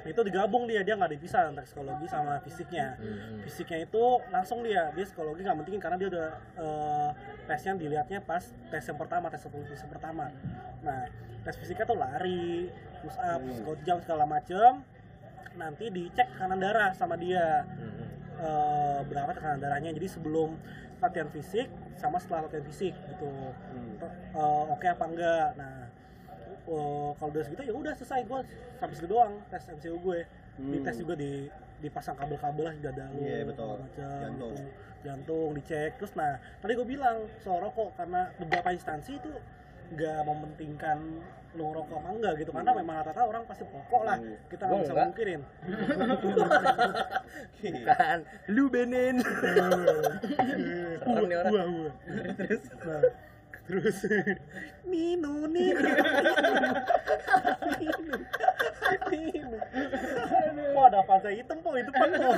itu 0.00 0.20
digabung 0.22 0.64
dia 0.64 0.80
dia 0.80 0.96
nggak 0.96 1.12
dipisah 1.12 1.50
antara 1.50 1.66
psikologi 1.66 2.06
sama 2.06 2.40
fisiknya 2.40 2.96
Hmm. 2.96 3.42
fisiknya 3.42 3.84
itu 3.84 4.04
langsung 4.30 4.64
dia 4.64 4.88
dia 4.90 5.04
psikologi 5.04 5.44
nggak 5.44 5.56
pentingin 5.60 5.82
karena 5.82 5.96
dia 5.98 6.08
udah 6.08 6.28
eh, 6.56 7.10
tesnya 7.44 7.76
dilihatnya 7.76 8.18
pas 8.22 8.40
tes 8.70 8.80
yang 8.80 8.96
pertama 8.96 9.28
tes 9.28 9.44
yang 9.44 9.90
pertama 9.90 10.32
nah 10.80 11.04
tes 11.42 11.56
fisiknya 11.58 11.84
tuh 11.84 11.98
lari 11.98 12.72
push 13.02 13.18
up 13.18 13.40
Hmm. 13.42 13.52
squat 13.52 13.78
jump 13.84 14.00
segala 14.00 14.24
macem 14.24 14.80
nanti 15.52 15.84
dicek 15.90 16.30
tekanan 16.30 16.56
darah 16.56 16.94
sama 16.94 17.18
dia 17.18 17.66
Hmm. 17.66 18.08
Eh, 18.40 19.00
berapa 19.04 19.30
tekanan 19.30 19.58
darahnya 19.58 19.90
jadi 19.92 20.08
sebelum 20.08 20.56
latihan 20.98 21.28
fisik 21.28 21.68
sama 21.94 22.16
setelah 22.16 22.44
latihan 22.44 22.64
fisik 22.64 22.94
gitu 22.94 23.28
Hmm. 23.70 23.96
Eh, 24.32 24.64
oke 24.68 24.86
apa 24.86 25.04
enggak 25.06 25.48
nah 25.54 25.84
eh, 26.66 27.08
kalau 27.12 27.30
udah 27.30 27.42
segitu 27.42 27.62
ya 27.62 27.72
udah 27.72 27.92
selesai 27.94 28.20
gue 28.22 28.40
sampai 28.76 28.94
segitu 28.94 29.12
doang 29.12 29.32
tes 29.48 29.64
MCU 29.66 29.96
gue 29.98 30.18
di 30.58 30.76
Hmm. 30.76 30.84
tes 30.84 30.96
juga 30.96 31.14
di 31.14 31.48
dipasang 31.80 32.12
kabel-kabel 32.14 32.60
lah 32.62 32.74
di 32.74 32.82
dada 32.82 33.04
lu 33.08 33.18
Iya, 33.18 33.40
betul. 33.46 33.76
macam, 33.78 34.20
Jantung. 34.20 34.52
gitu. 34.52 34.64
jantung 35.00 35.48
dicek 35.54 35.96
terus 35.96 36.12
nah 36.12 36.32
tadi 36.60 36.72
gue 36.74 36.84
bilang 36.86 37.16
soal 37.38 37.60
rokok 37.62 37.96
karena 37.96 38.28
beberapa 38.36 38.68
instansi 38.70 39.16
itu 39.16 39.32
nggak 39.90 40.20
mementingkan 40.22 40.98
lu 41.58 41.62
ngerokok 41.66 41.96
apa 41.98 42.08
enggak 42.14 42.32
gitu. 42.38 42.50
Karena 42.54 42.72
memang 42.78 42.94
rata-rata 43.02 43.22
orang 43.26 43.42
pasti 43.46 43.64
rokok 43.66 44.02
lah. 44.06 44.16
Hmm. 44.22 44.36
kita 44.46 44.62
nggak 44.66 44.78
bisa 44.78 44.92
enggak. 44.92 45.06
mungkirin. 45.10 45.40
Kan 47.88 48.18
lu 48.48 48.64
benin. 48.70 49.14
Serem 51.02 51.24
nih 51.26 51.38
orang. 51.42 51.70
Terus? 52.38 52.62
Nah, 52.86 53.02
terus. 53.66 53.98
Nino 54.86 55.46
Nino 55.46 55.90
Nino 59.10 59.58
kok 60.80 60.84
ada 60.88 61.00
fase 61.04 61.28
hitam 61.36 61.58
po 61.60 61.76
itu 61.76 61.92
pan 61.92 62.08
po 62.16 62.32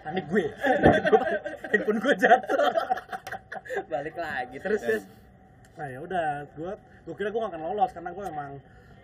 panik 0.00 0.24
gue. 0.32 0.46
Handphone 1.68 2.00
gue 2.00 2.14
jatuh. 2.16 2.72
Balik 3.92 4.16
lagi 4.16 4.56
terus 4.56 4.80
terus? 4.80 5.04
Nah 5.76 5.86
ya 5.92 5.98
udah. 6.00 6.48
Gue 6.56 6.72
gue 7.06 7.14
kira 7.14 7.30
gue 7.30 7.38
gak 7.38 7.52
akan 7.54 7.62
lolos 7.64 7.90
karena 7.90 8.10
gue 8.10 8.24
emang 8.26 8.52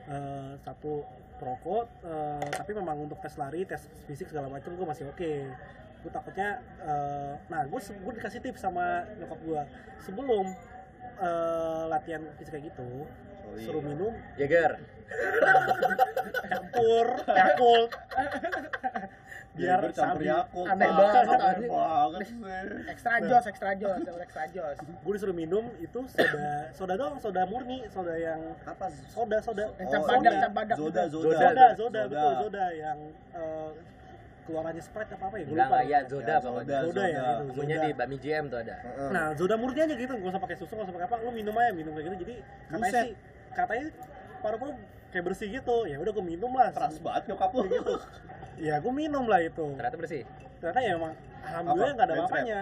eh, 0.05 0.53
satu 0.59 1.07
perokok 1.39 1.87
eh, 2.03 2.49
tapi 2.53 2.71
memang 2.75 2.99
untuk 3.01 3.19
tes 3.19 3.35
lari 3.35 3.63
tes 3.63 3.79
fisik 4.05 4.27
segala 4.27 4.51
macam 4.51 4.75
gue 4.75 4.85
masih 4.85 5.07
oke. 5.07 5.33
Gue 6.03 6.11
takutnya 6.11 6.59
eh, 6.83 7.33
nah 7.47 7.63
gue 7.63 7.79
gue 7.79 8.13
dikasih 8.19 8.43
tips 8.43 8.61
sama 8.61 9.07
nyokap 9.17 9.39
gue 9.41 9.63
sebelum 10.03 10.47
eh, 11.19 11.85
latihan 11.87 12.23
fisik 12.37 12.53
kayak 12.53 12.75
gitu 12.75 13.07
Oh, 13.43 13.59
iya. 13.59 13.67
suruh 13.67 13.83
minum 13.83 14.15
Jager. 14.39 14.79
campur 16.49 17.07
yakult 17.27 17.91
biar 19.53 19.85
campur 19.93 20.25
Yakult, 20.25 20.65
Aneh 20.65 20.89
banget, 20.89 21.25
Aneh 21.29 21.39
aneh. 21.45 21.69
banget 21.69 22.21
sih. 22.25 22.37
Ekstra 22.89 23.13
jos, 23.21 23.45
ekstra 23.45 23.71
jos, 23.77 24.01
ekstra 24.19 24.43
jos. 24.49 24.77
gue 25.05 25.13
disuruh 25.13 25.37
minum 25.37 25.69
itu 25.77 25.99
soda 26.09 26.73
soda 26.73 26.95
doang 26.97 27.17
soda 27.19 27.43
murni 27.45 27.85
soda 27.87 28.17
yang 28.17 28.41
Apa? 28.65 28.89
soda 29.07 29.39
soda 29.39 29.65
Yang 29.77 29.93
Oh, 29.93 30.09
soda. 30.09 30.31
Zoda. 30.73 31.03
Zoda. 31.05 31.05
Zoda, 31.07 31.67
Zoda, 31.77 32.01
betul 32.09 32.33
Zoda 32.41 32.65
yang 32.73 32.99
eh, 33.33 33.71
keluarannya 34.43 34.83
Sprite 34.83 35.13
apa 35.13 35.25
apa 35.29 35.37
ya? 35.37 35.45
Gue 35.45 35.55
lupa. 35.55 35.79
ya 35.83 35.99
Zoda 36.03 36.27
Ya, 36.27 36.37
pokoknya 36.41 36.65
Zoda. 36.65 36.77
Zoda 36.83 37.05
ya 37.05 37.23
Zoda. 37.47 37.77
di 37.79 37.91
Bami 37.93 38.17
GM 38.19 38.45
tuh 38.49 38.59
ada. 38.59 38.75
Nah, 39.13 39.27
Zoda 39.37 39.55
murni 39.55 39.81
aja 39.81 39.95
gitu, 39.95 40.13
gak 40.13 40.31
usah 40.33 40.41
pakai 40.41 40.57
susu, 40.57 40.73
gak 40.73 40.85
usah 40.89 40.95
pakai 40.97 41.07
apa, 41.07 41.17
lu 41.21 41.31
minum 41.31 41.55
aja, 41.55 41.71
minum 41.71 41.93
kayak 41.93 42.09
gitu. 42.09 42.17
Jadi 42.25 42.35
katanya 42.67 42.93
sih, 43.05 43.13
katanya 43.53 43.85
paru-paru 44.41 44.73
kayak 45.13 45.25
bersih 45.25 45.49
gitu. 45.49 45.77
Ya 45.85 46.01
udah 46.01 46.11
gue 46.11 46.25
minum 46.25 46.51
lah. 46.51 46.73
keras 46.73 46.97
banget 46.99 47.23
nyokap 47.29 47.51
lu 47.53 47.63
gitu. 47.69 47.95
Ya 48.59 48.75
gue 48.81 48.93
minum 48.93 49.25
lah 49.25 49.41
itu. 49.41 49.65
ternyata 49.77 49.97
bersih 49.97 50.25
Ternyata 50.59 50.79
ya 50.79 50.95
emang 50.95 51.13
alhamdulillah 51.43 51.85
Apa? 51.85 51.95
nggak 51.95 52.07
ada 52.07 52.15
apa-apanya. 52.17 52.59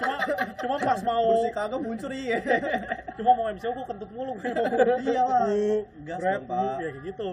Cuma 0.00 0.16
cuma 0.56 0.76
pas 0.80 1.00
mau 1.02 1.24
Bersih 1.30 1.52
kagak 1.52 1.80
muncul 1.80 2.10
iya. 2.10 2.38
cuma 3.20 3.30
mau 3.32 3.46
MCO 3.48 3.70
gue 3.70 3.86
kentut 3.86 4.10
mulu 4.10 4.32
gue. 4.38 4.50
Iyalah. 5.04 5.46
Bu, 5.46 5.84
Gas 6.02 6.20
Pak. 6.42 6.76
ya 6.80 6.90
kayak 6.90 7.04
gitu. 7.04 7.30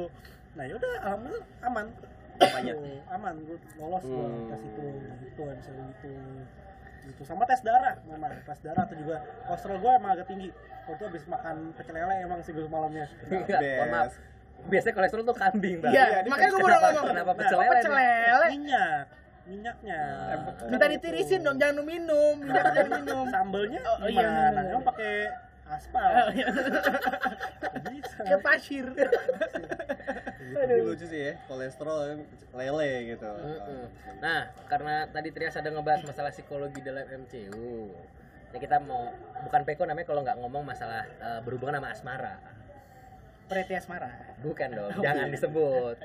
Nah 0.54 0.64
yaudah 0.68 0.92
alhamdulillah 1.02 1.44
aman. 1.64 1.86
Apanya? 2.34 2.74
Tuh, 2.76 3.00
aman 3.10 3.34
gue 3.42 3.58
lolos 3.78 4.04
gue 4.04 4.26
Hmm. 4.26 4.50
tes 4.50 4.62
itu 4.62 4.86
gitu 5.24 5.42
MCO 5.46 5.72
gitu 5.72 6.12
gitu 7.06 7.22
sama 7.24 7.44
tes 7.44 7.60
darah 7.60 8.00
memang 8.04 8.32
tes 8.42 8.60
darah 8.60 8.84
atau 8.84 8.96
juga 8.96 9.16
kolesterol 9.44 9.78
gue 9.78 9.92
emang 9.94 10.12
agak 10.14 10.28
tinggi 10.28 10.50
waktu 10.84 11.04
habis 11.06 11.24
makan 11.26 11.56
pecel 11.74 11.94
lele 11.94 12.16
emang 12.22 12.40
sih 12.40 12.52
gue 12.52 12.64
malamnya 12.66 13.06
maaf 13.86 14.12
biasanya 14.64 14.94
kolesterol 14.94 15.24
tuh 15.26 15.36
kambing 15.36 15.78
bang 15.78 15.92
Iya, 15.92 16.06
ini 16.18 16.30
makanya 16.30 16.50
gue 16.50 16.58
kenapa- 16.58 16.72
baru 16.72 16.88
ngomong. 16.90 17.06
kenapa 17.10 17.28
Nah, 17.28 17.38
pecel 17.38 17.58
lele 17.58 17.72
pecel 17.74 17.92
lele? 17.92 18.48
minyak 18.50 19.06
minyaknya. 19.44 20.00
Minta 20.72 20.86
ditirisin 20.88 21.44
dong, 21.44 21.60
jangan 21.60 21.76
lu 21.76 21.84
minum. 21.84 22.36
Minyak 22.40 22.64
jangan 22.72 22.92
minum. 22.96 23.26
sambelnya 23.28 23.82
Oh, 23.84 24.08
iya, 24.08 24.24
gimana 24.24 24.40
bener. 24.56 24.72
emang 24.72 24.86
pakai 24.88 25.14
aspal 25.74 26.10
Oh, 26.14 26.30
iya. 26.38 26.48
Kayak 28.24 28.42
pasir. 28.46 28.86
Ini 30.44 30.76
lucu 30.86 31.06
sih 31.10 31.20
ya, 31.20 31.34
kolesterol 31.50 32.22
lele 32.54 32.92
gitu. 33.16 33.32
Nah, 34.22 34.54
karena 34.70 35.10
tadi 35.10 35.30
Trias 35.34 35.58
ada 35.58 35.74
ngebahas 35.74 36.06
masalah 36.06 36.32
psikologi 36.32 36.80
dalam 36.86 37.04
MCU. 37.26 37.90
Ya 38.54 38.58
kita 38.62 38.78
mau 38.86 39.10
bukan 39.50 39.62
Peko 39.66 39.90
namanya 39.90 40.06
kalau 40.06 40.22
nggak 40.22 40.38
ngomong 40.38 40.64
masalah 40.64 41.10
eh, 41.10 41.42
berhubungan 41.42 41.82
sama 41.82 41.90
asmara. 41.90 42.36
Preti 43.44 43.76
Asmara. 43.76 44.10
Bukan 44.40 44.72
dong, 44.72 44.92
jangan 45.04 45.28
disebut. 45.28 46.00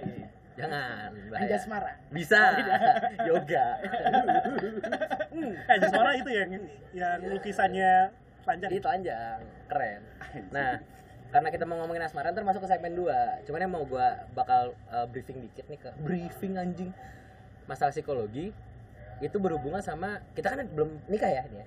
Jangan. 0.59 1.15
bahaya. 1.31 1.59
Mara. 1.71 1.93
Bisa. 2.11 2.43
Yoga. 3.31 3.67
eh 5.71 5.77
Jasmara 5.79 6.19
itu 6.19 6.31
yang 6.35 6.51
yang 6.91 7.19
lukisannya 7.31 8.11
panjang. 8.49 8.71
Itu 8.73 8.81
telanjang, 8.81 9.39
keren. 9.69 10.01
Nah, 10.49 10.81
karena 11.29 11.49
kita 11.53 11.65
mau 11.69 11.77
ngomongin 11.85 12.09
asmara 12.09 12.33
ntar 12.33 12.41
masuk 12.41 12.65
ke 12.65 12.69
segmen 12.73 12.97
2 12.97 13.45
cuman 13.45 13.61
yang 13.61 13.73
mau 13.73 13.85
gua 13.85 14.25
bakal 14.33 14.73
uh, 14.89 15.05
briefing 15.05 15.45
dikit 15.45 15.69
nih 15.69 15.77
ke 15.77 15.91
briefing 16.01 16.57
anjing. 16.57 16.91
Masalah 17.69 17.93
psikologi 17.93 18.57
itu 19.21 19.37
berhubungan 19.37 19.85
sama 19.85 20.25
kita 20.33 20.57
kan 20.57 20.65
belum 20.73 20.89
nikah 21.13 21.29
ya 21.29 21.45
ini 21.45 21.61
ya? 21.61 21.67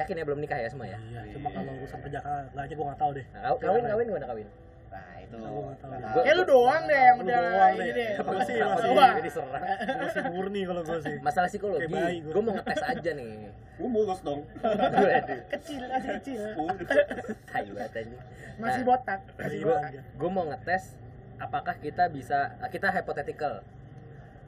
Yakin 0.00 0.16
ya 0.16 0.24
belum 0.24 0.40
nikah 0.40 0.56
ya 0.56 0.72
semua 0.72 0.88
ya? 0.88 0.96
Iya 0.96 1.28
cuma 1.36 1.52
kalau 1.52 1.76
urusan 1.76 2.00
kerja 2.00 2.18
nggak 2.24 2.64
aja 2.64 2.72
gue 2.72 2.86
nggak 2.88 3.00
tahu 3.04 3.10
deh. 3.12 3.26
Nah, 3.36 3.40
kaw- 3.52 3.60
kawin 3.60 3.84
kawin 3.84 4.06
gimana 4.08 4.26
kawin 4.32 4.48
Nah, 4.92 5.16
itu. 5.18 5.34
Nggak 5.34 5.78
tahu. 5.80 5.90
Nah, 5.90 6.22
Ya 6.22 6.32
lu 6.32 6.44
doang 6.44 6.82
deh 6.84 7.00
yang 7.00 7.16
udah 7.18 7.38
doang 7.42 7.72
ini 7.74 7.90
deh. 7.90 8.10
Gua 8.18 8.40
sih 8.42 8.54
masih- 8.54 8.90
gua 8.90 9.06
jadi 9.16 9.30
serang 9.30 9.62
masih 9.98 10.22
murni 10.28 10.60
kalau 10.62 10.82
gue 10.82 10.98
sih 11.00 11.14
masalah 11.18 11.48
psikologi 11.48 11.88
gue 12.22 12.40
mau 12.40 12.52
ngetes 12.52 12.82
aja 12.82 13.10
nih 13.12 13.32
Gua 13.72 13.88
mulus 13.88 14.20
dong. 14.20 14.40
Kecil, 15.48 15.80
masih 15.82 16.10
kecil. 16.18 16.40
tai 17.46 17.64
banget 17.66 17.92
anjing. 17.96 18.20
Masih 18.54 18.80
Nah, 18.80 18.86
botak. 18.86 19.20
Masih 19.34 19.58
gue 19.58 19.72
botak. 19.72 19.92
gue 20.12 20.30
mau 20.30 20.44
ngetes 20.46 20.84
apakah 21.36 21.74
kita 21.76 22.04
bisa 22.08 22.38
kita 22.68 22.88
hypothetical 22.90 23.64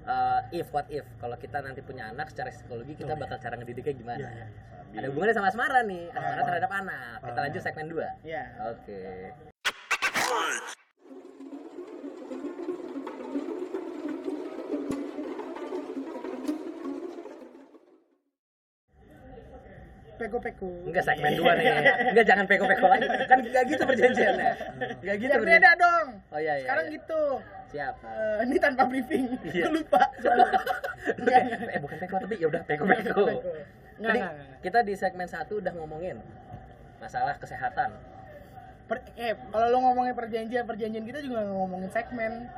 Uh, 0.04 0.44
if 0.52 0.68
what 0.68 0.84
if 0.90 1.00
kalau 1.16 1.32
kita 1.34 1.58
nanti 1.58 1.80
punya 1.80 2.04
anak 2.06 2.28
secara 2.28 2.52
psikologi 2.52 2.92
kita 2.92 3.08
Oh, 3.08 3.16
bakal 3.16 3.40
cara 3.40 3.56
ngedidiknya 3.56 3.94
gimana 3.94 4.20
Iya, 4.20 4.28
iya, 4.28 4.46
iya. 4.92 4.98
ada 5.00 5.06
hubungannya 5.08 5.32
sama 5.32 5.48
asmara 5.48 5.80
nih 5.82 6.12
asmara 6.12 6.36
Ah. 6.36 6.44
terhadap 6.44 6.70
anak 6.76 7.16
kita 7.22 7.32
Ah. 7.32 7.42
lanjut 7.42 7.62
segmen 7.62 7.86
2 7.88 8.04
Iya. 8.20 8.44
Peko-peko. 20.14 20.70
enggak 20.86 21.02
segmen 21.02 21.34
2 21.34 21.42
nih 21.58 21.66
enggak 22.14 22.24
jangan 22.24 22.44
peko-peko 22.46 22.86
lagi 22.86 23.06
kan 23.26 23.38
enggak 23.42 23.62
gitu 23.66 23.82
perjanjiannya 23.82 24.50
enggak 25.02 25.16
gitu 25.18 25.32
Ya 25.34 25.38
beda 25.42 25.70
dong. 25.74 26.06
oh 26.30 26.38
iya 26.38 26.54
iya 26.54 26.64
Sekarang 26.64 26.86
iya. 26.86 26.94
gitu. 26.94 27.22
siap 27.74 27.94
Eh, 27.98 28.36
ini 28.46 28.56
tanpa 28.62 28.82
briefing. 28.86 29.26
Iya. 29.42 29.66
Lupa. 29.66 30.02
Enggak, 31.18 31.40
eh 31.66 31.80
bukan 31.82 31.96
peko 31.98 32.16
tapi 32.22 32.34
ya 32.38 32.46
udah 32.46 32.62
peko-peko 32.62 33.24
Tadi 33.94 34.20
kita 34.62 34.78
di 34.86 34.94
segmen 34.94 35.26
1 35.26 35.50
udah 35.50 35.72
ngomongin 35.74 36.16
masalah 37.02 37.34
kesehatan 37.36 37.90
Per- 38.84 39.12
eh, 39.16 39.32
kalau 39.48 39.66
lo 39.66 39.78
ngomongin 39.82 40.12
perjanjian, 40.12 40.64
perjanjian 40.64 41.04
kita 41.04 41.18
juga 41.20 41.40
ngomongin 41.42 41.88
segmen. 41.88 42.48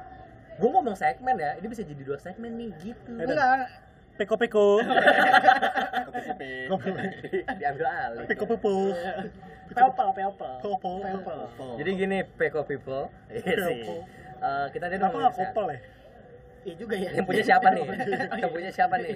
gue 0.57 0.70
ngomong 0.72 0.97
segmen 0.97 1.37
ya 1.37 1.53
ini 1.55 1.68
bisa 1.68 1.85
jadi 1.85 2.01
dua 2.01 2.16
segmen 2.16 2.49
nih 2.51 2.72
gitu 2.81 3.12
Enggak. 3.12 3.68
peko 4.16 4.41
peko 4.41 4.81
diambil 7.53 7.87
alih 7.87 8.24
peko 8.24 8.45
peko 8.49 8.74
Peopel, 9.68 10.09
peopel. 10.16 10.53
peko 10.57 10.93
Peopel. 10.97 11.41
jadi 11.77 11.91
gini 11.93 12.18
peko 12.24 12.64
people 12.64 13.12
iya 13.29 13.53
sih 13.68 13.85
eh, 14.41 14.66
kita 14.72 14.89
dia 14.89 14.97
Kenapa 14.97 15.12
ngomongin 15.12 15.29
nggak 15.29 15.53
couple 15.53 15.68
ya? 15.68 15.79
Iya 16.66 16.74
juga 16.74 16.95
ya. 16.99 17.11
Yang 17.14 17.27
punya 17.31 17.43
siapa 17.45 17.68
nih? 17.70 17.85
Yang 18.43 18.51
punya 18.51 18.70
siapa 18.74 18.95
nih? 18.99 19.12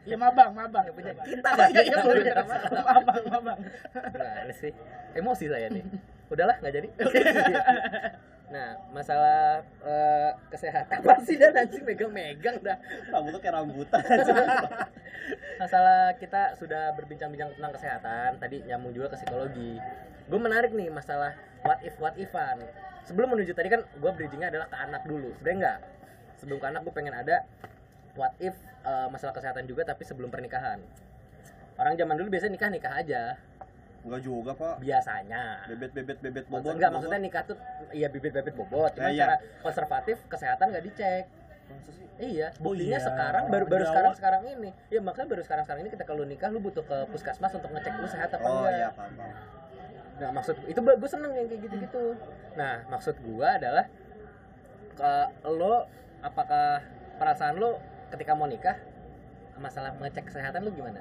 Iya 0.00 0.16
mabang, 0.16 0.50
mabang. 0.56 0.84
Yang 0.88 0.96
punya 0.96 1.12
kita 1.12 1.48
kan? 1.52 1.68
iya, 1.76 1.82
iya? 1.84 2.34
Mabang, 2.72 3.22
mabang. 3.28 3.58
Gimana 3.92 4.52
sih? 4.56 4.72
Emosi 5.12 5.44
saya 5.44 5.68
nih. 5.68 5.84
Udahlah 6.30 6.56
nggak 6.62 6.74
jadi. 6.78 6.88
nah, 8.54 8.78
masalah 8.94 9.66
eh, 9.82 10.30
kesehatan 10.46 11.02
apa 11.02 11.14
sih 11.26 11.34
dan 11.34 11.58
anjing 11.58 11.82
megang-megang 11.82 12.62
dah. 12.62 12.78
Rambut 13.10 13.34
tuh 13.34 13.40
kayak 13.42 13.54
rambutan. 13.58 14.02
Masalah 15.60 16.16
kita 16.16 16.56
sudah 16.56 16.96
berbincang-bincang 16.96 17.52
tentang 17.52 17.72
kesehatan, 17.76 18.40
tadi 18.40 18.64
nyambung 18.64 18.96
juga 18.96 19.12
ke 19.12 19.20
psikologi. 19.20 19.76
Gue 20.30 20.40
menarik 20.40 20.72
nih 20.72 20.88
masalah 20.88 21.36
what 21.66 21.82
if 21.84 21.98
what 22.00 22.14
ifan. 22.16 22.64
Sebelum 23.04 23.34
menuju 23.34 23.52
tadi 23.52 23.68
kan 23.68 23.82
gue 23.82 24.10
bridgingnya 24.14 24.54
adalah 24.54 24.70
ke 24.70 24.76
anak 24.78 25.02
dulu. 25.04 25.34
Sebenarnya 25.36 25.58
enggak. 25.58 25.78
Sebelum 26.40 26.58
ke 26.62 26.66
anak 26.70 26.80
gue 26.86 26.94
pengen 26.94 27.12
ada 27.12 27.44
what 28.14 28.32
if 28.38 28.54
eh, 28.86 29.08
masalah 29.10 29.34
kesehatan 29.34 29.66
juga 29.66 29.82
tapi 29.82 30.06
sebelum 30.06 30.30
pernikahan. 30.30 30.78
Orang 31.76 31.98
zaman 31.98 32.14
dulu 32.16 32.32
biasanya 32.32 32.54
nikah 32.56 32.70
nikah 32.70 32.94
aja 32.96 33.22
Enggak 34.00 34.20
juga, 34.22 34.50
Pak. 34.54 34.74
biasanya. 34.80 35.42
Bebet-bebet 35.66 36.18
bebet 36.18 36.44
Maksud, 36.44 36.56
bobot. 36.62 36.72
enggak 36.74 36.90
maksudnya 36.90 37.20
nikah 37.20 37.42
tuh 37.44 37.56
iya 37.90 38.08
bibit-bibit 38.08 38.54
bobot, 38.54 38.90
cuma 38.90 39.06
Eh, 39.06 39.12
iya. 39.12 39.28
secara 39.28 39.34
konservatif 39.60 40.16
kesehatan 40.26 40.66
nggak 40.70 40.84
dicek. 40.84 41.24
Sih? 41.86 42.06
Iya, 42.18 42.48
Oh, 42.58 42.72
buktinya 42.72 42.96
iya. 42.96 43.00
sekarang 43.00 43.44
baru 43.46 43.64
baru 43.64 43.84
Jawa. 43.84 43.92
sekarang 43.92 44.12
sekarang 44.14 44.42
ini. 44.50 44.70
Iya 44.88 45.00
makanya 45.00 45.28
baru 45.28 45.42
sekarang 45.42 45.64
sekarang 45.64 45.80
ini 45.80 45.90
ketika 45.90 46.10
lu 46.10 46.24
nikah 46.24 46.48
lu 46.48 46.58
butuh 46.58 46.82
ke 46.82 46.96
puskesmas 47.08 47.52
untuk 47.52 47.70
ngecek 47.70 47.92
lu 47.94 48.08
sehat 48.08 48.28
apa 48.30 48.42
Oh 48.42 48.64
enggak. 48.64 48.72
iya, 48.74 48.88
paham. 48.90 49.12
paham. 49.14 49.36
Nah 50.18 50.30
maksud 50.34 50.56
itu 50.64 50.76
gue 50.76 51.08
seneng 51.08 51.32
yang 51.32 51.46
kayak 51.46 51.60
gitu-gitu. 51.62 52.04
Nah 52.54 52.84
maksud 52.86 53.14
gua 53.22 53.48
adalah 53.54 53.84
ke 54.92 55.12
lo 55.46 55.88
apakah 56.20 56.84
perasaan 57.16 57.56
lo 57.56 57.80
ketika 58.10 58.32
mau 58.32 58.44
nikah 58.44 58.76
masalah 59.56 59.92
mengecek 59.94 60.24
kesehatan 60.26 60.60
lu 60.60 60.72
gimana? 60.72 61.00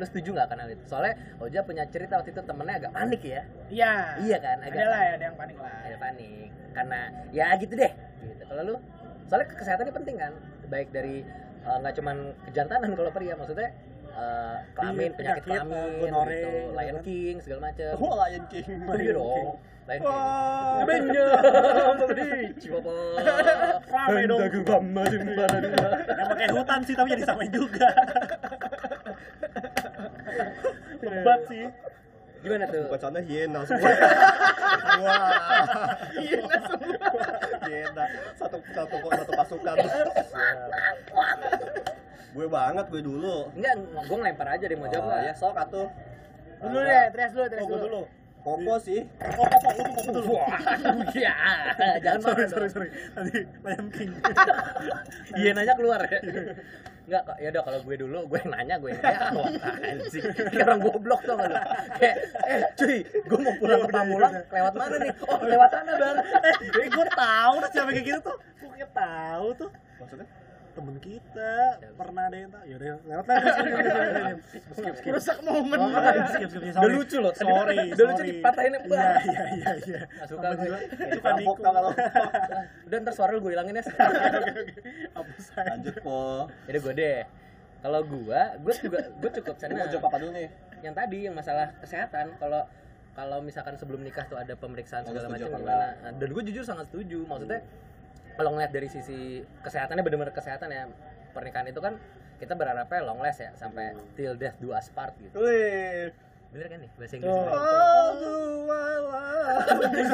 Lu 0.00 0.06
setuju 0.06 0.28
nggak 0.32 0.46
akan 0.48 0.58
hal 0.58 0.70
itu? 0.70 0.84
Soalnya 0.86 1.14
Oja 1.36 1.60
punya 1.60 1.84
cerita 1.86 2.16
waktu 2.16 2.32
itu 2.32 2.40
temennya 2.40 2.74
agak 2.78 2.92
panik 2.92 3.20
ya. 3.20 3.42
Iya. 3.68 3.92
Iya 4.18 4.36
kan, 4.40 4.56
agak 4.58 4.72
Ada 4.74 4.86
lah 4.86 4.96
ya, 4.96 5.04
panik. 5.04 5.12
ada 5.12 5.24
yang 5.24 5.36
panik 5.36 5.56
lah. 5.56 5.76
ada 5.84 5.96
panik 5.98 6.48
karena 6.70 7.00
ya 7.28 7.46
gitu 7.56 7.74
deh 7.74 7.92
gitu 8.22 8.42
kalau 8.46 8.62
lu 8.62 8.74
soalnya 9.26 9.46
kesehatannya 9.50 9.90
penting 9.92 10.16
kan 10.16 10.32
baik 10.66 10.88
dari 10.88 11.26
eh, 11.60 11.76
nggak 11.76 11.94
cuman 11.94 12.16
kejantanan 12.46 12.94
kalau 12.94 13.10
pria 13.10 13.34
maksudnya 13.34 13.74
eh, 14.08 14.56
kelamin 14.72 15.10
Iya, 15.10 15.18
penyakit 15.18 15.42
penyakit, 15.42 15.66
kelamin 15.66 15.74
eh, 15.74 15.98
gonore, 15.98 16.30
gitu, 16.30 16.46
gitu 16.48 16.70
Lion 16.72 16.94
kan. 16.94 17.02
King 17.02 17.36
segala 17.40 17.60
macam 17.66 17.90
Oh, 17.98 18.14
Lion 18.16 18.44
King. 18.46 18.66
iya 18.96 19.12
dong 19.12 19.26
Lion 19.26 19.98
King 19.98 20.06
Wah. 20.06 20.86
Benya, 20.86 21.26
coba. 22.62 22.94
Rame 23.90 24.22
dong. 24.22 24.38
Yang 24.38 26.28
pakai 26.30 26.48
hutan 26.54 26.78
sih 26.86 26.94
tapi 26.94 27.08
jadi 27.10 27.24
samain 27.26 27.50
juga. 27.50 27.88
Lebat 31.04 31.40
sih. 31.48 31.64
Gimana 32.40 32.64
tuh? 32.68 32.88
Sana 32.96 33.20
hiena 33.20 33.60
semua. 33.68 33.88
Wah. 35.04 35.92
Hiena 36.16 36.56
semua. 36.64 37.08
Hiena. 37.68 38.04
Satu 38.36 38.56
satu 38.72 38.94
kok 38.96 39.12
satu 39.12 39.32
pasukan. 39.36 39.76
gue 42.30 42.46
banget 42.46 42.84
gue 42.88 43.02
dulu. 43.02 43.50
Enggak, 43.58 43.74
gue 44.06 44.16
ngelempar 44.16 44.48
aja 44.54 44.64
deh 44.64 44.76
mau 44.78 44.86
jawab 44.86 45.04
Oh, 45.04 45.08
nggak? 45.10 45.26
ya 45.26 45.34
sok 45.34 45.56
atuh. 45.58 45.88
Dulu 46.60 46.78
deh, 46.78 47.04
Trias 47.10 47.32
dulu, 47.34 47.46
Trias 47.48 47.64
Oh, 47.64 47.68
gua 47.68 47.78
dulu. 47.80 48.02
Popo 48.40 48.74
sih. 48.80 49.04
Oh, 49.20 49.44
oh, 49.44 49.48
oh, 49.52 49.72
oh, 49.76 49.88
oh, 50.00 50.12
dulu. 50.16 50.32
Wah, 50.40 50.56
ya, 51.12 51.36
jangan 52.04 52.20
Sorry, 52.24 52.40
marah 52.40 52.48
sorry, 52.48 52.68
sorry. 52.72 52.88
Tadi 53.12 53.36
Lion 53.44 53.86
King. 53.92 54.10
Iya 55.30 55.50
nanya 55.54 55.74
keluar 55.78 56.00
ya. 56.10 56.18
Enggak 57.06 57.22
kok, 57.26 57.36
ya 57.38 57.48
udah 57.54 57.62
kalau 57.66 57.78
gue 57.86 57.96
dulu 57.98 58.18
gue 58.26 58.38
yang 58.38 58.50
nanya 58.54 58.74
gue 58.82 58.90
yang 58.90 59.02
kayak 59.02 59.20
wah 59.34 59.46
anjing. 59.82 60.24
Kayak 60.30 60.66
orang 60.66 60.80
goblok 60.82 61.20
tuh 61.22 61.34
lu. 61.38 61.58
Kayak 61.98 62.16
eh 62.50 62.60
cuy, 62.74 62.98
gue 63.06 63.38
mau 63.38 63.54
pulang 63.58 63.80
ke 63.82 63.88
Pamulang 63.90 64.32
lewat 64.50 64.74
mana 64.74 64.96
nih? 64.98 65.10
Oh, 65.26 65.38
lewat 65.42 65.70
sana, 65.70 65.92
Bang. 65.98 66.16
Eh, 66.80 66.88
gue 66.90 67.06
tahu 67.14 67.54
tuh 67.62 67.70
siapa 67.70 67.90
kayak 67.94 68.06
gitu 68.06 68.20
tuh. 68.24 68.36
Gue 68.62 68.68
kayak 68.74 68.90
tahu 68.94 69.46
tuh. 69.58 69.70
Maksudnya? 70.02 70.26
Temen 70.70 70.96
kita 71.02 71.52
pernah 71.98 72.22
ada 72.30 72.36
yang 72.38 72.50
tahu. 72.54 72.64
Yaudah, 72.70 72.96
lewat 73.02 73.24
lagi. 73.26 73.48
Skip, 74.80 74.94
skip. 75.02 75.12
Rusak 75.12 75.38
momen. 75.42 75.78
Oh, 75.78 75.90
skip, 76.30 76.48
skip, 76.48 76.62
skip. 76.62 76.74
Udah 76.78 76.90
lucu 76.94 77.16
loh. 77.18 77.32
Sorry, 77.34 77.78
udah 77.90 78.04
lucu 78.06 78.22
sorry. 78.22 78.30
dipatahin 78.30 78.72
Iya, 78.80 79.06
iya, 79.26 79.42
iya, 79.54 79.72
iya. 79.84 80.00
Suka 80.30 80.48
gue. 80.54 80.78
Niko. 81.42 81.52
tau 81.58 81.72
kalau. 81.74 81.90
Udah 82.86 82.96
ntar 83.02 83.12
suara 83.14 83.30
lu 83.34 83.42
gue 83.42 83.52
hilangin 83.54 83.78
ya. 83.78 83.84
Lanjut 85.66 85.96
po. 86.00 86.46
Jadi 86.70 86.78
gue 86.78 86.94
deh. 86.94 87.20
Kalau 87.80 88.00
gua, 88.04 88.40
gue 88.60 88.74
juga 88.76 88.98
gue 89.08 89.30
cukup 89.40 89.56
mau 89.56 89.62
senang. 89.64 89.88
jawab 89.88 90.12
apa 90.12 90.16
dulu 90.20 90.32
nih? 90.36 90.48
yang 90.80 90.94
tadi 90.96 91.28
yang 91.28 91.36
masalah 91.36 91.76
kesehatan 91.80 92.36
kalau 92.40 92.64
kalau 93.12 93.38
misalkan 93.44 93.76
sebelum 93.76 94.00
nikah 94.00 94.24
tuh 94.24 94.38
ada 94.40 94.56
pemeriksaan 94.56 95.04
segala 95.04 95.28
macam 95.28 95.48
gimana 95.50 95.92
Nah, 96.00 96.12
dan 96.16 96.28
gue 96.30 96.42
jujur 96.50 96.64
sangat 96.64 96.88
setuju 96.88 97.26
maksudnya 97.28 97.60
kalau 98.40 98.56
ngeliat 98.56 98.72
dari 98.72 98.88
sisi 98.88 99.44
kesehatannya 99.60 100.00
benar-benar 100.00 100.32
kesehatan 100.32 100.72
ya 100.72 100.88
pernikahan 101.36 101.68
itu 101.68 101.76
kan 101.76 102.00
kita 102.40 102.56
berharapnya 102.56 103.04
long 103.04 103.20
last 103.20 103.44
ya 103.44 103.52
sampai 103.52 103.92
till 104.16 104.32
death 104.40 104.56
do 104.56 104.72
us 104.72 104.88
part 104.96 105.12
gitu 105.20 105.36
Wih. 105.36 106.08
bener 106.48 106.66
kan 106.72 106.78
nih 106.82 106.90
bahasa 106.96 107.14
Inggris. 107.20 107.30
Oh, 107.30 108.64
walah. 108.64 109.62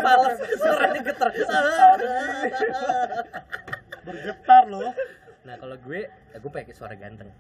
Pales, 0.03 0.39
suaranya 0.61 1.01
geter 1.07 1.29
Bergetar 4.03 4.65
loh. 4.67 4.91
nah 5.47 5.55
kalau 5.55 5.79
gue 5.79 6.11
ya 6.11 6.39
gue 6.43 6.51
pakai 6.51 6.75
suara 6.75 6.99
ganteng 6.99 7.31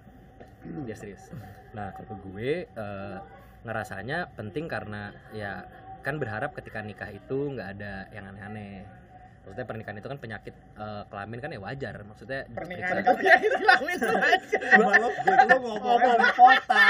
dia 0.87 0.95
serius 0.95 1.35
nah 1.75 1.91
kalau 1.99 2.15
gue 2.31 2.71
eh, 2.71 3.17
ngerasanya 3.67 4.31
penting 4.39 4.71
karena 4.71 5.11
ya 5.35 5.67
kan 6.07 6.23
berharap 6.23 6.55
ketika 6.55 6.79
nikah 6.87 7.11
itu 7.11 7.51
nggak 7.51 7.69
ada 7.75 8.07
yang 8.15 8.31
aneh-aneh 8.31 8.87
maksudnya 9.47 9.63
pernikahan 9.65 9.97
itu 9.97 10.09
kan 10.11 10.19
penyakit 10.19 10.55
eh, 10.75 11.03
kelamin 11.07 11.39
kan 11.39 11.51
ya 11.55 11.61
wajar 11.63 11.95
maksudnya 12.03 12.41
Pernikahan 12.51 12.99
itu 12.99 13.15
lamin 13.63 13.99
aja. 14.03 14.59
Cuma 14.75 14.91
lo, 14.99 15.09
lo 15.15 15.57
ngomongnya 15.63 16.15
di 16.19 16.29
kota. 16.35 16.87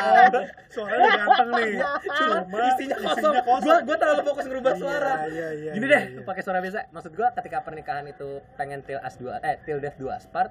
Suaranya 0.73 1.11
ganteng 1.21 1.49
nih. 1.53 1.73
Cuma 2.01 2.59
isinya 2.73 2.97
kosong. 3.05 3.35
Gua 3.61 3.77
gua 3.85 3.97
terlalu 4.01 4.23
fokus 4.25 4.45
ngerubah 4.49 4.73
Iya, 4.73 4.81
suara. 4.81 5.15
iya, 5.29 5.49
iya, 5.53 5.71
Gini 5.77 5.85
iya, 5.85 5.93
deh, 5.93 6.03
iya. 6.17 6.21
pakai 6.25 6.43
suara 6.43 6.59
biasa. 6.59 6.89
Maksud 6.91 7.13
gua 7.13 7.29
ketika 7.37 7.59
pernikahan 7.61 8.05
itu 8.09 8.29
pengen 8.57 8.81
till 8.83 8.99
as 8.99 9.15
dua 9.15 9.37
eh 9.45 9.61
till 9.63 9.77
death 9.77 10.01
dua 10.01 10.17
part, 10.27 10.49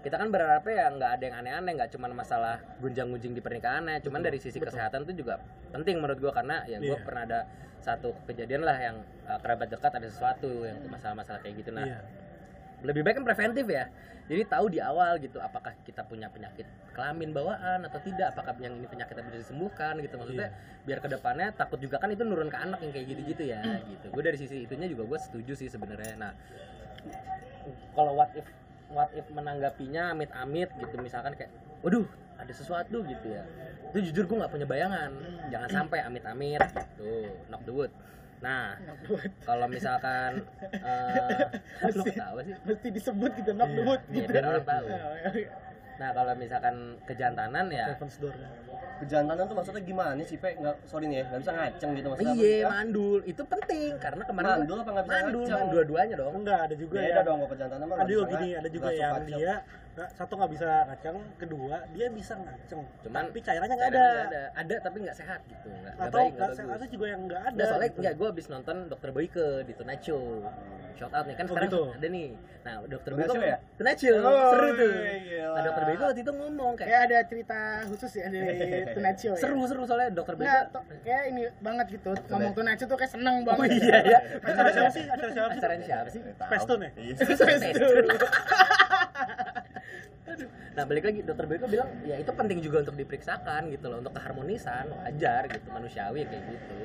kita 0.00 0.14
kan 0.14 0.30
berharapnya 0.30 0.72
ya 0.72 0.86
nggak 0.90 1.10
ada 1.10 1.22
yang 1.26 1.36
aneh-aneh, 1.36 1.72
nggak 1.74 1.90
cuma 1.90 2.06
masalah 2.08 2.62
gunjang-gunjing 2.78 3.34
di 3.34 3.42
pernikahannya, 3.42 3.98
cuman 4.00 4.20
dari 4.20 4.38
sisi 4.38 4.56
kesehatan 4.56 5.02
tuh 5.02 5.14
juga 5.14 5.42
penting 5.70 5.98
menurut 5.98 6.18
gua 6.18 6.32
karena 6.32 6.62
ya 6.64 6.78
gua 6.78 6.94
Iya. 6.94 7.02
pernah 7.02 7.22
ada 7.26 7.40
satu 7.82 8.14
kejadian 8.24 8.62
lah 8.62 8.78
yang 8.78 8.96
uh, 9.26 9.38
kerabat 9.42 9.68
dekat 9.68 9.92
ada 9.92 10.08
sesuatu 10.08 10.64
yang 10.64 10.78
masalah-masalah 10.86 11.42
kayak 11.42 11.60
gitu. 11.60 11.70
Nah 11.74 11.84
Iya. 11.84 11.98
lebih 12.82 13.02
baik 13.06 13.22
kan 13.22 13.24
preventif 13.26 13.66
ya. 13.66 13.86
Jadi 14.30 14.42
tahu 14.46 14.70
di 14.70 14.78
awal 14.78 15.18
gitu 15.18 15.42
apakah 15.42 15.74
kita 15.82 16.06
punya 16.06 16.30
penyakit 16.30 16.62
kelamin 16.94 17.34
bawaan 17.34 17.82
atau 17.86 17.98
tidak 18.02 18.32
apakah 18.34 18.54
yang 18.62 18.78
ini 18.78 18.86
penyakit 18.86 19.18
bisa 19.18 19.38
disembuhkan 19.38 19.98
gitu. 19.98 20.14
Maksudnya 20.14 20.54
biar 20.86 20.98
ke 21.02 21.08
depannya 21.10 21.50
takut 21.54 21.78
juga 21.82 21.98
kan 21.98 22.10
itu 22.10 22.22
nurun 22.22 22.46
ke 22.50 22.58
anak 22.58 22.78
yang 22.82 22.90
kayak 22.94 23.06
gitu-gitu 23.10 23.50
ya 23.50 23.60
gitu. 23.92 24.06
Gue 24.14 24.22
dari 24.22 24.38
sisi 24.38 24.62
itunya 24.62 24.86
juga 24.86 25.06
gue 25.10 25.18
setuju 25.18 25.52
sih 25.58 25.68
sebenarnya. 25.70 26.14
Nah 26.18 26.32
kalau 27.94 28.14
what 28.16 28.30
if 28.34 28.46
what 28.92 29.10
if 29.14 29.26
menanggapinya 29.32 30.12
amit-amit 30.12 30.70
gitu 30.76 30.96
misalkan 31.00 31.32
kayak 31.36 31.50
waduh 31.80 32.04
ada 32.42 32.52
sesuatu 32.52 32.96
gitu 33.02 33.26
ya 33.28 33.42
itu 33.92 34.10
jujur 34.10 34.24
gue 34.24 34.36
nggak 34.40 34.52
punya 34.52 34.66
bayangan 34.66 35.10
jangan 35.48 35.68
sampai 35.70 35.98
amit-amit 36.02 36.58
gitu 36.58 37.30
knock 37.46 37.62
the 37.62 37.72
wood 37.72 37.92
nah 38.42 38.74
kalau 39.42 39.70
misalkan 39.70 40.42
eh 40.74 41.46
lu 41.94 42.02
ketawa 42.02 42.42
sih 42.42 42.58
Mesti 42.62 42.88
disebut 42.90 43.30
gitu, 43.38 43.50
knock 43.54 43.70
the 43.70 43.82
wood 43.82 44.02
Iya, 44.10 44.14
gitu. 44.18 44.30
biar 44.34 44.44
orang 44.44 44.66
tahu. 44.66 44.86
Iya. 44.90 45.50
Nah 45.92 46.10
kalau 46.10 46.32
misalkan 46.34 46.74
kejantanan 47.06 47.70
ya 47.70 47.94
Door. 47.94 48.34
Kejantanan 48.98 49.46
tuh 49.46 49.54
maksudnya 49.54 49.82
gimana 49.82 50.18
sih, 50.22 50.38
Pe? 50.38 50.58
Nggak, 50.58 50.74
sorry 50.86 51.06
nih 51.06 51.22
ya, 51.22 51.24
nggak 51.30 51.40
bisa 51.42 51.52
ngaceng 51.54 51.90
gitu 51.94 52.06
maksudnya. 52.10 52.34
Iya 52.34 52.66
mandul 52.66 53.20
itu 53.22 53.42
penting 53.46 53.90
karena 54.02 54.22
kemarin 54.26 54.48
Mandul 54.58 54.78
apa 54.78 54.90
nggak 54.90 55.04
bisa 55.06 55.14
mandul 55.14 55.30
ngaceng? 55.38 55.54
mandul 55.54 55.70
dua-duanya 55.78 56.14
dong 56.18 56.32
Enggak, 56.34 56.58
ada 56.66 56.74
juga 56.74 56.96
Beda 56.98 57.06
yang 57.06 57.22
dong 57.22 57.38
kejantanan 57.46 57.86
mah 57.86 57.96
ada 58.02 58.10
juga 58.10 58.24
gini, 58.34 58.48
ada 58.58 58.68
juga 58.74 58.88
yang 58.90 59.14
dia 59.22 59.52
satu 59.92 60.34
nggak 60.34 60.50
bisa 60.50 60.84
ngaceng, 60.84 61.16
kedua 61.36 61.84
dia 61.90 62.08
bisa 62.08 62.34
ngaceng. 62.34 62.84
Cuman 63.00 63.28
tapi 63.28 63.40
cairannya 63.40 63.74
nggak 63.74 63.90
ada. 63.90 64.04
ada 64.24 64.40
ada 64.54 64.74
tapi 64.80 64.96
nggak 65.00 65.14
sehat 65.14 65.40
gitu 65.44 65.68
nggak 65.68 65.92
nggak 65.92 66.08
Atau 66.08 66.18
baik 66.18 66.30
nggak 66.30 66.42
nggak 66.42 66.54
se- 66.54 66.64
bagus 66.64 66.78
ada 66.78 66.86
juga 66.88 67.06
yang 67.06 67.20
nggak 67.22 67.42
ada. 67.42 67.52
Nggak, 67.52 67.68
soalnya 67.68 67.86
gitu. 67.86 68.00
nggak 68.00 68.14
gue 68.14 68.26
habis 68.26 68.48
nonton 68.48 68.76
Dokter 68.88 69.10
Boyke 69.10 69.46
di 69.62 69.72
Tonight 69.72 70.00
Show 70.00 70.22
shout 70.92 71.10
out 71.10 71.24
nih 71.24 71.34
kan 71.34 71.42
Oh, 71.42 71.48
sekarang 71.50 71.68
gitu. 71.68 71.82
ada 71.90 72.06
nih 72.06 72.26
nah 72.62 72.74
Dokter 72.84 73.10
Boyke 73.12 73.28
Show 73.28 73.42
ya? 73.42 73.56
Tonight 73.74 73.98
Show 73.98 74.18
Oh, 74.18 74.50
seru 74.50 74.66
tuh 74.72 74.90
gila. 74.92 75.50
nah 75.50 75.60
Dokter 75.62 75.82
Bego 75.84 76.02
waktu 76.04 76.20
itu 76.20 76.32
ngomong 76.32 76.70
kayak 76.72 76.86
kayak 76.86 77.02
ada 77.02 77.18
cerita 77.26 77.58
khusus 77.84 78.10
ya 78.14 78.26
dari 78.28 78.56
Tonight 78.94 79.16
Show 79.18 79.30
ya? 79.30 79.38
seru 79.38 79.58
seru 79.66 79.82
soalnya 79.82 80.08
dokter 80.10 80.32
Nggak, 80.34 80.62
to- 80.70 80.84
kayak 81.02 81.22
ini 81.28 81.42
banget 81.58 81.86
gitu 81.92 82.10
ngomong 82.28 82.52
Tonight 82.54 82.76
Show 82.76 82.86
tuh 82.86 82.96
kayak 82.96 83.10
seneng 83.10 83.34
banget 83.42 83.58
oh 83.58 83.66
iya 83.68 83.96
ya 84.00 84.18
acara 84.38 84.68
siapa 84.70 84.90
sih 84.90 85.02
acara 85.06 85.28
siapa 85.28 85.48
sih 85.48 85.58
acaranya 85.58 85.84
siapa 85.84 86.08
sih 86.08 86.20
Pestun 86.46 86.78
ya 86.78 86.90
Iya. 86.94 87.14
nah 90.72 90.86
balik 90.86 91.04
lagi 91.10 91.20
dokter 91.26 91.50
Bego 91.50 91.66
bilang 91.66 91.90
ya 92.06 92.14
itu 92.14 92.30
penting 92.30 92.62
juga 92.62 92.86
untuk 92.86 92.94
diperiksakan 92.94 93.74
gitu 93.74 93.90
loh 93.90 93.98
untuk 94.00 94.14
keharmonisan 94.14 94.86
wajar 95.02 95.50
gitu 95.50 95.66
manusiawi 95.74 96.22
kayak 96.24 96.44
gitu. 96.46 96.78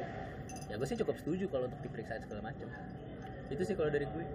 Ya 0.68 0.76
gue 0.76 0.88
sih 0.89 0.98
cukup 0.98 1.16
setuju 1.22 1.45
kalau 1.48 1.70
untuk 1.70 1.80
diperiksa 1.86 2.18
segala 2.20 2.50
macam 2.50 2.68
itu 3.48 3.62
sih 3.64 3.76
kalau 3.78 3.93
dari 3.93 4.10
gue. 4.10 4.26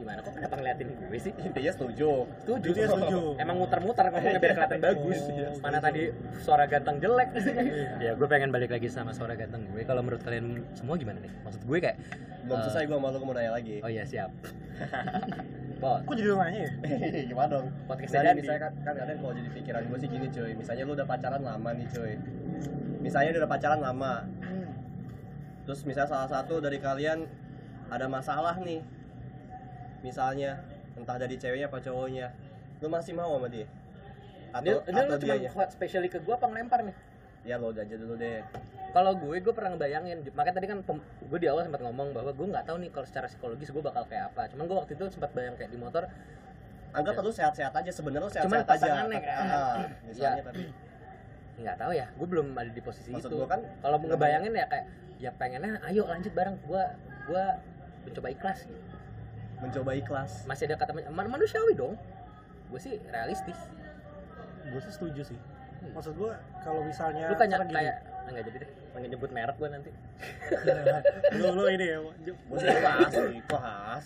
Gimana 0.00 0.24
kok 0.24 0.32
kenapa 0.32 0.56
ngeliatin 0.56 0.88
gue 0.96 1.18
sih? 1.20 1.32
Intinya 1.46 1.72
setuju. 1.76 2.24
setuju. 2.42 2.68
Dia 2.72 2.88
setuju. 2.88 3.36
emang 3.36 3.56
muter-muter 3.60 4.08
ngomongnya 4.08 4.40
biar 4.40 4.52
kelihatan 4.56 4.80
bagus. 4.80 5.18
Mana 5.60 5.78
tadi 5.78 6.02
suara 6.42 6.64
ganteng 6.66 6.96
jelek. 6.98 7.28
Ya 8.04 8.16
gue 8.16 8.28
pengen 8.28 8.50
balik 8.50 8.72
lagi 8.72 8.88
sama 8.88 9.12
suara 9.12 9.36
ganteng 9.36 9.68
gue. 9.70 9.84
Kalau 9.84 10.00
menurut 10.00 10.24
kalian 10.24 10.64
semua 10.72 10.96
gimana 10.96 11.20
nih? 11.20 11.32
Maksud 11.44 11.62
gue 11.68 11.78
kayak 11.78 11.96
Belum 12.44 12.56
eh, 12.56 12.62
selesai 12.64 12.84
gua 12.88 12.98
malu 12.98 13.20
mau 13.20 13.36
nanya 13.36 13.52
lagi. 13.52 13.84
oh 13.84 13.90
iya 13.92 14.04
siap 14.08 14.32
Bot, 15.80 16.00
kok 16.04 16.12
jadi 16.12 16.28
lu 16.28 16.36
nanya 16.36 16.60
ya 16.60 16.70
Gimana 17.32 17.48
dong? 17.48 17.66
podcastnya 17.88 18.20
Misalnya, 18.20 18.30
jadi 18.30 18.40
misalnya 18.44 18.60
kan, 18.60 18.72
kan 18.84 18.94
kadang 19.00 19.18
kalau 19.24 19.32
jadi 19.32 19.48
pikiran 19.56 19.82
gue 19.88 19.98
sih 19.98 20.08
gini 20.12 20.26
cuy 20.28 20.52
Misalnya 20.52 20.82
lu 20.84 20.92
udah 20.92 21.08
pacaran 21.08 21.40
lama 21.40 21.70
nih 21.72 21.86
cuy 21.88 22.12
Misalnya 23.00 23.28
dia 23.32 23.40
udah 23.40 23.52
pacaran 23.52 23.80
lama 23.80 24.14
Hmm. 24.40 24.70
Terus 25.64 25.80
misalnya 25.88 26.10
salah 26.10 26.28
satu 26.28 26.60
dari 26.60 26.76
kalian 26.76 27.24
ada 27.88 28.06
masalah 28.06 28.60
nih 28.60 28.84
Misalnya 30.04 30.60
entah 31.00 31.16
dari 31.16 31.40
ceweknya 31.40 31.72
apa 31.72 31.80
cowoknya 31.80 32.28
Lu 32.80 32.92
masih 32.92 33.16
mau 33.16 33.40
sama 33.40 33.48
dia? 33.48 33.64
Ini, 33.64 34.52
Atau, 34.52 34.78
ini 34.84 34.98
atau 35.00 35.14
lu 35.14 35.20
cuma 35.22 35.34
dianya? 35.38 35.50
spesially 35.70 36.08
ke 36.10 36.18
gue 36.18 36.34
apa 36.34 36.44
ngelempar 36.44 36.82
nih? 36.82 36.96
Ya 37.40 37.56
lo 37.56 37.72
aja 37.72 37.96
dulu 37.96 38.14
deh 38.14 38.44
Kalau 38.90 39.14
gue, 39.14 39.38
gue 39.38 39.54
pernah 39.54 39.70
ngebayangin. 39.72 40.26
Makanya 40.34 40.56
tadi 40.58 40.66
kan 40.66 40.78
pem- 40.82 41.00
gue 41.00 41.38
di 41.38 41.46
awal 41.46 41.62
sempat 41.62 41.78
ngomong 41.78 42.10
bahwa 42.10 42.34
gue 42.34 42.46
nggak 42.48 42.66
tahu 42.66 42.76
nih 42.82 42.90
kalau 42.90 43.06
secara 43.06 43.26
psikologis 43.26 43.70
gue 43.70 43.78
bakal 43.80 44.02
kayak 44.04 44.28
apa. 44.28 44.50
Cuman 44.50 44.66
gue 44.66 44.76
waktu 44.76 44.92
itu 44.92 45.04
sempat 45.08 45.30
bayang 45.30 45.54
kayak 45.54 45.70
di 45.70 45.78
motor. 45.78 46.10
Anggap 46.90 47.22
lu 47.22 47.30
sehat-sehat 47.30 47.70
aja 47.70 47.90
sebenarnya 47.90 48.26
lu 48.26 48.28
Cuman 48.28 48.34
sehat-sehat 48.50 48.66
aja 48.66 48.74
pasangannya 48.82 49.20
kan. 49.22 49.46
Ah, 49.46 49.78
Misalnya 50.02 50.36
Ya. 50.36 50.44
tadi 50.44 50.64
Nggak 51.60 51.76
tahu 51.76 51.92
ya, 51.92 52.06
gue 52.10 52.26
belum 52.26 52.46
ada 52.52 52.70
di 52.72 52.82
posisi 52.82 53.10
Maksud 53.10 53.30
itu. 53.30 53.44
kan, 53.44 53.60
kalau 53.78 53.96
ngebayangin 54.00 54.52
ya 54.52 54.66
kayak 54.66 54.86
ya 55.20 55.30
pengennya 55.30 55.76
ayo 55.86 56.02
lanjut 56.04 56.32
bareng. 56.34 56.56
Gue 56.66 56.82
gue 57.24 57.44
mencoba 58.02 58.28
ikhlas 58.28 58.58
gitu. 58.64 58.80
mencoba 59.60 59.92
ikhlas 59.92 60.48
Masih 60.48 60.66
ada 60.66 60.74
kata 60.74 60.90
man- 60.96 61.30
manusiawi 61.30 61.72
dong. 61.72 61.94
Gue 62.66 62.80
sih 62.80 62.98
realistis. 63.06 63.60
gue 64.66 64.80
sih 64.80 64.92
setuju 64.92 65.22
sih 65.24 65.38
maksud 65.94 66.12
gue 66.16 66.32
kalau 66.60 66.80
misalnya 66.84 67.26
Lu 67.32 67.36
kayak 67.36 67.60
kayak 67.72 67.96
enggak 68.30 68.44
jadi 68.46 68.58
deh. 68.62 68.70
Pengen 68.90 69.08
nyebut 69.14 69.30
merek 69.30 69.56
gue 69.58 69.68
nanti. 69.70 69.90
lu 71.40 71.46
lu 71.56 71.64
ini 71.70 71.86
ya 71.86 71.98
Gue 72.02 72.58
sih 72.58 72.68
ikhlas, 72.68 73.12
ikhlas 73.14 74.04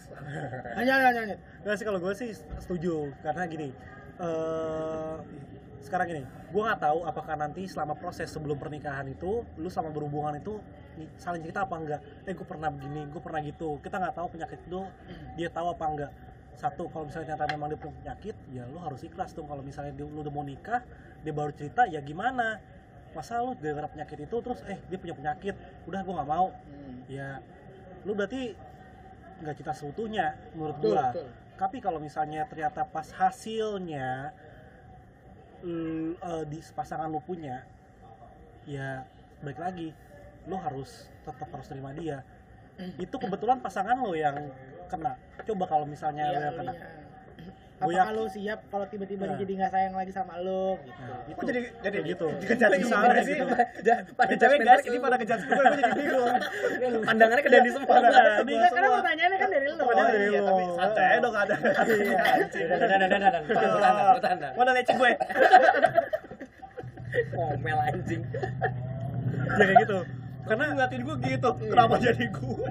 Hanya, 0.77 0.93
hanya, 1.11 1.21
hanya. 1.25 1.37
Nggak 1.65 1.77
sih 1.81 1.85
kalau 1.85 1.99
gue 2.01 2.13
sih 2.15 2.31
setuju 2.63 3.11
karena 3.21 3.45
gini 3.51 3.69
eh 4.15 5.15
sekarang 5.85 6.07
gini 6.07 6.23
gue 6.25 6.63
nggak 6.65 6.81
tahu 6.81 7.05
apakah 7.05 7.35
nanti 7.37 7.69
selama 7.69 7.99
proses 7.99 8.31
sebelum 8.33 8.57
pernikahan 8.57 9.05
itu 9.11 9.45
lu 9.61 9.69
sama 9.69 9.93
berhubungan 9.93 10.39
itu 10.41 10.57
nih, 10.97 11.09
saling 11.21 11.43
cerita 11.45 11.67
apa 11.69 11.77
enggak 11.77 12.01
eh 12.25 12.33
gue 12.33 12.47
pernah 12.47 12.73
begini 12.73 13.05
gue 13.11 13.21
pernah 13.21 13.41
gitu 13.45 13.83
kita 13.85 14.01
nggak 14.01 14.15
tahu 14.17 14.27
penyakit 14.33 14.59
itu 14.65 14.81
dia 15.37 15.49
tahu 15.53 15.75
apa 15.75 15.85
enggak 15.85 16.11
satu 16.55 16.87
kalau 16.89 17.05
misalnya 17.11 17.35
ternyata 17.35 17.51
memang 17.51 17.69
dia 17.75 17.79
punya 17.79 17.95
penyakit 18.01 18.37
ya 18.55 18.63
lu 18.71 18.79
harus 18.79 19.01
ikhlas 19.03 19.35
tuh 19.35 19.43
kalau 19.45 19.61
misalnya 19.61 19.91
dia, 19.93 20.07
lu 20.07 20.23
udah 20.23 20.33
mau 20.33 20.47
nikah 20.47 20.81
dia 21.27 21.33
baru 21.35 21.51
cerita 21.51 21.85
ya 21.91 21.99
gimana? 22.01 22.63
Masa 23.15 23.43
lu 23.43 23.55
gara-gara 23.59 23.87
penyakit 23.91 24.27
itu 24.27 24.37
terus 24.43 24.61
eh 24.67 24.79
dia 24.91 24.99
punya 24.99 25.15
penyakit. 25.15 25.55
Udah 25.87 26.01
gue 26.03 26.15
nggak 26.15 26.31
mau. 26.31 26.51
Hmm. 26.51 26.99
ya 27.11 27.39
lu 28.05 28.13
berarti 28.13 28.55
nggak 29.43 29.55
cinta 29.61 29.73
seutuhnya 29.75 30.37
menurut 30.55 30.77
Betul, 30.79 30.95
gua. 30.95 31.05
betul. 31.11 31.29
tapi 31.55 31.77
kalau 31.79 31.99
misalnya 32.03 32.43
ternyata 32.51 32.83
pas 32.87 33.07
hasilnya 33.15 34.31
l- 35.65 36.19
eh, 36.19 36.45
di 36.51 36.59
pasangan 36.75 37.09
lu 37.09 37.21
punya 37.23 37.63
ya 38.69 39.05
baik 39.45 39.59
lagi 39.61 39.93
lu 40.45 40.57
harus 40.61 41.09
tetap 41.25 41.49
harus 41.49 41.67
terima 41.69 41.91
dia. 41.97 42.21
Itu 43.01 43.17
kebetulan 43.17 43.63
pasangan 43.65 43.97
lo 43.97 44.13
yang 44.13 44.35
kena 44.87 45.13
coba 45.43 45.65
kalau 45.67 45.85
misalnya 45.85 46.25
lu 46.27 46.33
Iya, 46.33 46.41
yang 46.43 46.57
kena 46.57 46.73
iya. 46.73 46.87
Yakin- 47.85 48.15
lu 48.15 48.25
siap 48.27 48.61
kalau 48.67 48.87
tiba-tiba 48.87 49.25
Nah. 49.27 49.37
jadi 49.37 49.53
nggak 49.53 49.71
sayang 49.71 49.93
lagi 49.93 50.09
sama 50.09 50.39
lu 50.39 50.79
gitu. 50.81 50.95
Nah, 50.97 51.21
itu 51.27 51.41
jadi 51.45 51.61
jadi 51.83 51.99
gitu 52.07 52.27
Dikejar 52.41 52.71
di 52.73 52.87
sana 52.87 53.15
sih. 53.19 53.35
gitu. 53.35 53.45
Pada 54.15 54.33
judgmental 54.33 54.65
guys, 54.65 54.85
ini 54.87 54.99
pada 54.99 55.17
kejar 55.19 55.39
gue, 55.39 55.53
gue 55.53 55.65
jadi 55.75 55.93
bingung. 55.93 56.33
pandangannya 57.03 57.43
ke 57.43 57.51
Dandi 57.51 57.71
semua. 57.71 57.95
Nah, 57.95 58.09
Iya, 58.09 58.41
ini 58.41 58.55
karena 58.65 58.79
semua. 58.81 58.97
pertanyaannya 58.97 59.37
kan 59.37 59.49
dari 59.51 59.67
lu. 59.67 59.75
Pertanyaan 59.77 60.09
dari 60.09 60.25
iya, 60.25 60.41
lu. 60.41 60.47
tapi 60.47 60.65
santai 60.73 61.17
dong 61.19 61.35
ada. 61.37 61.55
Iya. 61.85 62.19
Dan 62.65 62.99
dan 63.03 63.11
dan 63.11 63.21
dan. 63.27 64.53
Mana 64.55 64.71
leceh 64.73 64.95
gue? 64.95 65.11
Ngomel 67.33 67.79
anjing. 67.85 68.23
ya 69.47 69.61
kayak 69.61 69.77
gitu 69.79 69.99
Karena 70.45 70.65
ngeliatin 70.69 71.01
gue 71.03 71.17
gitu, 71.23 71.51
kenapa 71.65 71.95
jadi 71.99 72.27
gue? 72.29 72.69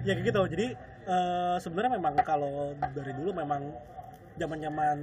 ya 0.00 0.12
kayak 0.14 0.24
gitu 0.24 0.40
jadi 0.48 0.66
eh, 1.10 1.56
sebenarnya 1.58 1.98
memang 1.98 2.14
kalau 2.22 2.70
dari 2.78 3.12
dulu 3.18 3.34
memang 3.34 3.66
zaman 4.38 4.58
zaman 4.62 4.98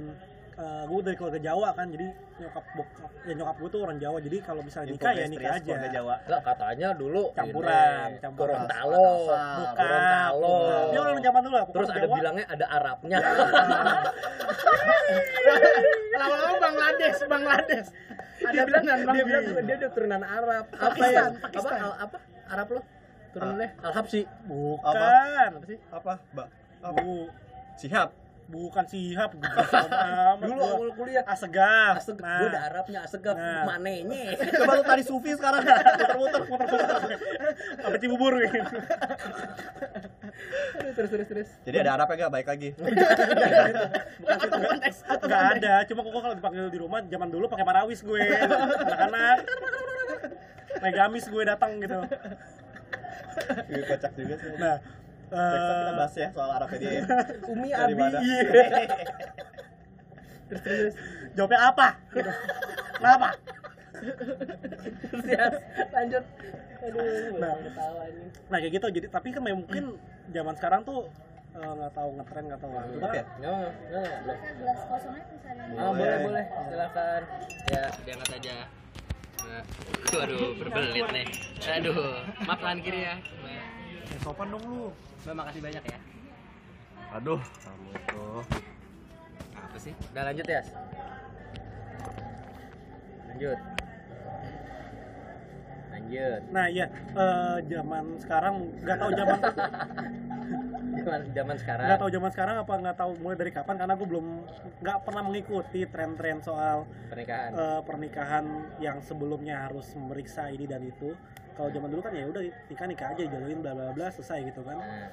gue 0.58 1.00
dari 1.06 1.14
keluarga 1.14 1.38
Jawa 1.38 1.70
kan 1.70 1.86
jadi 1.86 2.10
nyokap 2.34 2.66
bokap 2.74 3.10
ya 3.22 3.32
nyokap 3.38 3.56
gue 3.62 3.68
tuh 3.70 3.80
orang 3.86 3.98
Jawa 4.02 4.18
jadi 4.18 4.42
kalau 4.42 4.66
misalnya 4.66 4.90
nikah 4.90 5.14
ya 5.14 5.30
nikah 5.30 5.54
aja 5.54 5.62
Keluarga 5.62 5.90
Jawa. 5.94 6.14
Enggak 6.18 6.42
katanya 6.50 6.88
dulu 6.98 7.22
Campuran, 7.30 8.08
ini, 8.10 8.18
campuran. 8.18 8.66
Gorontalo. 8.66 9.06
Bukan. 9.62 10.02
Dia 10.90 10.98
orang 10.98 11.22
zaman 11.22 11.40
dulu 11.46 11.54
lah 11.54 11.62
Terus 11.70 11.78
pokoknya 11.78 11.94
ada 11.94 12.08
Jawa. 12.10 12.18
bilangnya 12.18 12.46
ada 12.50 12.66
Arabnya. 12.74 13.18
Lama-lama 16.18 16.54
Bangladesh, 16.58 17.18
Bangladesh. 17.30 17.88
Ada 18.38 18.50
dia 18.50 18.62
bilang 18.66 18.84
dia 18.86 19.24
bilang 19.26 19.42
dia 19.62 19.76
ada 19.78 19.88
turunan 19.94 20.22
Arab. 20.26 20.64
Apa 20.74 20.90
Pakistan, 20.90 21.30
ya? 21.38 21.54
Apa 21.54 21.74
apa? 22.02 22.18
Arab 22.48 22.68
lo? 22.74 22.80
Turunannya 23.28 23.68
Al 23.78 23.92
Habsyi. 23.92 24.22
bukan 24.44 24.96
Apa 24.96 25.64
sih? 25.64 25.78
Apa, 25.90 26.12
Mbak? 26.32 26.46
Apa? 26.80 26.98
Bu, 26.98 27.28
Sihab. 27.76 28.10
bukan 28.48 28.80
sihab 28.88 29.36
Dulu 30.40 30.56
awal 30.56 30.88
kuliah 30.96 31.20
asegaf 31.28 32.00
Asegaf, 32.00 32.24
nah, 32.24 32.40
gue 32.40 32.48
ada 32.48 32.60
Arabnya, 32.64 32.98
Asegaf, 33.04 33.36
Nah. 33.36 33.68
manenya. 33.68 34.32
Coba 34.40 34.72
lu 34.80 34.82
tadi 34.82 35.02
sufi 35.04 35.36
sekarang. 35.36 35.68
Muter-muter. 36.16 36.80
apa 37.76 37.96
cibubur 38.00 38.32
gitu 38.40 38.56
terus 40.88 41.10
terus 41.12 41.26
terus. 41.28 41.48
Jadi 41.62 41.76
ada 41.78 41.90
Arabnya 41.94 42.14
enggak 42.16 42.32
baik 42.32 42.46
lagi. 42.48 42.68
Atau 44.38 44.58
konteks, 44.58 44.98
atau 45.04 45.26
nggak 45.28 45.44
ada 45.54 45.72
cuma 45.84 46.00
kok 46.02 46.12
kalau 46.16 46.34
dipanggil 46.34 46.64
di 46.68 46.78
rumah 46.78 46.98
zaman 47.04 47.28
dulu 47.28 47.44
pakai 47.46 47.64
marawis 47.64 48.00
gue 48.00 48.22
anak-anak 48.80 49.36
naik 50.78 50.94
gamis 50.94 51.24
gue 51.26 51.42
datang 51.42 51.70
gitu 51.80 51.98
Gue 53.64 53.82
kocak 53.84 54.12
juga 54.14 54.34
sih. 54.36 54.50
nah 54.56 54.76
time 55.28 55.56
kita 55.60 55.72
eh, 55.84 55.92
bahas 55.94 56.14
ya 56.14 56.28
soal 56.32 56.50
Arabnya 56.50 56.78
dia. 56.78 56.90
Umi 57.46 57.68
Dari 57.68 57.84
Abi. 57.86 57.94
mana? 57.96 58.18
iya. 58.18 58.40
Terus 60.48 60.62
terus. 60.62 60.94
jawabnya 61.34 61.60
apa 61.66 61.88
kenapa 62.94 63.28
Terus 65.04 65.26
ya, 65.26 65.44
lanjut. 65.90 66.24
Aduh, 66.78 67.02
Nah. 67.36 67.54
ketawa 67.58 68.02
ini. 68.06 68.24
nah 68.46 68.56
kayak 68.56 68.72
gitu 68.72 68.86
jadi 68.88 69.06
tapi 69.10 69.28
kan 69.28 69.42
mungkin 69.44 69.84
zaman 70.28 70.54
sekarang 70.54 70.80
tuh 70.82 71.10
eh, 71.50 71.72
nggak 71.74 71.92
tahu 71.92 72.08
ngetren 72.14 72.44
nggak 72.46 72.60
tahu 72.62 72.72
apa 72.72 72.86
Oke. 72.86 73.20
Enggak, 73.36 73.56
enggak, 73.82 74.12
belum. 74.22 74.38
gelas 74.56 74.80
boleh, 75.68 75.90
Boleh. 75.90 76.16
boleh. 76.22 76.44
Silakan. 76.64 77.22
Ya, 77.68 77.82
diangkat 78.00 78.30
aja. 78.32 78.54
Waduh, 80.08 80.56
berbelit 80.56 81.06
nih. 81.12 81.26
Aduh, 81.78 82.24
maaf 82.48 82.58
tangan 82.60 82.78
kiri 82.80 83.00
ya. 83.04 83.14
Mbak. 83.20 84.18
sopan 84.24 84.48
dong 84.50 84.64
lu 84.64 84.88
Mbak, 85.24 85.34
makasih 85.36 85.60
banyak 85.62 85.84
ya. 85.84 85.98
Aduh, 87.16 87.40
kamu 87.40 87.90
tuh. 88.08 88.40
Apa 89.56 89.76
sih? 89.80 89.92
Udah 90.12 90.22
lanjut 90.28 90.46
ya? 90.48 90.62
Lanjut. 93.28 93.58
Lanjut. 95.88 96.40
nah 96.54 96.66
iya 96.72 96.86
eh, 96.94 97.56
zaman 97.68 98.04
sekarang 98.16 98.54
nggak 98.80 98.96
tahu 98.96 99.10
zaman 99.12 99.38
Zaman 100.98 101.20
zaman 101.32 101.56
sekarang. 101.56 101.84
nggak 101.88 102.00
tahu 102.00 102.10
zaman 102.10 102.30
sekarang 102.32 102.56
apa 102.58 102.72
nggak 102.80 102.96
tahu 102.96 103.12
mulai 103.20 103.36
dari 103.36 103.52
kapan 103.52 103.74
karena 103.76 103.94
gue 103.96 104.08
belum 104.08 104.26
nggak 104.82 104.98
pernah 105.04 105.22
mengikuti 105.24 105.80
tren-tren 105.88 106.38
soal 106.40 106.84
pernikahan. 107.08 107.50
eh, 107.54 107.80
pernikahan 107.84 108.44
yang 108.80 108.98
sebelumnya 109.00 109.68
harus 109.68 109.88
memeriksa 109.94 110.48
ini 110.48 110.64
dan 110.64 110.84
itu 110.84 111.12
kalau 111.56 111.68
zaman 111.68 111.88
dulu 111.90 112.00
kan 112.02 112.12
ya 112.14 112.24
udah 112.26 112.42
nikah 112.68 112.86
nikah 112.86 113.08
aja 113.12 113.22
jalin 113.24 113.58
bla 113.60 113.72
bla 113.74 113.92
bla 113.92 114.06
selesai 114.10 114.46
gitu 114.46 114.60
kan 114.62 114.78
Nah, 114.78 115.10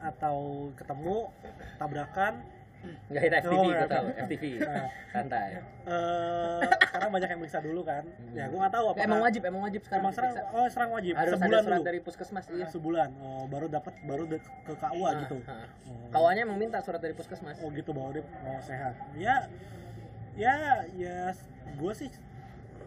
atau 0.00 0.70
ketemu 0.72 1.28
tabrakan 1.76 2.40
Enggak 2.80 3.22
itu 3.22 3.36
FTV 3.36 3.52
Oh, 3.52 3.62
gue 3.62 3.74
oke. 3.74 3.90
tahu, 3.90 4.06
FTV. 4.18 4.44
Nah. 4.60 4.88
Santai. 5.10 5.48
Eh, 5.82 6.60
sekarang 6.86 7.10
banyak 7.10 7.28
yang 7.28 7.40
meriksa 7.40 7.60
dulu 7.60 7.80
kan. 7.82 8.04
Ya 8.30 8.46
gue 8.46 8.56
nggak 8.56 8.72
tahu 8.72 8.84
apa. 8.88 8.98
emang 9.00 9.20
wajib, 9.20 9.42
emang 9.42 9.62
wajib 9.62 9.80
sekarang. 9.82 10.02
Emang 10.02 10.14
serang, 10.14 10.32
oh 10.50 10.66
serang 10.68 10.90
wajib. 10.90 11.14
Harus 11.14 11.32
sebulan 11.34 11.50
ada 11.52 11.66
surat 11.66 11.78
dulu. 11.78 11.88
dari 11.88 12.00
puskesmas 12.00 12.44
iya. 12.48 12.66
Sebulan. 12.68 13.08
Oh, 13.18 13.44
baru 13.46 13.66
dapat 13.66 13.94
baru 14.02 14.24
de- 14.24 14.40
ke 14.40 14.72
KUA 14.72 15.10
gitu. 15.20 15.36
Heeh. 15.42 15.66
Oh. 15.84 16.08
Kawannya 16.10 16.42
emang 16.42 16.58
minta 16.58 16.78
surat 16.80 16.98
dari 16.98 17.12
puskesmas. 17.12 17.58
Oh 17.58 17.68
gitu 17.68 17.90
bahwa 17.90 18.10
dia 18.12 18.24
mau 18.40 18.56
sehat. 18.60 18.94
Ya, 19.14 19.50
ya, 20.32 20.54
ya, 20.94 21.34
gue 21.72 21.92
sih 21.92 22.08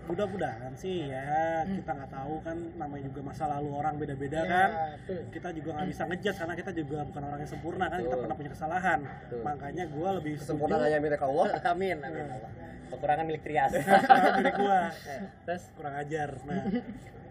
mudah-mudahan 0.03 0.73
sih 0.75 1.07
ya 1.07 1.63
kita 1.63 1.91
nggak 1.95 2.11
tahu 2.11 2.35
kan 2.43 2.57
namanya 2.75 3.07
juga 3.07 3.21
masa 3.23 3.47
lalu 3.47 3.69
orang 3.71 3.95
beda-beda 3.95 4.39
Ya, 4.43 4.51
kan. 4.51 4.69
betul. 4.99 5.19
Kita 5.31 5.47
juga 5.55 5.69
nggak 5.79 5.87
bisa 5.89 6.03
ngejudge 6.09 6.37
karena 6.43 6.55
kita 6.59 6.71
juga 6.75 6.97
bukan 7.07 7.21
orang 7.23 7.39
yang 7.39 7.51
sempurna 7.51 7.85
kan. 7.87 7.99
Kita 8.03 8.09
Betul. 8.11 8.21
pernah 8.27 8.35
punya 8.35 8.51
kesalahan. 8.51 8.99
Betul. 9.07 9.41
Makanya 9.47 9.83
gue 9.87 10.09
lebih 10.19 10.33
setuju 10.35 10.73
hanya 10.75 10.99
milik 10.99 11.21
Allah. 11.23 11.45
amin, 11.71 11.97
amin. 12.03 12.25
Allah. 12.27 12.51
Kekurangan 12.91 13.25
milik 13.25 13.41
Trias. 13.47 13.71
milik 14.43 14.55
gue. 14.59 14.79
Terus 15.47 15.63
kurang 15.79 15.95
ajar. 15.95 16.29
Nah, 16.43 16.61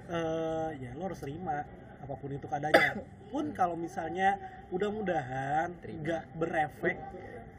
eh 0.08 0.68
ya 0.80 0.90
lo 0.96 1.02
harus 1.12 1.20
terima 1.20 1.64
apa 2.02 2.14
pun 2.16 2.30
itu 2.32 2.46
keadaannya. 2.48 2.90
Pun 3.32 3.48
kalau 3.56 3.80
misalnya 3.80 4.36
mudah-mudahan 4.68 5.72
nggak 5.72 6.36
berefek 6.36 7.00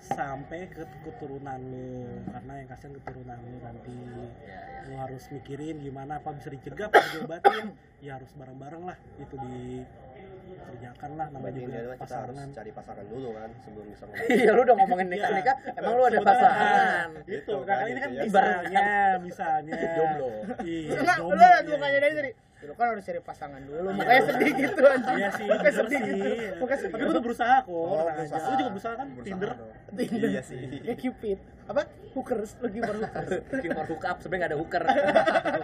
sampai 0.04 0.68
ke 0.68 0.84
keturunan 1.08 1.60
lo 1.64 1.88
karena 2.28 2.54
yang 2.60 2.68
kasihan 2.68 2.94
keturunan 3.00 3.40
lo 3.40 3.56
nanti 3.64 3.96
ya, 4.44 4.52
ya. 4.52 4.88
lo 4.92 4.96
harus 5.00 5.24
mikirin 5.32 5.80
gimana 5.80 6.20
apa 6.20 6.36
bisa 6.36 6.52
dicegah 6.52 6.92
apa 6.92 7.00
diobatin 7.16 7.66
ya 8.04 8.20
harus 8.20 8.28
bareng-bareng 8.36 8.84
lah 8.84 8.98
itu 9.16 9.36
dikerjakan 9.40 11.12
lah 11.16 11.28
namanya 11.32 11.56
juga 11.56 11.64
intinya 11.64 11.96
kita 11.96 12.16
harus 12.20 12.36
pasangan 12.36 12.48
cari 12.52 12.72
pasangan 12.76 13.06
dulu 13.08 13.30
kan 13.32 13.50
sebelum 13.64 13.86
bisa 13.88 14.04
ngomong. 14.12 14.28
Iya, 14.28 14.50
lu 14.52 14.62
udah 14.62 14.76
ngomongin 14.76 15.08
nikah-nikah, 15.08 15.56
emang 15.80 15.94
lu 15.96 16.04
ada 16.04 16.20
pasangan. 16.20 17.08
itu 17.24 17.32
Gitu 17.32 17.54
kan 17.64 17.76
kan, 17.80 17.86
ini 17.88 18.00
kan 18.04 18.10
gitu 18.12 18.20
ya. 18.20 18.24
misalnya 18.28 18.86
misalnya 19.24 19.74
Jomblo. 19.98 20.30
iya 20.68 20.92
Enggak, 21.00 21.18
jomblo, 21.18 21.36
lu 21.40 21.44
lagi 21.48 21.64
iya, 21.64 21.76
mukanya 21.80 21.94
iya. 21.96 22.04
dari 22.04 22.16
tadi. 22.20 22.32
"Ya, 22.64 22.66
Lu 22.66 22.74
kan 22.74 22.86
harus 22.90 23.04
cari 23.04 23.20
pasangan 23.20 23.62
dulu, 23.62 23.90
makanya 23.92 24.22
sedih 24.26 24.52
gitu 24.56 24.82
anjing. 24.82 25.16
Iya 25.16 25.30
sih, 25.30 25.46
Makanya 25.46 25.74
sedih 25.76 26.00
sih. 26.00 26.10
gitu. 26.10 26.28
Makanya 26.58 26.80
sedih. 26.80 26.94
Tapi 26.94 27.04
gue 27.04 27.14
udah 27.14 27.24
berusaha 27.24 27.56
kok. 27.60 27.70
Oh, 27.70 28.00
aja. 28.00 28.12
berusaha. 28.16 28.40
Lu 28.42 28.56
juga 28.56 28.72
berusaha 28.72 28.94
kan? 28.94 29.08
Berusaha 29.10 29.28
Tinder. 29.28 29.52
dong. 29.54 29.72
Tinder. 30.00 30.30
Iya 30.30 30.42
sih. 30.42 30.62
Ya 30.80 30.94
Cupid. 30.96 31.40
Apa? 31.64 31.82
Hookers, 32.14 32.52
lagi 32.60 32.80
baru 32.80 33.00
hookers. 33.02 33.32
For 33.74 33.86
hook 33.88 34.04
up, 34.04 34.18
sebenarnya 34.20 34.40
nggak 34.40 34.52
ada 34.52 34.58
hooker. 34.58 34.84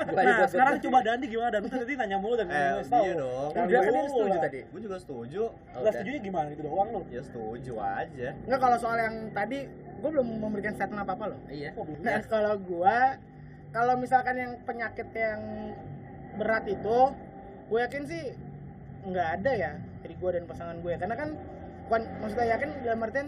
Nah, 0.10 0.45
sekarang 0.45 0.76
coba 0.80 0.97
Dandi 1.02 1.26
gimana? 1.28 1.50
Dandi 1.50 1.70
tadi 1.70 1.93
nanya 1.95 2.18
mulu 2.18 2.36
dan 2.36 2.47
Eh, 2.50 2.82
iya 2.84 3.14
dong. 3.16 3.52
Nah, 3.52 3.64
Udah 3.64 3.80
kan 3.80 3.88
lu 3.88 3.95
dia 3.95 4.10
setuju 4.10 4.30
lah. 4.30 4.41
tadi. 4.41 4.60
Gue 4.66 4.82
juga 4.82 4.97
setuju. 4.97 5.41
Oh, 5.47 5.80
udah. 5.80 5.91
setuju 5.91 6.10
gimana 6.20 6.47
gitu 6.50 6.62
doang 6.66 6.89
lu? 6.89 7.02
Ya 7.08 7.22
setuju 7.22 7.74
aja. 7.78 8.28
Enggak 8.41 8.60
kalau 8.60 8.78
soal 8.78 8.97
yang 8.97 9.16
tadi 9.32 9.58
gue 9.70 10.10
belum 10.10 10.28
memberikan 10.39 10.74
statement 10.74 11.02
apa-apa 11.02 11.26
loh. 11.30 11.39
Iya. 11.47 11.72
Belum? 11.74 12.00
Nah, 12.00 12.20
kalau 12.26 12.54
gua 12.60 12.97
kalau 13.70 13.93
misalkan 13.95 14.36
yang 14.36 14.52
penyakit 14.60 15.08
yang 15.12 15.39
berat 16.40 16.66
itu 16.66 16.98
gue 17.70 17.80
yakin 17.80 18.04
sih 18.08 18.24
nggak 19.06 19.28
ada 19.40 19.52
ya 19.54 19.72
dari 20.00 20.16
gue 20.16 20.30
dan 20.32 20.44
pasangan 20.48 20.78
gue 20.80 20.94
karena 20.96 21.16
kan 21.16 21.30
bukan 21.86 22.02
maksudnya 22.22 22.48
yakin 22.56 22.70
dalam 22.82 23.02
artian 23.02 23.28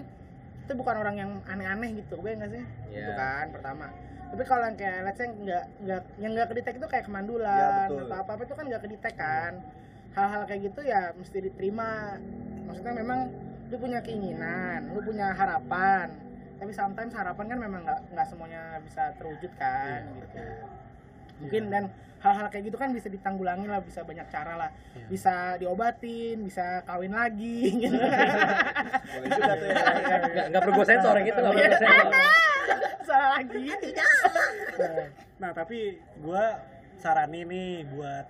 itu 0.62 0.74
bukan 0.78 0.96
orang 0.98 1.16
yang 1.18 1.32
aneh-aneh 1.46 2.00
gitu 2.00 2.16
gue 2.16 2.32
nggak 2.32 2.52
sih? 2.54 2.64
Iya. 2.88 2.96
gitu 2.96 3.12
kan 3.14 3.46
pertama. 3.52 3.86
Tapi 4.32 4.44
kalau 4.48 4.64
yang 4.64 4.78
kayak 4.80 4.98
let's 5.04 5.20
say 5.20 5.28
nggak 5.28 5.66
nggak 5.84 6.02
yang 6.16 6.32
nggak 6.32 6.48
kedetek 6.48 6.76
itu 6.80 6.88
kayak 6.88 7.04
Ya, 7.04 7.08
kemandulan 7.10 7.88
betul. 7.90 8.00
atau 8.08 8.16
apa 8.16 8.32
apa 8.32 8.42
itu 8.48 8.56
kan 8.56 8.66
nggak 8.70 8.82
kedetek 8.82 9.16
kan. 9.20 9.54
Hal-hal 10.16 10.42
kayak 10.48 10.62
gitu 10.72 10.82
ya 10.86 11.02
mesti 11.12 11.38
diterima. 11.42 12.16
Maksudnya 12.64 12.94
memang 12.96 13.20
lu 13.68 13.76
punya 13.76 14.00
keinginan 14.00 14.80
lu 14.96 15.04
punya 15.04 15.36
harapan. 15.36 16.08
Tapi 16.62 16.72
sometimes 16.72 17.12
harapan 17.12 17.46
kan 17.50 17.58
memang 17.60 17.82
nggak 17.84 18.00
nggak 18.14 18.28
semuanya 18.30 18.62
bisa 18.80 19.12
terwujud 19.20 19.52
kan 19.58 20.00
Iya. 20.08 20.16
gitu 20.24 20.40
mungkin 21.42 21.64
dan 21.68 21.84
hal-hal 22.18 22.48
kayak 22.48 22.64
gitu 22.64 22.78
kan 22.78 22.90
bisa 22.90 23.08
ditanggulangi 23.08 23.66
lah 23.66 23.82
bisa 23.82 24.02
banyak 24.02 24.28
cara 24.28 24.54
lah 24.56 24.70
Iya. 24.92 25.06
bisa 25.08 25.34
diobatin 25.58 26.38
bisa 26.42 26.66
kawin 26.84 27.12
lagi 27.12 27.60
gitu 27.82 27.98
Boleh 27.98 29.28
juga 29.28 29.54
tuh 29.54 29.68
ya. 29.68 29.76
Nggak 30.24 30.46
nggak 30.48 30.62
perlu 30.62 30.74
gue 30.76 30.86
sensor 30.86 31.14
yang 31.16 31.28
itu 31.28 31.40
nggak 31.40 31.52
perlu 31.52 31.66
gue 31.66 31.80
sensor. 31.80 32.12
salah 33.08 33.30
lagi 33.36 33.66
Nah, 35.38 35.52
tapi 35.52 35.80
gue 35.98 36.44
saranin 36.96 37.48
nih 37.48 37.90
buat 37.90 38.26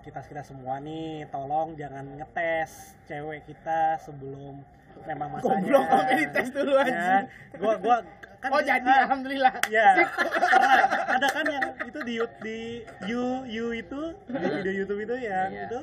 kita 0.00 0.20
kita 0.24 0.42
semua 0.42 0.80
nih, 0.80 1.28
tolong 1.28 1.76
jangan 1.76 2.02
ngetes 2.16 2.70
cewek 3.04 3.44
kita 3.44 4.00
sebelum 4.00 4.58
memang 5.04 5.28
masanya. 5.30 5.62
goblok 5.62 5.84
sampai 5.86 6.14
dites 6.18 6.48
dulu 6.50 6.72
Ya, 6.74 6.82
anjing 6.82 7.24
gua 7.56 7.74
gua 7.78 7.96
kan 8.38 8.48
oh 8.54 8.62
jadi 8.62 8.86
ah, 8.86 8.98
alhamdulillah. 9.04 9.52
Ya, 9.66 9.88
karena 10.54 10.74
ada 11.10 11.28
kan 11.28 11.44
yang 11.46 11.66
itu 11.82 11.98
di 12.06 12.14
di 12.38 12.58
you 13.04 13.24
you 13.44 13.66
itu 13.74 14.00
di 14.24 14.46
video 14.46 14.72
YouTube 14.74 15.00
itu 15.02 15.14
yang 15.18 15.50
Iya. 15.50 15.66
itu 15.66 15.78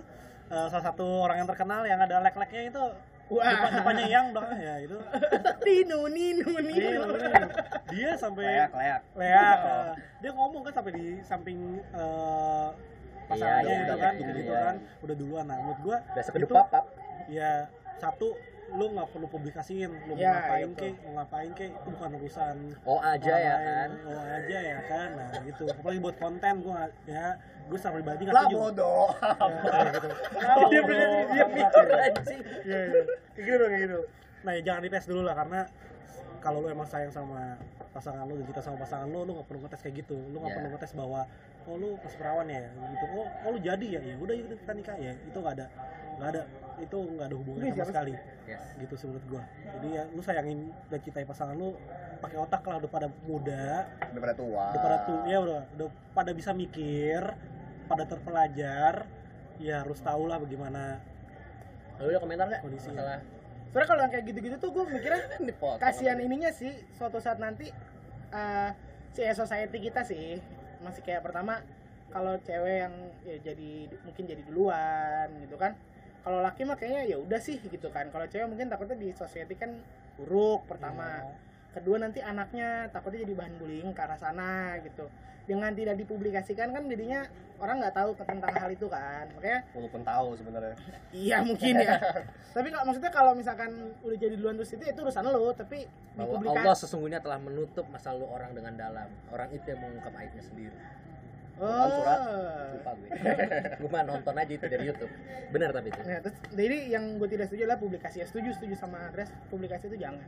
eh, 0.47 0.67
salah 0.71 0.85
satu 0.85 1.27
orang 1.27 1.43
yang 1.43 1.49
terkenal 1.49 1.83
yang 1.83 1.99
ada 1.99 2.23
lek-leknya 2.23 2.71
itu 2.71 2.83
Wah. 3.25 3.41
depan, 3.43 3.69
depannya 3.81 4.05
yang 4.05 4.25
belakang 4.31 4.59
ya 4.61 4.75
itu. 4.79 4.97
Ninu 5.65 5.99
dia, 6.07 6.53
ninu 6.61 7.01
dia 7.89 8.09
sampai 8.15 8.45
Leak, 8.45 8.71
leak. 8.71 9.01
leak 9.17 9.57
eh, 9.65 9.91
dia 10.21 10.31
ngomong 10.31 10.61
kan 10.63 10.73
sampai 10.77 10.91
di 10.93 11.05
samping 11.25 11.59
eh, 11.91 12.67
pasangannya 13.25 13.65
Iya, 13.65 13.81
gitu 13.81 13.93
iya, 13.97 14.03
kan 14.05 14.13
iya, 14.13 14.25
gitu 14.29 14.39
iya. 14.45 14.59
kan. 14.63 14.75
Udah 15.03 15.15
duluan. 15.17 15.43
Nah 15.49 15.57
menurut 15.59 15.79
gua 15.81 15.97
Udah 16.13 16.49
papap. 16.53 16.85
ya 17.25 17.65
satu 17.97 18.37
lu 18.75 18.91
nggak 18.91 19.07
perlu 19.09 19.27
publikasiin 19.27 19.87
lu 19.87 20.13
mau 20.13 20.19
Ya, 20.19 20.31
ngapain 20.35 20.67
iya, 20.67 20.75
kek 20.75 20.93
mau 20.99 21.11
ngapain 21.15 21.51
kek 21.51 21.71
itu 21.71 21.87
bukan 21.89 22.09
urusan 22.13 22.55
Oh 22.83 22.99
aja 22.99 23.33
ya 23.33 23.55
kan. 23.57 23.89
oh 24.03 24.19
aja 24.21 24.57
ya 24.61 24.77
kan 24.85 25.09
nah 25.13 25.29
gitu 25.41 25.63
apalagi 25.65 25.99
buat 25.99 26.15
konten 26.15 26.53
gua 26.59 26.81
ya 27.05 27.39
gue 27.65 27.77
secara 27.77 27.93
pribadi 27.95 28.21
nggak 28.23 28.35
Lah 28.35 28.43
setuju 28.45 28.57
bodoh. 28.61 29.07
Ya, 29.17 29.79
gitu 29.89 30.07
Dia 30.69 30.81
bener 30.83 31.07
dia 31.25 31.45
mikir 31.47 31.85
anjing. 31.89 32.41
Iya, 32.61 32.79
iya. 32.85 33.01
Kayak 33.33 33.45
gitu, 33.47 33.63
kayak 33.65 33.81
gitu. 33.81 33.99
Nah, 34.45 34.51
ya 34.53 34.61
jangan 34.61 34.81
dites 34.85 35.05
dulu 35.09 35.21
lah 35.23 35.33
karena 35.33 35.59
kalau 36.37 36.61
lu 36.61 36.69
emang 36.69 36.85
sayang 36.85 37.09
sama 37.09 37.57
pasangan 37.89 38.29
lu 38.29 38.37
dan 38.37 38.45
cinta 38.45 38.61
sama 38.61 38.77
pasangan 38.77 39.09
lu, 39.09 39.25
lu 39.25 39.33
nggak 39.33 39.47
perlu 39.49 39.65
ngetes 39.65 39.81
kayak 39.81 40.05
gitu. 40.05 40.13
Lu 40.29 40.37
nggak 40.37 40.45
Iya. 40.45 40.57
perlu 40.61 40.69
ngetes 40.69 40.91
bahwa 40.93 41.21
oh 41.65 41.75
lu 41.75 41.89
pas 41.97 42.13
perawan 42.13 42.45
ya, 42.45 42.69
gitu. 42.69 43.05
Oh, 43.17 43.25
oh 43.25 43.49
lu 43.49 43.59
jadi 43.59 43.87
ya, 43.89 44.01
ya 44.03 44.15
udah 44.21 44.35
yuk 44.37 44.47
kita 44.53 44.73
nikah 44.77 44.97
ya. 45.01 45.13
Itu 45.25 45.37
nggak 45.41 45.53
ada, 45.57 45.65
nggak 46.21 46.29
ada, 46.37 46.41
itu 46.81 46.97
nggak 46.97 47.27
ada 47.31 47.37
hubungannya 47.37 47.71
sama 47.73 47.87
sekali. 47.89 48.13
Yes. 48.45 48.63
Gitu 48.79 48.93
sih 48.99 49.05
menurut 49.09 49.25
gua. 49.31 49.43
Jadi 49.47 49.87
ya 49.93 50.03
lu 50.11 50.21
sayangin 50.21 50.59
dan 50.91 50.99
cintai 51.01 51.25
pasangan 51.25 51.55
lu 51.55 51.75
pakai 52.19 52.37
otak 52.39 52.61
lah 52.65 52.75
udah 52.81 52.91
pada 52.91 53.07
muda, 53.27 53.67
Daripada 54.11 54.33
tua. 54.33 54.65
udah 54.73 54.81
pada 54.81 54.97
tuh 55.05 55.19
ya 55.27 55.37
udah 55.43 55.61
udah 55.77 55.87
pada 56.15 56.31
bisa 56.31 56.51
mikir, 56.55 57.21
pada 57.85 58.03
terpelajar, 58.07 59.05
ya 59.59 59.83
harus 59.83 59.99
tahu 59.99 60.27
lah 60.27 60.39
bagaimana 60.39 60.99
Lu 61.95 62.11
ada 62.11 62.19
komentar 62.19 62.45
nggak? 62.51 62.59
Kondisinya. 62.59 62.99
Masalah 62.99 63.19
sebenarnya 63.75 63.91
kalau 63.91 64.01
yang 64.07 64.13
kayak 64.15 64.25
gitu-gitu 64.31 64.55
tuh 64.55 64.69
gue 64.71 64.83
mikirnya 64.87 65.21
kasihan 65.83 66.15
ininya 66.23 66.47
sih 66.55 66.71
suatu 66.95 67.19
saat 67.19 67.43
nanti 67.43 67.67
eh 68.31 68.71
si 69.11 69.19
society 69.35 69.83
kita 69.83 70.07
sih 70.07 70.39
masih 70.79 71.03
kayak 71.03 71.27
pertama 71.27 71.59
kalau 72.07 72.39
cewek 72.39 72.87
yang 72.87 72.95
ya 73.27 73.35
jadi 73.51 73.91
mungkin 74.07 74.23
jadi 74.31 74.41
duluan 74.47 75.27
gitu 75.43 75.59
kan 75.59 75.75
kalau 76.25 76.41
laki 76.41 76.65
mah 76.65 76.73
kayaknya 76.73 77.01
ya 77.05 77.17
udah 77.21 77.37
sih 77.37 77.61
gitu 77.61 77.87
kan 77.93 78.09
kalau 78.09 78.25
cewek 78.25 78.49
mungkin 78.49 78.65
takutnya 78.65 78.97
di 78.97 79.13
society 79.13 79.53
kan 79.53 79.77
buruk 80.17 80.65
pertama 80.65 81.21
kedua 81.69 82.01
nanti 82.01 82.25
anaknya 82.25 82.89
takutnya 82.89 83.21
jadi 83.21 83.33
bahan 83.37 83.53
bullying 83.61 83.93
ke 83.93 84.01
arah 84.01 84.17
sana 84.17 84.81
gitu 84.81 85.05
dengan 85.45 85.69
tidak 85.77 86.01
dipublikasikan 86.01 86.73
kan 86.73 86.83
jadinya 86.89 87.29
orang 87.61 87.77
nggak 87.77 87.95
tahu 87.95 88.09
tentang 88.17 88.51
hal 88.51 88.69
itu 88.73 88.87
kan 88.89 89.29
makanya 89.37 89.59
Walaupun 89.71 90.01
tahu 90.01 90.27
sebenarnya. 90.35 90.75
Iya 91.15 91.37
mungkin 91.45 91.73
ya. 91.79 91.95
tapi 92.51 92.67
kalau 92.73 92.83
maksudnya 92.89 93.11
kalau 93.13 93.31
misalkan 93.37 93.71
udah 94.03 94.17
jadi 94.19 94.35
duluan 94.35 94.57
terus 94.59 94.75
itu 94.75 94.83
itu 94.83 94.99
urusan 94.99 95.23
lo, 95.31 95.53
tapi 95.55 95.87
bahwa 96.17 96.41
dipublikasi. 96.41 96.59
Allah 96.65 96.75
sesungguhnya 96.75 97.19
telah 97.23 97.39
menutup 97.39 97.85
masa 97.87 98.11
lalu 98.11 98.27
orang 98.27 98.51
dengan 98.51 98.73
dalam. 98.75 99.07
Orang 99.31 99.47
itu 99.55 99.63
yang 99.63 99.79
mengungkap 99.79 100.11
aibnya 100.17 100.43
sendiri. 100.43 100.75
Oh. 101.55 101.87
surat. 101.87 102.19
Lupa 102.75 102.91
gue. 102.99 103.09
gue 103.79 103.89
mah 103.89 104.03
nonton 104.03 104.35
aja 104.35 104.51
itu 104.51 104.65
dari 104.67 104.83
YouTube. 104.91 105.11
Benar 105.55 105.69
tapi 105.71 105.87
itu. 105.87 106.01
Nah, 106.03 106.19
terus 106.19 106.35
jadi 106.51 106.77
yang 106.91 107.15
gue 107.15 107.29
tidak 107.31 107.47
setuju 107.47 107.61
adalah 107.71 107.79
publikasi. 107.79 108.15
Ya, 108.19 108.27
setuju 108.27 108.49
setuju 108.55 108.75
sama 108.75 109.07
adres 109.07 109.31
publikasi 109.47 109.87
itu 109.87 109.97
jangan. 109.99 110.27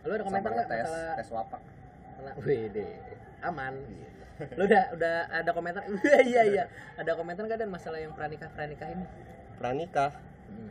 Lu 0.00 0.12
ada 0.16 0.24
komentar 0.24 0.50
nggak 0.56 0.68
tes, 0.68 0.84
masalah 0.88 1.16
tes 1.20 1.28
wapak. 1.28 1.60
masalah 2.16 2.32
WD 2.40 2.78
aman. 3.44 3.74
Lu 4.56 4.62
udah 4.64 4.84
udah 4.96 5.16
ada 5.28 5.50
komentar? 5.52 5.84
Iya 6.08 6.20
iya 6.24 6.42
iya. 6.48 6.64
Ada 6.96 7.12
komentar 7.16 7.44
nggak 7.44 7.60
dan 7.60 7.70
masalah 7.72 8.00
yang 8.00 8.16
pranikah 8.16 8.48
pranikah 8.56 8.88
ini? 8.88 9.04
Pranikah. 9.60 10.16
Hmm. 10.48 10.70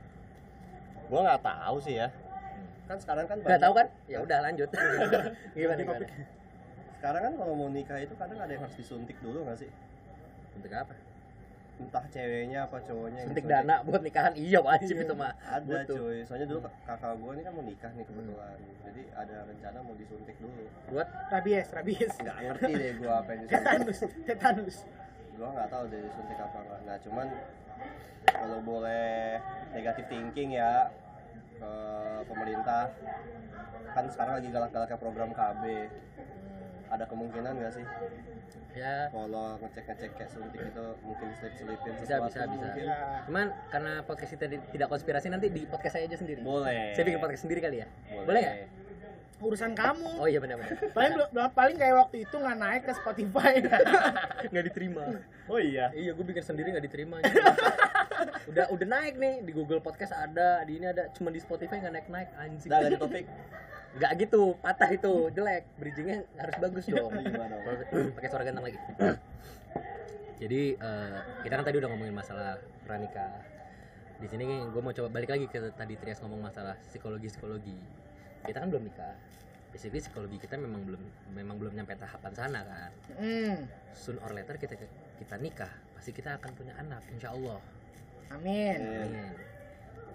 Gua 1.10 1.20
nggak 1.30 1.42
tahu 1.46 1.78
sih 1.86 2.02
ya. 2.02 2.10
Kan 2.90 2.98
sekarang 2.98 3.30
kan 3.30 3.38
Nggak 3.46 3.62
tahu 3.62 3.74
kan? 3.78 3.88
Ya 4.10 4.18
udah 4.26 4.38
lanjut. 4.42 4.70
gimana 5.54 5.82
gimana? 5.86 6.08
Sekarang 7.00 7.32
kan 7.32 7.34
kalau 7.40 7.56
mau 7.56 7.72
nikah 7.72 7.96
itu 8.04 8.12
kadang 8.20 8.44
ada 8.44 8.52
yang 8.52 8.68
harus 8.68 8.76
disuntik 8.76 9.16
dulu 9.24 9.48
nggak 9.48 9.64
sih? 9.64 9.72
Untuk 10.60 10.68
apa? 10.76 10.92
entah 11.80 12.04
ceweknya 12.12 12.68
apa 12.68 12.76
cowoknya 12.84 13.24
suntik 13.24 13.48
disuntik. 13.48 13.56
dana 13.56 13.76
buat 13.88 14.02
nikahan. 14.04 14.36
Iya 14.36 14.60
wajib 14.60 15.00
itu 15.00 15.14
mah. 15.16 15.32
ada 15.48 15.64
Butuh. 15.64 15.96
cuy. 15.96 16.20
Soalnya 16.28 16.48
dulu 16.52 16.60
kakak 16.84 17.16
gue 17.16 17.32
ini 17.40 17.44
kan 17.48 17.52
mau 17.56 17.64
nikah 17.64 17.92
nih 17.96 18.04
kebetulan. 18.04 18.58
Jadi 18.84 19.02
ada 19.16 19.36
rencana 19.48 19.78
mau 19.88 19.96
disuntik 19.96 20.36
dulu. 20.44 20.64
Buat? 20.92 21.08
Rabies 21.32 21.68
rabies. 21.72 22.14
Nggak 22.20 22.38
ngerti 22.44 22.72
deh 22.76 22.92
gue 23.00 23.12
apa 23.16 23.30
yang 23.32 23.42
disuntik. 23.48 23.64
Tetanus 23.64 24.00
tetanus. 24.28 24.78
Gue 25.40 25.48
nggak 25.56 25.70
tahu 25.72 25.84
deh 25.88 26.00
disuntik 26.04 26.38
apa 26.44 26.58
enggak 26.60 26.80
nah 26.84 26.98
cuman 27.00 27.28
kalau 28.28 28.60
boleh 28.60 29.40
negatif 29.72 30.04
thinking 30.12 30.50
ya 30.60 30.92
ke 31.64 31.72
pemerintah. 32.28 32.92
Kan 33.96 34.06
sekarang 34.12 34.44
lagi 34.44 34.52
galak-galaknya 34.52 35.00
program 35.00 35.32
KB 35.32 35.64
ada 36.90 37.06
kemungkinan 37.06 37.54
nggak 37.56 37.74
sih? 37.74 37.86
Ya. 38.74 39.10
Kalau 39.10 39.58
ngecek-ngecek 39.62 40.12
kayak 40.18 40.30
suntik 40.30 40.62
itu 40.62 40.86
mungkin 41.06 41.28
selip-selipin 41.38 41.94
Bisa, 41.98 42.18
sesuatu 42.18 42.28
bisa, 42.30 42.42
bisa. 42.46 42.50
mungkin. 42.54 42.86
Ya 42.86 42.98
cuman 43.26 43.48
karena 43.70 43.94
podcast 44.06 44.32
kita 44.38 44.46
tidak 44.50 44.88
konspirasi 44.90 45.28
nanti 45.30 45.48
di 45.50 45.62
podcast 45.66 45.94
saya 45.98 46.06
aja 46.10 46.18
sendiri. 46.18 46.42
Boleh. 46.42 46.94
Saya 46.94 47.04
bikin 47.06 47.22
podcast 47.22 47.42
sendiri 47.46 47.60
kali 47.62 47.78
ya? 47.82 47.88
Boleh. 48.26 48.44
Nggak? 48.44 48.58
Urusan 49.40 49.72
kamu. 49.72 50.20
Oh 50.20 50.28
iya 50.28 50.44
benar-benar 50.44 50.76
paling 50.92 51.16
paling 51.56 51.76
kayak 51.80 51.96
waktu 51.96 52.18
itu 52.28 52.36
nggak 52.36 52.58
naik 52.60 52.82
ke 52.84 52.92
Spotify. 52.92 53.54
Nggak 54.52 54.66
diterima. 54.68 55.04
Oh 55.48 55.56
iya? 55.56 55.96
Iya 55.96 56.12
gue 56.12 56.26
bikin 56.28 56.44
sendiri 56.44 56.76
nggak 56.76 56.86
diterima. 56.92 57.24
Udah 58.52 58.68
udah 58.68 58.88
naik 58.88 59.16
nih 59.16 59.40
di 59.48 59.52
Google 59.56 59.80
Podcast 59.80 60.12
ada 60.12 60.68
di 60.68 60.76
ini 60.76 60.92
ada. 60.92 61.08
Cuma 61.16 61.32
di 61.32 61.40
Spotify 61.40 61.80
nggak 61.80 61.94
naik 61.96 62.08
naik 62.12 62.30
anjing. 62.36 62.68
Udah 62.68 62.80
ganti 62.84 63.00
topik 63.00 63.26
nggak 63.98 64.12
gitu 64.22 64.54
patah 64.62 64.90
itu 64.94 65.34
jelek. 65.34 65.64
Bridgingnya 65.82 66.28
harus 66.38 66.56
bagus 66.62 66.86
dong. 66.86 67.10
Om? 67.10 67.26
Kalau- 67.26 68.14
pakai 68.18 68.30
suara 68.30 68.44
ganteng 68.46 68.66
lagi. 68.70 68.80
Jadi 70.40 70.62
eh, 70.78 71.18
kita 71.44 71.54
kan 71.60 71.66
tadi 71.68 71.78
udah 71.82 71.90
ngomongin 71.92 72.16
masalah 72.16 72.56
pranikah 72.88 73.44
di 74.20 74.28
sini 74.28 74.44
gue 74.68 74.82
mau 74.84 74.92
coba 74.92 75.08
balik 75.08 75.32
lagi 75.32 75.48
ke 75.48 75.72
tadi 75.80 75.96
Trias 75.96 76.20
ngomong 76.20 76.52
masalah 76.52 76.76
psikologi 76.92 77.32
psikologi 77.32 77.76
kita 78.44 78.60
kan 78.60 78.68
belum 78.72 78.88
nikah. 78.88 79.16
Basically 79.70 80.02
psikologi 80.02 80.38
kita 80.42 80.58
memang 80.58 80.82
belum 80.82 81.02
memang 81.36 81.56
belum 81.62 81.74
nyampe 81.78 81.96
tahapan 81.96 82.34
sana 82.36 82.60
kan? 82.66 82.92
Hmm. 83.16 83.58
Soon 83.96 84.18
or 84.24 84.32
later 84.36 84.56
kita 84.60 84.76
kita 85.20 85.36
nikah 85.40 85.72
pasti 85.96 86.12
kita 86.16 86.36
akan 86.40 86.52
punya 86.56 86.74
anak 86.80 87.04
insya 87.12 87.32
Allah. 87.32 87.60
Amin. 88.32 88.78
Iya. 88.80 89.04
Amin. 89.08 89.34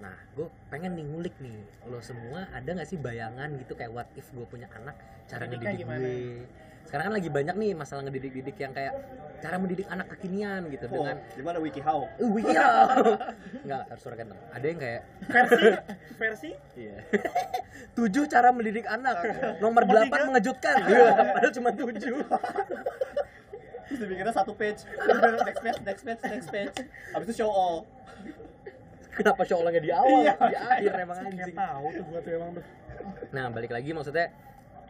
Nah, 0.03 0.16
gue 0.34 0.47
pengen 0.70 0.97
nih 0.99 1.05
ngulik 1.07 1.34
nih, 1.38 1.59
lo 1.86 1.99
semua 2.03 2.47
ada 2.51 2.66
nggak 2.66 2.88
sih 2.88 2.99
bayangan 2.99 3.55
gitu 3.61 3.76
kayak 3.78 3.92
what 3.95 4.09
if 4.18 4.26
gue 4.34 4.47
punya 4.47 4.66
anak, 4.74 4.97
cara 5.30 5.47
ngedidik 5.47 5.84
gimana? 5.84 6.03
gue. 6.07 6.45
Sekarang 6.84 7.05
kan 7.11 7.14
lagi 7.16 7.30
banyak 7.32 7.57
nih 7.57 7.70
masalah 7.72 8.05
ngedidik-didik 8.05 8.57
yang 8.61 8.72
kayak 8.76 8.92
cara 9.40 9.57
mendidik 9.57 9.88
anak 9.88 10.05
kekinian 10.14 10.68
gitu 10.68 10.84
Oh, 10.92 11.01
dengan 11.01 11.16
gimana 11.32 11.59
WikiHow 11.61 12.01
uh 12.07 12.34
iya. 12.45 12.68
Enggak, 13.64 13.82
harus 13.92 14.03
suara 14.05 14.16
ganteng. 14.20 14.40
Ada 14.53 14.66
yang 14.68 14.78
kayak 14.80 15.01
versi 15.28 15.64
versi 16.20 16.51
iya. 16.76 16.97
tujuh 17.97 18.24
cara 18.28 18.53
mendidik 18.53 18.84
anak. 18.84 19.16
Nomor 19.64 19.82
Nomor 19.82 19.82
delapan 19.88 20.20
mengejutkan. 20.28 20.76
Iya, 20.84 21.05
padahal 21.32 21.53
cuma 21.57 21.70
tujuh. 21.72 22.16
terus 23.84 24.01
dibikinnya 24.01 24.34
satu 24.34 24.53
page 24.57 24.80
next 25.45 25.61
page 25.62 25.80
next 25.86 26.03
page 26.03 26.22
next 26.26 26.49
page 26.51 26.76
habis 27.14 27.26
itu 27.30 27.34
show 27.45 27.51
all 27.53 27.86
Kenapa 29.14 29.42
show 29.46 29.62
olahnya 29.62 29.82
di 29.82 29.90
awal, 29.94 30.26
Iya. 30.26 30.34
di 30.34 30.56
akhir 30.58 30.92
emang 31.06 31.18
anjing. 31.22 31.54
tahu 31.54 31.86
tuh 31.94 32.04
gua 32.10 32.20
tuh 32.20 32.32
emang 32.34 32.50
tuh 32.58 32.64
Nah, 33.30 33.44
balik 33.50 33.70
lagi 33.74 33.90
maksudnya 33.90 34.26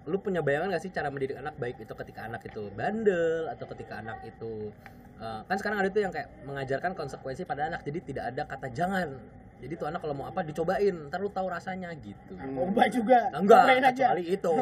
lu 0.05 0.20
punya 0.20 0.45
bayangan 0.45 0.68
gak 0.68 0.85
sih 0.85 0.93
cara 0.93 1.09
mendidik 1.09 1.41
anak 1.41 1.57
baik 1.57 1.81
itu 1.81 1.93
ketika 1.97 2.29
anak 2.29 2.45
itu 2.45 2.68
bandel 2.77 3.49
atau 3.49 3.64
ketika 3.72 4.05
anak 4.05 4.20
itu 4.25 4.68
eh, 5.16 5.41
kan 5.49 5.57
sekarang 5.57 5.81
ada 5.81 5.89
tuh 5.89 6.05
yang 6.05 6.12
kayak 6.12 6.29
mengajarkan 6.45 6.93
konsekuensi 6.93 7.49
pada 7.49 7.72
anak 7.72 7.81
jadi 7.89 7.99
tidak 8.05 8.25
ada 8.35 8.43
kata 8.45 8.68
jangan 8.68 9.16
jadi 9.63 9.81
tuh 9.81 9.87
anak 9.89 10.05
kalau 10.05 10.13
mau 10.19 10.27
apa 10.29 10.45
dicobain 10.45 11.09
ntar 11.09 11.25
lu 11.25 11.31
tahu 11.33 11.49
rasanya 11.49 11.89
gitu. 12.03 12.37
Narkoba 12.37 12.85
juga. 12.91 13.21
Enggak 13.33 13.65
Cobain 13.65 13.81
aja. 13.81 13.91
kecuali 14.13 14.25
itu. 14.29 14.55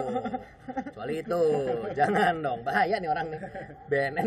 Kecuali 0.63 1.15
itu. 1.19 1.43
Jangan 1.99 2.35
dong 2.39 2.61
bahaya 2.63 2.97
nih 3.03 3.09
orang 3.11 3.27
nih. 3.35 3.41
BNN 3.91 4.27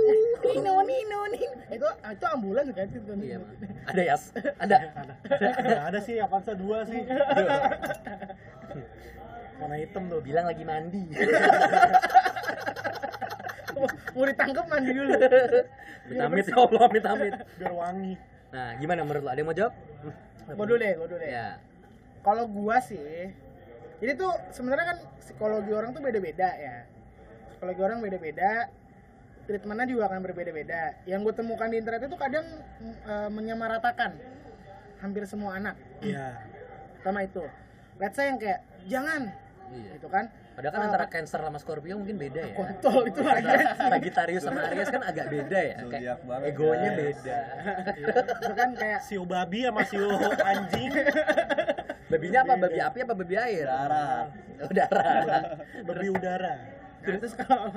nino 0.50 0.74
nino 0.82 1.20
nino. 1.30 1.50
Itu 1.70 1.86
itu 1.86 2.26
ambulans 2.26 2.68
kan 2.74 2.88
itu 2.90 3.12
iya 3.22 3.38
ada 3.86 4.02
ya 4.02 4.16
ada? 4.58 4.76
Nggak 5.30 5.82
ada. 5.94 5.98
Sih 6.02 6.16
Avanza 6.18 6.52
dua 6.58 6.82
sih. 6.88 7.06
Warna 9.62 9.76
hitam 9.78 10.02
tuh. 10.10 10.18
Bilang 10.24 10.50
lagi 10.50 10.64
mandi. 10.66 11.06
Mau 14.16 14.24
ditangkap 14.24 14.64
mandi 14.66 14.90
dulu. 14.90 15.12
Amit 16.18 16.46
ya 16.50 16.56
Allah 16.56 16.82
amit 16.86 17.04
amit 17.04 17.34
biar 17.58 17.72
wangi 17.74 18.14
nah 18.56 18.72
gimana 18.80 19.04
menurut 19.04 19.28
lo? 19.28 19.28
Ada 19.28 19.40
yang 19.44 19.48
mau 19.52 19.56
jawab? 19.56 19.74
Gua 20.56 20.64
dulu 20.64 20.78
deh 20.80 20.92
gua 20.96 21.06
dulu 21.12 21.20
deh. 21.20 21.28
Ya. 21.28 21.48
Kalau 22.24 22.44
gua 22.48 22.76
sih 22.80 23.36
jadi 23.96 24.12
tuh 24.16 24.32
sebenarnya 24.52 24.86
kan 24.96 24.98
psikologi 25.20 25.72
orang 25.72 25.92
tuh 25.92 26.00
beda-beda 26.04 26.48
ya. 26.56 26.88
Psikologi 27.52 27.80
orang 27.84 27.98
beda-beda 28.00 28.68
treatmentnya 29.46 29.86
juga 29.88 30.10
akan 30.10 30.20
berbeda-beda. 30.26 31.00
Yang 31.08 31.20
gue 31.30 31.34
temukan 31.38 31.68
di 31.70 31.76
internet 31.80 32.02
itu 32.04 32.18
kadang 32.18 32.46
eh, 32.82 33.30
menyamaratakan 33.32 34.12
hampir 35.00 35.24
semua 35.24 35.56
anak. 35.56 35.76
Iya. 36.04 36.40
Sama 37.00 37.24
itu. 37.24 37.44
Let's 37.96 38.16
say 38.18 38.28
yang 38.28 38.36
kayak 38.36 38.60
jangan. 38.84 39.32
Iya. 39.72 39.90
Gitu 39.96 40.08
kan 40.12 40.28
Padahal 40.56 40.72
kan 40.72 40.80
Eh, 40.80 40.86
antara 40.88 41.06
Cancer 41.06 41.36
sama 41.36 41.58
Scorpio 41.60 42.00
mungkin 42.00 42.16
beda 42.16 42.40
ya. 42.48 42.54
kontol 42.56 43.04
itu 43.04 43.20
lagi 43.20 43.44
Sagittarius 43.92 44.42
sama 44.42 44.64
Aries 44.72 44.88
kan 44.88 45.04
agak 45.04 45.28
beda 45.28 45.58
ya. 45.60 45.76
Kayak 45.84 46.16
banget, 46.24 46.48
egonya 46.48 46.90
guys. 46.90 46.96
beda. 46.96 47.38
itu 48.40 48.52
kan 48.56 48.68
kayak 48.72 49.00
siu 49.04 49.22
babi 49.28 49.68
sama 49.68 49.82
siu 49.84 50.08
anjing 50.40 50.90
Babinya 52.06 52.38
apa? 52.40 52.54
Babi 52.56 52.78
api 52.80 52.98
apa 53.04 53.12
babi 53.12 53.34
air? 53.36 53.66
Darat. 53.68 54.26
Oh, 54.56 54.70
darah. 54.72 55.42
babi 55.88 56.06
udara 56.08 56.54
nah, 57.04 57.16
terus 57.20 57.34
kalau 57.36 57.70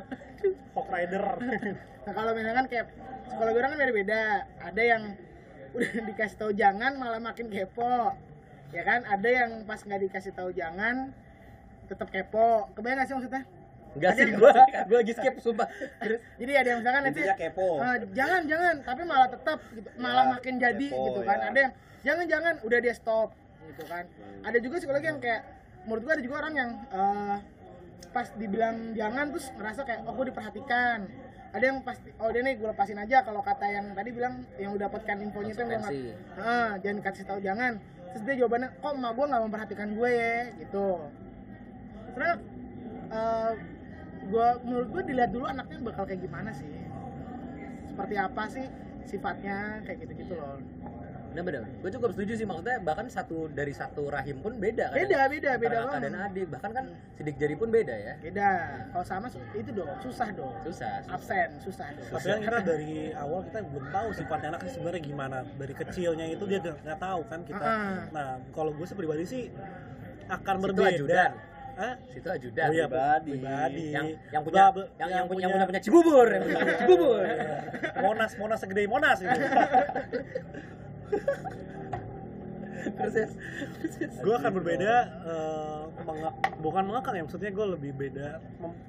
Hawk 0.74 0.88
Rider 0.90 1.26
nah 2.08 2.14
kalau 2.16 2.32
misalkan 2.34 2.66
kayak 2.66 2.86
psikologi 3.28 3.58
orang 3.60 3.72
kan 3.76 3.80
beda-beda 3.84 4.22
ada 4.64 4.82
yang 4.82 5.04
udah 5.70 5.92
dikasih 6.08 6.38
tahu 6.40 6.52
jangan 6.56 6.98
malah 6.98 7.22
makin 7.22 7.52
kepo 7.52 8.16
ya 8.72 8.82
kan 8.82 9.06
ada 9.06 9.30
yang 9.30 9.68
pas 9.68 9.84
nggak 9.84 10.02
dikasih 10.08 10.34
tahu 10.34 10.50
jangan 10.50 11.14
tetap 11.90 12.08
kepo. 12.08 12.70
Kebayang 12.74 12.98
gak 13.00 13.08
sih 13.08 13.16
maksudnya? 13.18 13.44
Enggak 13.90 14.12
sih 14.14 14.26
gua, 14.32 14.54
gua 14.86 14.98
lagi 15.02 15.14
skip 15.14 15.36
sumpah. 15.40 15.66
Terus, 15.98 16.22
jadi 16.38 16.52
ada 16.56 16.68
yang 16.70 16.80
misalkan 16.80 17.02
nanti 17.04 17.22
kepo. 17.36 17.68
"Ah, 17.78 17.98
jangan 18.14 18.42
jangan. 18.46 18.76
Tapi 18.86 19.02
malah 19.04 19.28
tetap 19.28 19.60
gitu. 19.72 19.90
Malah 19.98 20.24
Ya, 20.24 20.32
makin 20.32 20.54
jadi 20.56 20.88
kepo, 20.88 21.06
gitu 21.10 21.20
kan. 21.26 21.38
ya. 21.38 21.48
ada 21.50 21.60
yang 21.60 21.74
jangan 22.00 22.26
jangan 22.30 22.54
udah 22.62 22.80
dia 22.80 22.94
stop. 22.94 23.30
Gitu 23.66 23.84
kan. 23.86 24.06
Hmm. 24.06 24.42
ada 24.46 24.58
juga 24.58 24.76
psikologi 24.78 25.06
yang 25.06 25.20
kayak 25.20 25.42
menurut 25.84 26.02
gua 26.02 26.14
ada 26.14 26.24
juga 26.24 26.36
orang 26.40 26.54
yang 26.56 26.70
eh, 26.88 27.36
pas 28.10 28.28
dibilang 28.34 28.76
jangan 28.94 29.26
terus 29.30 29.48
ngerasa 29.52 29.82
kayak 29.84 30.00
oh 30.04 30.14
gue 30.16 30.26
diperhatikan. 30.28 31.00
Ada 31.50 31.66
yang 31.66 31.78
pasti 31.82 32.10
oh 32.16 32.30
dia 32.30 32.42
nih 32.42 32.56
gue 32.56 32.68
lepasin 32.68 32.98
aja 32.98 33.22
kalau 33.22 33.42
kata 33.42 33.66
yang 33.68 33.86
tadi 33.92 34.10
bilang 34.10 34.46
yang 34.56 34.70
udah 34.72 34.86
dapatkan 34.86 35.18
infonya 35.20 35.50
itu 35.52 35.60
yang 35.60 35.70
gua 35.72 35.82
Konsekuensi. 35.82 36.14
ah 36.40 36.72
jangan 36.78 37.00
kasih 37.04 37.24
tahu 37.26 37.40
jangan. 37.40 37.74
Terus 38.10 38.22
dia 38.24 38.36
jawabannya 38.40 38.70
kok 38.76 38.92
emak 38.92 39.12
gue 39.12 39.26
nggak 39.28 39.42
memperhatikan 39.44 39.90
gue 39.92 40.10
ya? 40.12 40.36
Gitu 40.56 40.88
karena 42.12 42.34
eh, 43.10 43.52
gua 44.28 44.48
menurut 44.62 44.88
gue 44.90 45.04
dilihat 45.08 45.32
dulu 45.32 45.46
anaknya 45.46 45.78
bakal 45.82 46.04
kayak 46.04 46.22
gimana 46.22 46.52
sih 46.52 46.70
seperti 47.86 48.16
apa 48.16 48.44
sih 48.48 48.66
sifatnya 49.04 49.58
kayak 49.84 49.98
gitu 50.04 50.14
gitu 50.18 50.34
loh 50.36 50.60
Bener 51.30 51.46
bener. 51.46 51.62
Gue 51.86 51.94
cukup 51.94 52.10
setuju 52.18 52.34
sih 52.34 52.46
maksudnya 52.50 52.82
bahkan 52.82 53.06
satu 53.06 53.54
dari 53.54 53.70
satu 53.70 54.10
rahim 54.10 54.42
pun 54.42 54.58
beda 54.58 54.90
kan. 54.90 54.98
beda 54.98 55.20
beda 55.30 55.52
beda 55.62 55.78
kakak 55.86 56.00
dan 56.02 56.10
banget 56.10 56.26
adik 56.34 56.48
bahkan 56.50 56.72
kan 56.74 56.86
sidik 57.14 57.36
jari 57.38 57.54
pun 57.54 57.70
beda 57.70 57.94
ya. 57.94 58.14
beda 58.18 58.48
kalau 58.90 59.06
sama 59.06 59.28
itu 59.54 59.70
dong 59.70 59.94
susah 60.02 60.30
dong 60.34 60.58
Susah. 60.66 61.06
susah. 61.06 61.14
absen 61.14 61.50
susah 61.62 61.88
dong 61.94 62.08
tapi 62.10 62.26
kan 62.26 62.40
kita 62.42 62.60
dari 62.66 62.94
awal 63.14 63.46
kita 63.46 63.62
belum 63.62 63.86
tahu 63.94 64.08
sifatnya 64.18 64.48
anak 64.50 64.62
sih 64.66 64.72
sebenarnya 64.74 65.02
gimana 65.06 65.38
dari 65.54 65.74
kecilnya 65.78 66.26
itu 66.26 66.44
dia 66.50 66.60
nggak 66.66 66.78
nggak 66.82 66.98
tahu 67.00 67.22
kan 67.30 67.40
kita 67.46 67.62
Ah. 67.62 67.98
nah 68.10 68.28
kalau 68.50 68.74
gue 68.74 68.86
sih 68.90 68.98
pribadi 68.98 69.24
sih 69.30 69.44
akan 70.34 70.56
Situ 70.58 70.64
berbeda 70.66 70.90
ajudan. 70.98 71.32
Hah? 71.80 71.96
Situ 72.12 72.28
ajudan. 72.28 72.68
Oh 72.68 72.74
iya, 72.76 72.86
pribadi. 72.86 73.32
pribadi. 73.40 73.86
yang 73.96 74.08
yang 74.30 74.44
punya 74.44 74.68
yang, 74.68 74.76
yang, 74.76 75.10
yang 75.16 75.26
punya 75.32 75.42
yang 75.48 75.52
punya- 75.56 75.68
punya 75.72 75.82
Cibubur, 75.82 76.28
yang 76.28 76.44
punya 76.44 76.76
Cibubur. 76.84 77.24
Monas, 78.04 78.32
Monas 78.36 78.60
segede 78.60 78.84
Monas 78.84 79.18
gitu. 79.18 79.32
Terus 82.80 83.14
ya. 83.14 83.28
gue 84.24 84.36
akan 84.36 84.52
berbeda 84.56 84.94
eh, 85.26 85.82
menge- 86.04 86.36
bukan 86.60 86.84
mengekang 86.84 87.16
ya 87.16 87.24
maksudnya 87.24 87.52
gue 87.52 87.66
lebih 87.76 87.92
beda 87.92 88.40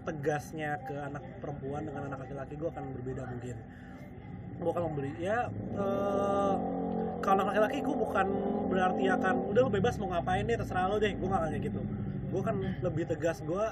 tegasnya 0.02 0.78
ke 0.82 0.94
anak 0.94 1.22
perempuan 1.38 1.86
dengan 1.86 2.06
anak 2.06 2.22
laki-laki 2.22 2.54
gue 2.54 2.70
akan 2.70 2.84
berbeda 2.94 3.22
mungkin 3.26 3.56
gue 4.60 4.70
akan 4.70 4.82
memberi 4.90 5.12
ya 5.18 5.50
eh, 5.74 6.54
kalau 7.18 7.34
anak 7.34 7.46
laki-laki 7.50 7.78
gue 7.82 7.96
bukan 7.98 8.26
berarti 8.70 9.04
akan 9.10 9.34
udah 9.50 9.60
lu 9.60 9.70
bebas 9.70 9.94
mau 9.98 10.08
ngapain 10.10 10.46
deh 10.46 10.54
terserah 10.54 10.86
lo 10.86 10.96
deh 10.96 11.10
gue 11.10 11.26
gak 11.26 11.40
kayak 11.46 11.62
gitu 11.66 11.80
gue 12.30 12.42
kan 12.42 12.56
lebih 12.82 13.04
tegas 13.10 13.42
gue 13.42 13.64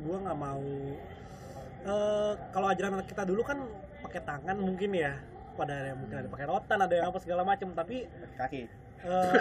gue 0.00 0.16
nggak 0.16 0.38
mau 0.40 0.64
eh, 1.84 2.32
kalau 2.50 2.66
ajaran 2.72 3.04
kita 3.04 3.22
dulu 3.28 3.44
kan 3.44 3.60
pakai 4.00 4.20
tangan 4.24 4.56
mungkin 4.56 4.96
ya. 4.96 5.14
Ada 5.60 5.92
yang 5.92 6.00
mungkin 6.00 6.24
ada 6.24 6.28
pakai 6.32 6.46
rotan 6.48 6.78
ada 6.80 6.94
yang 6.96 7.12
apa 7.12 7.20
segala 7.20 7.44
macam 7.44 7.68
tapi 7.76 8.08
kaki 8.40 8.64
eh, 9.02 9.32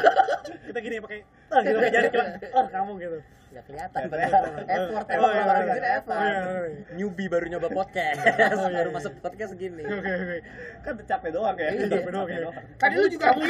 kita 0.66 0.80
gini 0.80 0.96
pakai 1.00 1.20
ah 1.48 1.60
gitu 1.60 1.78
pakai 1.78 1.92
jari 1.92 2.08
cuma 2.10 2.26
ah 2.54 2.68
kamu 2.70 2.94
gitu 2.98 3.20
nggak 3.50 3.66
kelihatan 3.66 4.02
padahal. 4.06 4.30
kelihatan. 4.30 4.66
effort 4.70 4.94
Oh, 5.02 5.10
effort 5.10 5.34
iya, 5.34 5.42
orang 5.44 5.58
iya. 5.60 5.74
sini 5.74 5.90
effort 5.92 6.14
Oh, 6.14 6.22
iya, 6.22 6.38
iya. 6.38 6.94
newbie 6.94 7.28
baru 7.28 7.46
nyoba 7.48 7.68
podcast 7.72 8.20
Oh, 8.22 8.30
iya, 8.64 8.78
baru 8.78 8.90
iya. 8.90 8.94
masuk 8.94 9.14
podcast 9.18 9.50
segini 9.52 9.82
oke 9.82 9.98
oke 10.12 10.38
kan 10.80 10.94
capek 11.04 11.30
doang 11.32 11.58
ya 11.58 11.68
Iya, 11.68 11.86
capek 11.90 12.12
doang 12.12 12.28
ya. 12.30 12.40
Tadi 12.78 12.94
lu 12.96 13.08
juga 13.08 13.26
kamu 13.28 13.42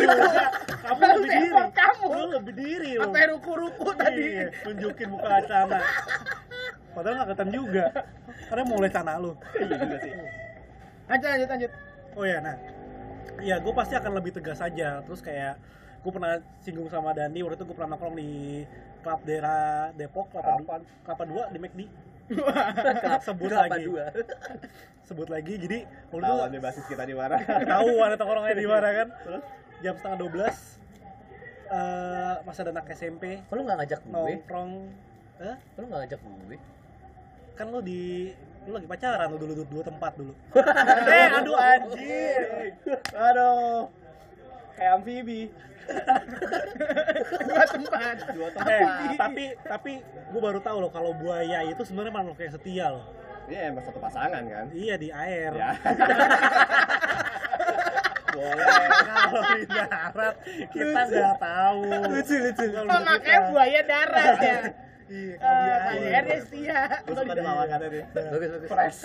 kamu 0.80 1.00
Lu 1.00 1.12
lebih 1.12 1.30
diri 1.30 1.50
kamu. 1.74 2.06
lu 2.08 2.24
lebih 2.32 2.54
diri 2.56 2.92
lu 2.96 3.02
Sampai 3.04 3.24
ruku-ruku 3.28 3.88
tadi. 3.94 4.24
Iya, 4.32 4.46
tunjukin 4.62 5.08
muka 5.10 5.30
celana 5.44 5.80
padahal 6.90 7.14
nggak 7.16 7.28
kelihatan 7.30 7.50
juga 7.52 7.86
karena 8.48 8.64
mulai 8.66 8.90
celana 8.90 9.14
lu 9.18 9.32
iya 9.54 9.76
juga 9.78 9.98
sih 10.00 10.12
Lanjut 11.06 11.28
lanjut 11.28 11.50
lanjut. 11.50 11.72
Oh 12.12 12.24
ya, 12.24 12.38
nah, 12.38 12.56
ya 13.40 13.56
gue 13.58 13.74
pasti 13.74 13.94
akan 13.94 14.12
lebih 14.14 14.32
tegas 14.32 14.60
aja. 14.60 15.02
Terus 15.02 15.20
kayak 15.20 15.58
gue 16.00 16.12
pernah 16.12 16.34
singgung 16.60 16.88
sama 16.88 17.12
Dandi 17.12 17.44
waktu 17.44 17.60
itu 17.60 17.66
gue 17.66 17.76
pernah 17.76 17.96
nongkrong 17.96 18.16
di 18.16 18.64
klub 19.00 19.20
daerah 19.24 19.92
Depok 19.94 20.32
kelapa 20.32 20.58
Kapan? 20.58 20.82
kelapa 21.04 21.24
dua 21.26 21.44
di 21.50 21.58
McD 21.58 21.82
sebut 23.26 23.50
Kelapa 23.50 23.74
lagi. 23.74 23.86
dua. 23.90 24.06
Sebut 25.02 25.28
lagi 25.28 25.54
jadi 25.58 25.78
waktu 26.14 26.22
tahu 26.22 26.38
itu 26.46 26.60
basis 26.62 26.86
kita 26.86 27.02
di 27.02 27.18
mana. 27.18 27.42
Tahu 27.42 27.90
ada 28.00 28.14
tongkrongannya 28.14 28.54
di 28.54 28.70
mana 28.70 28.88
kan? 28.94 29.08
Terus? 29.26 29.44
Jam 29.82 29.94
setengah 29.98 30.18
12 30.22 30.78
eh 31.70 32.36
masih 32.46 32.62
ada 32.66 32.72
anak 32.74 32.86
SMP 32.94 33.42
kok 33.42 33.54
lu 33.54 33.66
nggak 33.66 33.78
ngajak 33.82 34.02
gue? 34.02 34.14
Nongkrong. 34.14 34.72
Eh 35.42 35.56
lu 35.76 35.86
nggak 35.86 36.00
ngajak 36.06 36.20
gue? 36.22 36.58
Kan 37.54 37.66
lu 37.70 37.80
di 37.82 38.30
lu 38.64 38.78
lagi 38.78 38.86
pacaran 38.86 39.28
lu 39.30 39.38
dulu 39.38 39.54
dulu 39.58 39.68
dua 39.74 39.84
tempat 39.86 40.12
dulu. 40.14 40.34
Eh 41.10 41.28
aduh 41.34 41.58
anjir 41.58 42.42
aduh 43.10 43.90
kayak 44.80 44.94
amfibi 44.96 45.42
Dua 47.42 47.64
tempat. 47.66 48.16
dua 48.30 48.48
Eh, 48.48 48.54
tempat 48.54 49.18
tapi 49.18 49.44
tapi 49.60 49.92
gue 50.04 50.38
baru 50.40 50.60
tahu 50.60 50.78
loh 50.80 50.90
kalau 50.90 51.12
buaya 51.14 51.66
itu 51.66 51.82
sebenarnya 51.82 52.14
makhluk 52.14 52.38
yang 52.38 52.54
setia 52.54 52.86
loh. 52.90 53.06
iya 53.46 53.68
emang 53.68 53.82
satu 53.82 53.98
pasangan 53.98 54.44
kan 54.44 54.66
Iya 54.70 54.96
di 54.96 55.10
air. 55.10 55.50
ya 55.52 55.72
boleh 58.30 58.66
Kalau 59.02 59.42
di 59.52 59.64
darat 59.66 60.36
kita 60.70 61.02
nggak 61.04 61.36
tahu. 61.40 61.82
Lucu 62.08 62.36
lucu. 62.40 62.66
Makanya 62.86 63.40
buaya 63.50 63.82
darat 63.84 64.38
ya. 64.40 64.58
Iya 65.10 65.36
Eh, 65.36 65.78
air. 65.90 66.02
air 66.08 66.24
dia 66.24 66.38
setia. 66.40 66.80
gue 67.02 67.16
suka 67.16 67.34
di 67.34 67.42
lawakannya 67.42 67.88
nih 67.90 68.04
bagus 68.14 68.50
bagus 68.52 68.70
fresh 68.70 69.00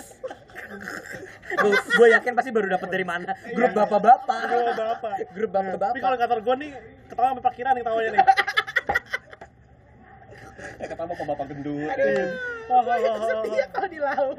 gue 1.91 2.07
yakin 2.11 2.31
pasti 2.33 2.49
baru 2.49 2.67
dapat 2.69 2.89
dari 2.89 3.03
mana 3.03 3.33
grup 3.47 3.71
bapak-bapak 3.71 4.39
Aduh, 4.45 4.73
bapak. 4.75 5.15
grup 5.33 5.49
Tapi 5.49 5.65
kalau 5.65 5.73
bapak-bapak 5.73 6.17
kantor 6.19 6.39
gue 6.41 6.55
nih 6.55 6.71
ketawa 7.05 7.27
sampai 7.27 7.43
parkiran 7.43 7.71
nih 7.71 7.81
ketawanya 7.81 8.09
nih. 8.11 8.21
eh 10.75 10.87
ketemu 10.87 11.11
kok 11.11 11.25
bapak 11.25 11.45
gendut 11.47 11.91
Oh, 12.65 12.81
oh, 12.81 12.81
oh, 12.81 12.97
oh, 12.97 13.13
oh. 13.13 13.43
Setia 13.45 13.65
kalau 13.69 13.87
di 13.87 13.99
laut. 13.99 14.37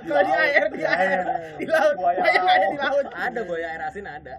Kalau 0.00 0.22
di 0.22 0.32
air 0.34 0.64
di 0.66 0.74
Di 0.74 0.84
air. 0.84 1.18
Di 1.54 1.66
laut. 1.66 1.94
Buaya 1.96 2.18
ada 2.18 2.34
di 2.34 2.38
laut. 2.42 2.74
laut. 2.76 3.06
ada 3.14 3.40
buaya 3.42 3.66
air 3.68 3.82
asin 3.84 4.04
ada 4.04 4.34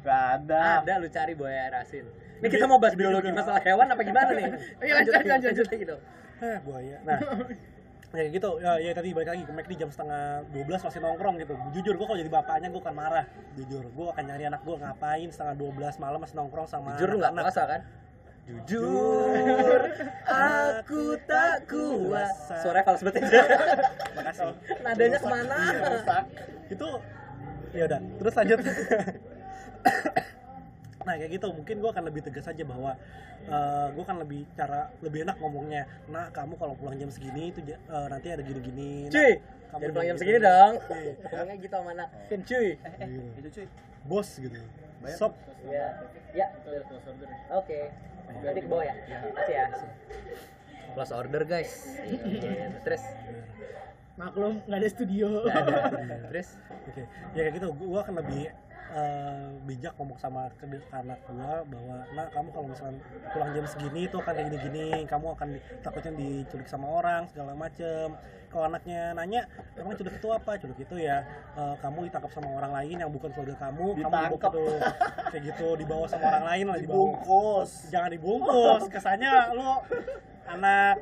gak 0.00 0.22
ada 0.32 0.62
ada 0.80 0.92
lu 0.96 1.08
cari 1.08 1.32
buaya 1.34 1.58
air 1.64 1.74
asin 1.76 2.06
ini 2.40 2.48
kita 2.48 2.64
mau 2.64 2.76
bahas 2.76 2.94
biologi 2.94 3.30
masalah 3.30 3.60
hewan 3.60 3.86
apa 3.86 4.02
gimana 4.02 4.30
nih 4.32 4.46
Iya, 4.82 4.92
lanjut, 4.96 5.12
lanjut. 5.14 5.66
lanjut 5.66 5.66
dong 5.86 6.02
Eh, 6.40 6.56
buaya. 6.64 6.96
Nah, 7.04 7.20
ya 8.16 8.24
gitu. 8.26 8.50
Ya, 8.58 8.80
ya 8.80 8.90
tadi 8.90 9.12
balik 9.12 9.28
lagi 9.28 9.44
ke 9.44 9.52
McD 9.52 9.72
jam 9.76 9.92
setengah 9.92 10.40
12 10.56 10.72
masih 10.80 10.98
nongkrong 10.98 11.36
gitu. 11.36 11.52
Jujur 11.70 11.94
gue 11.94 12.06
kalau 12.08 12.16
jadi 12.16 12.32
bapaknya 12.32 12.72
gue 12.72 12.80
akan 12.80 12.96
marah. 12.96 13.28
Jujur, 13.54 13.84
gue 13.84 14.06
akan 14.08 14.24
nyari 14.24 14.48
anak 14.48 14.64
gue 14.64 14.72
ngapain 14.72 15.28
setengah 15.28 15.52
12 15.52 16.00
malam 16.00 16.16
masih 16.16 16.34
nongkrong 16.34 16.64
sama 16.64 16.96
jujur 16.96 17.12
lu 17.12 17.20
anak-anak. 17.20 17.44
puasa 17.44 17.62
kan 17.68 17.80
jujur 18.48 19.80
aku 20.66 21.02
tak 21.22 21.68
kuasa 21.68 22.56
suara 22.58 22.80
fals 22.82 23.04
banget 23.04 23.22
ya 23.22 23.44
Makasih. 24.16 24.52
nadanya 24.80 25.18
ke 25.20 25.28
mana 25.28 25.54
Iya. 25.60 26.18
Itu 26.66 26.88
ya 27.70 27.84
udah. 27.84 28.00
Terus 28.16 28.34
lanjut. 28.34 28.58
Nah 31.10 31.18
kayak 31.18 31.32
gitu. 31.34 31.50
Mungkin 31.50 31.82
gue 31.82 31.90
akan 31.90 32.04
lebih 32.06 32.22
tegas 32.22 32.46
aja 32.46 32.62
bahwa 32.62 32.94
gue 33.90 34.02
akan 34.06 34.18
lebih 34.22 34.46
cara 34.54 34.94
lebih 35.02 35.26
enak 35.26 35.36
ngomongnya. 35.42 35.90
Nah 36.06 36.30
kamu 36.30 36.54
kalau 36.54 36.78
pulang 36.78 36.94
jam 36.94 37.10
segini 37.10 37.50
itu 37.50 37.66
eh, 37.66 38.06
nanti 38.06 38.30
ada 38.30 38.42
gini-gini. 38.46 39.10
Nah, 39.10 39.12
cuy 39.12 39.32
kamu 39.74 39.82
pulang 39.90 40.06
jam 40.14 40.18
segini 40.22 40.38
dong. 40.38 40.72
Iya. 40.78 41.12
ngomongnya 41.26 41.54
gitu 41.58 41.74
sama 41.74 41.90
anak. 41.98 42.08
Cuy. 42.30 42.68
Iya. 42.78 43.38
itu 43.42 43.48
cuy. 43.50 43.66
Bos 44.06 44.28
gitu. 44.38 44.60
Sob 45.18 45.34
ya 45.66 45.86
ya 46.30 46.46
oke. 47.58 47.78
Berarti 48.30 48.60
ke 48.62 48.68
bawah 48.70 48.84
ya? 48.86 48.94
Kasih 49.34 49.54
ya? 49.58 49.66
Close 50.94 51.12
order 51.14 51.42
guys. 51.42 51.72
Terus? 52.86 53.02
Maklum 54.14 54.62
nggak 54.68 54.78
ada 54.84 54.88
studio. 54.90 55.48
terus? 56.30 56.54
Oke, 56.86 57.02
ya 57.34 57.40
kayak 57.46 57.54
gitu. 57.56 57.68
Gua 57.74 58.04
akan 58.04 58.20
lebih 58.20 58.52
eh, 58.90 59.48
bijak 59.64 59.94
ngomong 59.98 60.18
sama 60.18 60.50
ke 60.58 60.66
anak 60.90 61.18
gua 61.26 61.62
bahwa, 61.62 61.96
nah 62.12 62.26
kamu 62.30 62.48
kalau 62.50 62.66
misalkan 62.68 62.96
pulang 63.30 63.50
jam 63.54 63.64
segini 63.66 64.00
itu 64.10 64.16
akan 64.18 64.32
kayak 64.34 64.46
gini-gini, 64.50 64.86
kamu 65.06 65.26
akan 65.34 65.48
takutnya 65.80 66.12
diculik 66.14 66.66
sama 66.66 66.86
orang 66.90 67.30
segala 67.30 67.54
macem. 67.54 68.18
Kalau 68.50 68.66
anaknya 68.66 69.14
nanya, 69.14 69.46
emang 69.78 69.94
culik 69.94 70.18
itu 70.18 70.26
apa? 70.34 70.58
Culik 70.58 70.82
itu 70.82 70.96
ya 70.98 71.22
eh, 71.54 71.74
kamu 71.78 72.10
ditangkap 72.10 72.30
sama 72.34 72.50
orang 72.50 72.72
lain 72.82 72.96
yang 72.98 73.10
bukan 73.14 73.30
keluarga 73.30 73.56
kamu, 73.70 73.86
kamu 73.94 74.00
Ditangkap. 74.02 74.50
dibawa 74.50 74.50
gitu, 74.50 74.64
kayak 75.30 75.42
gitu 75.54 75.66
dibawa 75.78 76.04
sama 76.10 76.24
orang 76.34 76.44
lain 76.50 76.64
lah 76.66 76.78
dibungkus 76.82 77.70
Jangan 77.94 78.10
dibungkus, 78.10 78.82
kesannya 78.90 79.32
lu 79.54 79.70
anak 80.56 80.96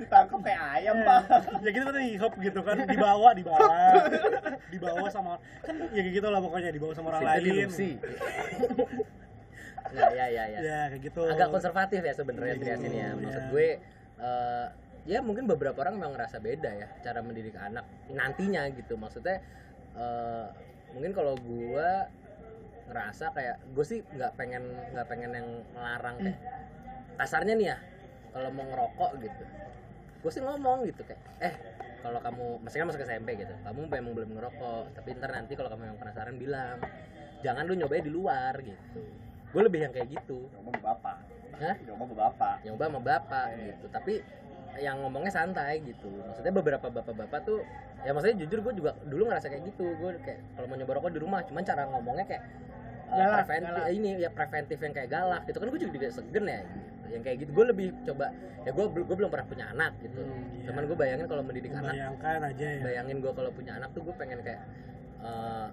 ditangkap 0.00 0.40
kayak 0.40 0.62
ayam 0.80 0.96
pak. 1.04 1.20
Ya 1.60 1.70
gitu 1.76 1.84
kan 1.84 2.00
hip 2.00 2.34
gitu 2.40 2.60
kan 2.64 2.76
dibawa 2.88 3.28
dibawa. 3.36 3.68
Dibawa 4.72 5.06
sama 5.10 5.36
kan 5.66 5.74
ya 5.92 6.00
kayak 6.00 6.14
gitu 6.14 6.28
lah 6.30 6.40
pokoknya 6.40 6.70
dibawa 6.72 6.92
sama 6.96 7.06
orang 7.12 7.24
lain. 7.26 7.42
Dilusi 7.66 7.90
Nggak, 9.90 10.10
ya 10.14 10.26
ya 10.30 10.44
ya 10.46 10.58
ya 10.62 10.80
kayak 10.94 11.02
gitu. 11.10 11.20
Agak 11.26 11.50
konservatif 11.50 12.00
ya 12.00 12.14
sebenarnya 12.14 12.54
Gitu, 12.54 12.62
Trias 12.62 12.82
ini 12.86 12.98
ya 13.02 13.10
maksud 13.18 13.42
ya. 13.42 13.48
gue 13.50 13.68
eh, 14.22 14.66
ya 15.10 15.18
mungkin 15.26 15.50
beberapa 15.50 15.82
orang 15.82 15.98
memang 15.98 16.14
ngerasa 16.14 16.38
beda 16.38 16.70
ya 16.70 16.86
cara 17.02 17.20
mendidik 17.26 17.58
anak 17.58 17.82
nantinya 18.08 18.70
gitu. 18.70 18.94
Maksudnya 18.94 19.42
eh, 19.98 20.46
mungkin 20.94 21.10
kalau 21.10 21.34
gue 21.34 21.88
ngerasa 22.90 23.34
kayak 23.34 23.56
gue 23.74 23.84
sih 23.86 24.00
nggak 24.14 24.32
pengen 24.38 24.62
nggak 24.94 25.06
pengen 25.10 25.30
yang 25.34 25.48
melarang 25.74 26.16
kayak 26.22 26.38
kasarnya 27.18 27.54
nih 27.58 27.66
ya 27.74 27.78
kalau 28.30 28.50
mau 28.54 28.64
ngerokok 28.66 29.10
gitu 29.22 29.44
gue 30.20 30.30
sih 30.30 30.42
ngomong 30.44 30.84
gitu 30.84 31.02
kayak 31.06 31.20
eh 31.40 31.54
kalau 32.00 32.20
kamu 32.20 32.44
maksudnya 32.64 32.86
masuk 32.88 33.04
SMP 33.04 33.36
gitu 33.36 33.54
kamu 33.64 33.80
memang 33.88 34.12
belum 34.16 34.30
ngerokok 34.36 34.84
tapi 34.96 35.08
ntar 35.16 35.30
nanti 35.32 35.52
kalau 35.56 35.68
kamu 35.72 35.92
yang 35.92 35.98
penasaran 36.00 36.36
bilang 36.36 36.78
jangan 37.40 37.64
lu 37.66 37.74
nyobain 37.76 38.04
di 38.04 38.12
luar 38.12 38.54
gitu. 38.60 39.00
Gue 39.50 39.62
lebih 39.66 39.80
yang 39.82 39.92
kayak 39.92 40.08
gitu. 40.12 40.46
Nyoba 40.52 40.70
sama 40.70 40.80
bapak. 40.92 41.16
Hah? 41.60 41.76
nyoba 41.84 42.02
sama 42.06 42.14
bapak. 42.16 42.56
Nyoba 42.64 42.84
sama 42.86 43.00
bapak 43.00 43.46
gitu. 43.58 43.86
Tapi 43.90 44.14
yang 44.78 44.96
ngomongnya 45.02 45.32
santai 45.34 45.82
gitu. 45.82 46.08
Maksudnya 46.30 46.52
beberapa 46.54 46.86
bapak-bapak 46.88 47.40
tuh 47.42 47.60
ya 48.00 48.16
maksudnya 48.16 48.46
jujur 48.46 48.64
gue 48.64 48.72
juga 48.76 48.90
dulu 49.04 49.28
ngerasa 49.28 49.50
kayak 49.50 49.64
gitu. 49.74 49.86
Gue 49.98 50.10
kayak 50.22 50.40
kalau 50.54 50.66
mau 50.70 50.76
nyoba 50.78 50.92
rokok 51.00 51.10
di 51.16 51.20
rumah 51.20 51.40
cuman 51.42 51.62
cara 51.66 51.82
ngomongnya 51.90 52.26
kayak 52.28 52.42
uh, 53.10 53.16
Galak, 53.18 53.36
preventif 53.44 53.74
galak. 53.74 53.88
ini 53.90 54.10
ya 54.22 54.30
preventif 54.30 54.78
yang 54.78 54.92
kayak 54.94 55.08
galak 55.10 55.42
gitu. 55.48 55.56
Kan 55.58 55.68
gue 55.72 55.80
juga 55.80 55.92
tidak 55.98 56.10
segen 56.14 56.44
ya 56.46 56.60
gitu. 56.62 56.99
Yang 57.10 57.22
kayak 57.22 57.36
gitu. 57.42 57.50
Gue 57.52 57.66
lebih 57.68 57.86
coba 58.06 58.30
ya 58.60 58.70
gue 58.70 58.84
gue 58.86 59.16
belum 59.16 59.30
pernah 59.30 59.46
punya 59.48 59.66
anak 59.72 59.92
gitu. 60.00 60.20
Iya. 60.20 60.68
cuman 60.68 60.82
gue 60.84 60.96
bayangin 60.96 61.26
kalau 61.26 61.42
mendidik 61.42 61.72
anak 61.72 61.90
membayangkan 61.90 62.40
aja 62.44 62.66
ya. 62.68 62.80
bayangin 62.84 63.16
gue 63.18 63.32
kalau 63.32 63.50
punya 63.50 63.72
anak 63.74 63.88
tuh 63.90 64.02
gue 64.04 64.14
pengen 64.14 64.38
kayak 64.44 64.60
uh, 65.20 65.72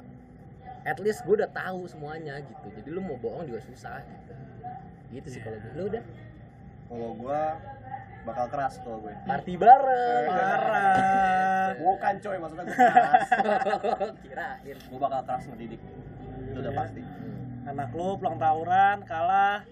at 0.84 0.98
least 0.98 1.22
gue 1.22 1.36
udah 1.36 1.52
tahu 1.52 1.84
semuanya 1.86 2.40
gitu. 2.40 2.68
Jadi 2.74 2.90
lu 2.90 3.00
mau 3.00 3.16
bohong 3.16 3.44
juga 3.44 3.60
susah 3.62 4.00
gitu. 4.02 4.34
Gitu 5.14 5.28
sih 5.30 5.40
Iya. 5.40 5.46
kalau 5.46 5.58
gue 5.60 5.72
lu 5.74 5.84
udah? 5.88 6.04
Kalau 6.88 7.10
gua 7.16 7.42
bakal 8.24 8.46
keras 8.48 8.80
kalau 8.80 9.00
gue 9.00 9.12
party 9.24 9.54
bareng. 9.56 10.28
Parah 10.28 11.72
bukan 11.78 12.14
coy 12.18 12.38
maksudnya 12.40 12.64
gue 12.64 12.76
keras. 12.96 13.28
Kirain. 14.24 14.78
Gue 14.80 15.00
bakal 15.00 15.22
keras 15.24 15.44
ngedidik 15.46 15.80
itu 15.84 16.00
udah 16.56 16.72
Iya. 16.72 16.80
pasti. 16.80 17.02
Anak 17.68 17.92
lu 17.92 18.16
pulang 18.16 18.40
tawuran 18.40 19.04
kalah 19.04 19.68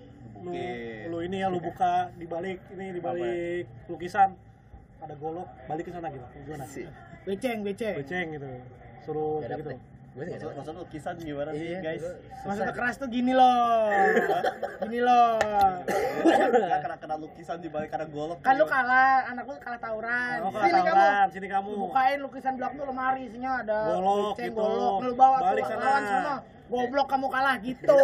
lu 0.46 0.54
Bukin. 0.54 1.10
lu 1.10 1.18
ini 1.20 1.38
ya 1.42 1.48
lu 1.50 1.58
buka 1.58 2.14
di 2.14 2.26
balik 2.26 2.62
ini 2.70 2.94
di 2.94 3.02
balik 3.02 3.66
lukisan 3.88 4.38
ada 5.02 5.18
golok 5.18 5.50
balik 5.66 5.84
ke 5.84 5.92
sana 5.92 6.08
gitu 6.08 6.26
gimana 6.40 6.66
Beceng, 7.26 7.66
beceng. 7.66 7.96
beceng 7.98 8.28
gitu 8.32 8.50
suruh 9.02 9.42
Gak 9.42 9.58
gitu 9.60 9.74
Maksud, 10.16 10.80
lukisan 10.80 11.20
gimana 11.20 11.52
sih 11.52 11.76
Iya, 11.76 11.80
guys? 11.84 12.04
Maksudnya 12.48 12.72
keras 12.72 12.96
tuh 12.96 13.12
gini 13.12 13.36
loh. 13.36 13.92
gini 14.88 15.04
loh. 15.04 15.36
Gak 16.56 16.80
kena 16.80 16.96
kena 16.96 17.16
lukisan 17.20 17.60
di 17.60 17.68
balik 17.68 17.92
karena 17.92 18.08
golok. 18.08 18.40
Kan 18.40 18.56
lu 18.56 18.64
gimana? 18.64 18.80
kalah, 18.80 19.16
anak 19.28 19.44
lu 19.44 19.56
kalah 19.60 19.76
tawuran. 19.76 20.38
Oh, 20.40 20.52
sini 20.56 20.72
kamu. 20.80 21.04
sini 21.36 21.48
kamu. 21.52 21.68
Lu 21.68 21.78
bukain 21.84 22.18
lukisan 22.24 22.54
belakang 22.56 22.80
tuh 22.80 22.88
lemari 22.88 23.22
isinya 23.28 23.52
ada 23.60 23.80
Golok 23.92 24.40
beceng, 24.40 24.48
gitu. 24.48 24.62
golok. 24.64 24.96
Lu 25.04 25.12
bawa 25.20 25.38
Balik 25.44 25.64
tuh 25.66 25.68
sana. 25.68 25.84
lawan 25.84 26.04
sana. 26.08 26.34
Goblok 26.66 27.08
kamu 27.12 27.28
kalah 27.28 27.56
gitu. 27.60 28.00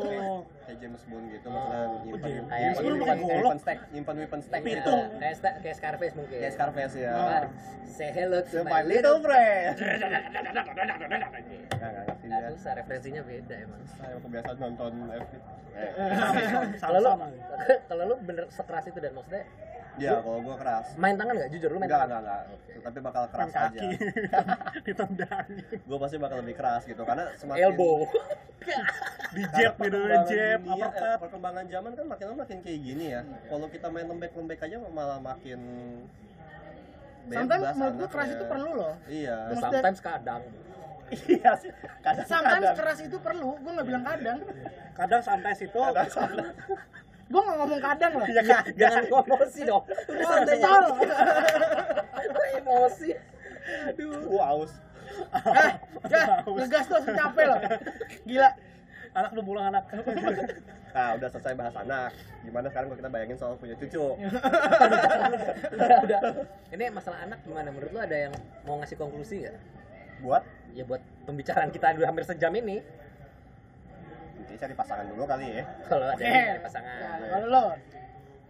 Oh. 0.82 0.84
James 0.84 1.04
Bond 1.06 1.26
gitu 1.30 1.46
maksudnya 1.46 1.80
nyimpan 2.02 2.28
James 2.58 2.76
Bond 2.76 2.90
weapon- 2.92 3.02
pakai 3.04 3.22
golok. 3.22 3.38
weapon 3.38 3.58
stack, 3.58 3.78
nyimpan 3.88 4.16
weapon 4.18 4.40
stack 4.42 4.62
gitu. 4.64 4.94
kayak 5.14 5.36
kayak 5.62 5.76
Scarface 5.78 6.14
mungkin 6.14 6.36
Kayak 6.36 6.52
Scarface 6.52 6.94
ya. 6.96 7.12
Apa? 7.12 7.38
say 7.86 8.08
hello 8.10 8.40
to 8.42 8.58
My 8.64 8.82
little 8.82 9.20
friend. 9.20 9.76
Nggak, 12.22 12.50
susah 12.52 12.72
referensinya 12.74 13.22
beda 13.22 13.54
emang 13.58 13.80
Saya 13.92 14.16
kebiasaan 14.16 14.56
nonton 14.58 14.92
FB. 15.06 15.32
Eh, 15.72 15.90
kalau 16.78 16.98
lu 16.98 17.10
kalau 17.88 18.02
lu 18.04 18.14
bener 18.20 18.44
sekeras 18.48 18.84
itu 18.86 18.98
dan 18.98 19.12
maksudnya 19.12 19.44
Iya, 19.92 20.18
kalau 20.18 20.40
gua 20.40 20.56
keras. 20.56 20.86
main 20.96 21.14
tangan 21.14 21.34
nggak 21.34 21.50
jujur 21.52 21.68
lu 21.68 21.76
main 21.76 21.84
Enggak, 21.84 22.00
tangan 22.00 22.22
enggak, 22.22 22.42
enggak. 22.42 22.82
Tapi 22.82 22.98
bakal 22.98 23.22
Main 23.22 23.30
keras 23.30 23.50
aja. 23.50 23.60
kaki. 23.62 23.88
Ditendang. 24.82 25.46
Gua 25.84 25.98
pasti 26.00 26.16
bakal 26.16 26.36
lebih 26.40 26.56
keras 26.56 26.82
gitu 26.84 27.02
karena 27.02 27.24
semakin 27.36 27.60
elbow 27.62 27.96
Di 29.36 29.42
jab 29.50 29.74
gitu, 29.74 29.98
jab, 29.98 30.22
dunia, 30.28 30.38
eh, 30.38 30.56
uppercut. 30.62 31.18
perkembangan 31.18 31.64
zaman 31.66 31.90
kan 31.92 32.06
makin 32.06 32.24
lama 32.26 32.38
makin 32.40 32.58
kayak 32.60 32.80
gini 32.80 33.04
ya. 33.10 33.20
Kalau 33.44 33.66
kita 33.66 33.86
main 33.88 34.06
lembek-lembek 34.06 34.60
aja 34.60 34.76
malah 34.86 35.18
makin 35.18 35.60
Sometimes 37.22 37.64
menurut 37.72 37.94
gua 37.96 38.08
keras 38.08 38.28
itu 38.30 38.44
perlu 38.44 38.70
loh. 38.74 38.94
Iya. 39.06 39.36
Maksudnya- 39.48 39.72
sometimes 39.72 40.00
kadang 40.00 40.42
Iya 41.12 41.50
sih. 41.60 41.68
Kadang 42.00 42.24
Sometimes 42.24 42.70
keras 42.72 42.98
itu 42.98 43.16
perlu. 43.20 43.50
Gua 43.60 43.70
nggak 43.74 43.86
bilang 43.86 44.00
kadang. 44.02 44.38
Kadang 44.92 45.20
santai 45.20 45.52
itu 45.54 45.76
Kadang. 45.76 46.08
Gua 47.32 47.40
nggak 47.48 47.58
ngomong 47.64 47.80
kadang 47.80 48.12
loh. 48.20 48.26
ya 48.36 48.42
kagak. 48.44 48.64
jangan 48.76 49.02
emosi 49.24 49.60
dong 49.64 49.84
udah 49.88 50.26
santai 50.28 50.60
emosi 52.60 53.10
Gua 54.28 54.44
aus. 54.52 54.72
Eh, 55.32 55.72
ya, 56.08 56.40
ngegas 56.44 56.88
tuh 56.88 57.04
capek 57.04 57.44
loh. 57.52 57.60
Gila. 58.24 58.50
Anak 59.12 59.30
udah 59.36 59.44
pulang 59.44 59.66
anak. 59.72 59.84
Nah, 60.92 61.16
udah 61.16 61.24
selesai 61.32 61.56
bahas 61.56 61.72
anak. 61.72 62.12
Gimana 62.44 62.68
sekarang 62.68 62.92
kalau 62.92 63.00
kita 63.00 63.08
bayangin 63.08 63.40
soal 63.40 63.56
punya 63.56 63.72
cucu? 63.80 64.12
udah, 65.72 65.88
udah. 66.04 66.20
ini 66.68 66.84
masalah 66.92 67.24
anak 67.24 67.40
gimana 67.48 67.72
menurut 67.72 67.96
lu 67.96 68.00
ada 68.04 68.28
yang 68.28 68.32
mau 68.68 68.76
ngasih 68.76 69.00
konklusi 69.00 69.48
nggak 69.48 69.56
Buat 70.20 70.44
ya 70.76 70.84
buat 70.84 71.00
pembicaraan 71.24 71.72
kita 71.72 71.96
udah 71.96 72.12
hampir 72.12 72.28
sejam 72.28 72.52
ini 72.60 72.84
nanti 74.52 74.60
cari 74.60 74.76
pasangan 74.76 75.08
dulu 75.08 75.24
kali 75.24 75.46
ya. 75.50 75.64
kalau 75.88 76.04
ada 76.04 76.20
dari 76.20 76.28
Nah, 76.28 76.60
pasangan 76.60 76.96
Kalau 77.24 77.46
lo, 77.48 77.64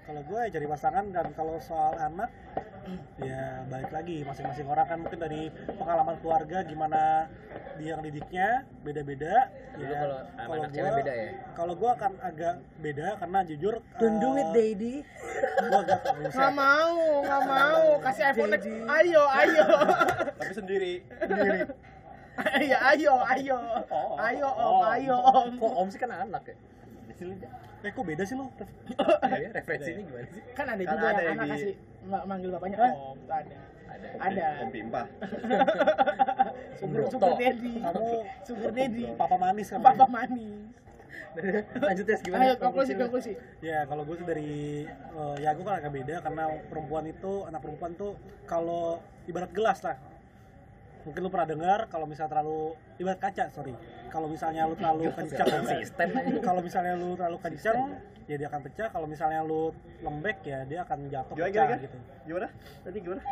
Kalau 0.02 0.20
gue 0.26 0.40
cari 0.50 0.66
pasangan 0.66 1.04
dan 1.08 1.26
kalau 1.30 1.54
soal 1.62 1.94
anak 1.94 2.26
ya 3.16 3.62
balik 3.70 3.94
lagi 3.94 4.26
masing-masing 4.26 4.66
orang 4.66 4.82
kan 4.84 4.98
mungkin 4.98 5.14
dari 5.16 5.46
pengalaman 5.72 6.18
keluarga 6.18 6.66
gimana 6.66 7.30
dia 7.78 7.94
ngedidiknya 7.94 8.48
beda-beda 8.82 9.46
ya 9.78 10.18
kalau 10.42 10.66
gua- 10.66 10.98
beda 10.98 11.12
ya? 11.14 11.30
kalau 11.54 11.74
gue 11.78 11.90
akan 11.92 12.12
agak 12.18 12.54
beda 12.76 13.08
karena 13.16 13.38
jujur 13.46 13.74
Don't 13.96 14.18
do 14.18 14.34
it, 14.34 14.48
daddy. 14.50 14.94
gua 15.62 15.78
agak 15.80 15.98
nggak 16.02 16.52
mau, 16.52 16.98
nggak 17.22 17.42
mau. 17.46 17.82
Kasih 18.02 18.24
iPhone. 18.26 18.50
Ayo, 18.90 19.22
ayo. 19.30 19.66
Tapi 20.34 20.52
sendiri. 20.52 20.92
Iya, 22.32 22.78
ayo, 22.92 23.12
ayo. 23.22 23.56
Oh. 23.88 24.16
Ayo, 24.16 24.48
om, 24.48 24.80
ayo, 24.88 25.16
om. 25.20 25.50
Kok 25.54 25.72
om 25.76 25.88
sih 25.88 26.00
kan 26.00 26.10
anak 26.10 26.42
ya? 26.48 26.56
eh 27.82 27.90
kok 27.90 28.02
beda 28.02 28.22
sih 28.22 28.38
lo 28.38 28.46
Ya, 29.42 29.50
referensinya 29.52 30.02
gimana 30.02 30.26
sih? 30.30 30.42
Kan 30.54 30.66
ada 30.66 30.78
Kan 30.80 30.90
juga 30.92 31.06
ada 31.08 31.22
yang 31.22 31.34
anak 31.34 31.44
di- 31.44 31.52
kasih 31.52 31.72
ma- 32.04 32.24
manggil 32.24 32.50
bapaknya 32.50 32.76
om. 32.78 33.16
Tuh 33.18 33.34
ada. 33.34 33.56
Ada. 33.90 34.06
Ada. 34.22 34.46
Om 34.62 34.70
Pimpa. 34.70 35.02
Sugar, 36.78 37.02
sugar 37.10 37.32
daddy. 37.36 37.74
kamu 37.78 38.06
Sugar 38.42 38.70
daddy. 38.72 39.04
papa 39.14 39.36
manis 39.36 39.66
kan 39.68 39.78
Papa 39.78 40.06
manis. 40.08 40.70
Lanjut 41.76 42.06
ya 42.06 42.16
gimana? 42.20 42.42
Ayo, 42.44 42.52
konklusi, 42.58 42.92
lu? 42.92 43.00
konklusi. 43.02 43.32
Ya 43.62 43.78
kalau 43.86 44.02
gue 44.02 44.16
sih 44.16 44.26
dari 44.26 44.50
eh, 44.86 45.36
ya 45.38 45.50
gue 45.52 45.62
kan 45.62 45.74
agak 45.78 45.92
beda 45.92 46.14
karena 46.20 46.42
perempuan 46.66 47.04
itu 47.04 47.32
anak 47.44 47.60
perempuan 47.60 47.92
tuh 47.94 48.14
kalau 48.44 48.98
ibarat 49.24 49.50
gelas 49.50 49.78
lah 49.80 49.96
mungkin 51.02 51.20
lu 51.26 51.30
pernah 51.30 51.48
dengar 51.50 51.80
kalau 51.90 52.06
misalnya 52.06 52.30
terlalu 52.38 52.78
ibarat 53.02 53.18
kaca 53.18 53.44
sorry 53.50 53.74
kalau 54.12 54.26
misalnya 54.30 54.68
lu 54.70 54.74
terlalu 54.78 55.10
kencang 55.16 55.46
aja. 55.50 55.74
kalau 56.44 56.60
misalnya 56.62 56.92
lu 56.94 57.08
terlalu 57.18 57.38
kencang 57.42 57.78
ya 58.30 58.36
dia 58.38 58.48
akan 58.48 58.60
pecah 58.62 58.88
kalau 58.94 59.06
misalnya 59.10 59.40
lu 59.42 59.74
lembek 59.98 60.38
ya 60.46 60.62
dia 60.62 60.86
akan 60.86 61.10
jatuh 61.10 61.34
Gimana, 61.34 61.50
pecah 61.50 61.64
gimana? 61.66 61.82
gitu 61.82 61.98
Gimana? 62.22 62.48
Tadi 62.86 62.98
gimana? 63.02 63.22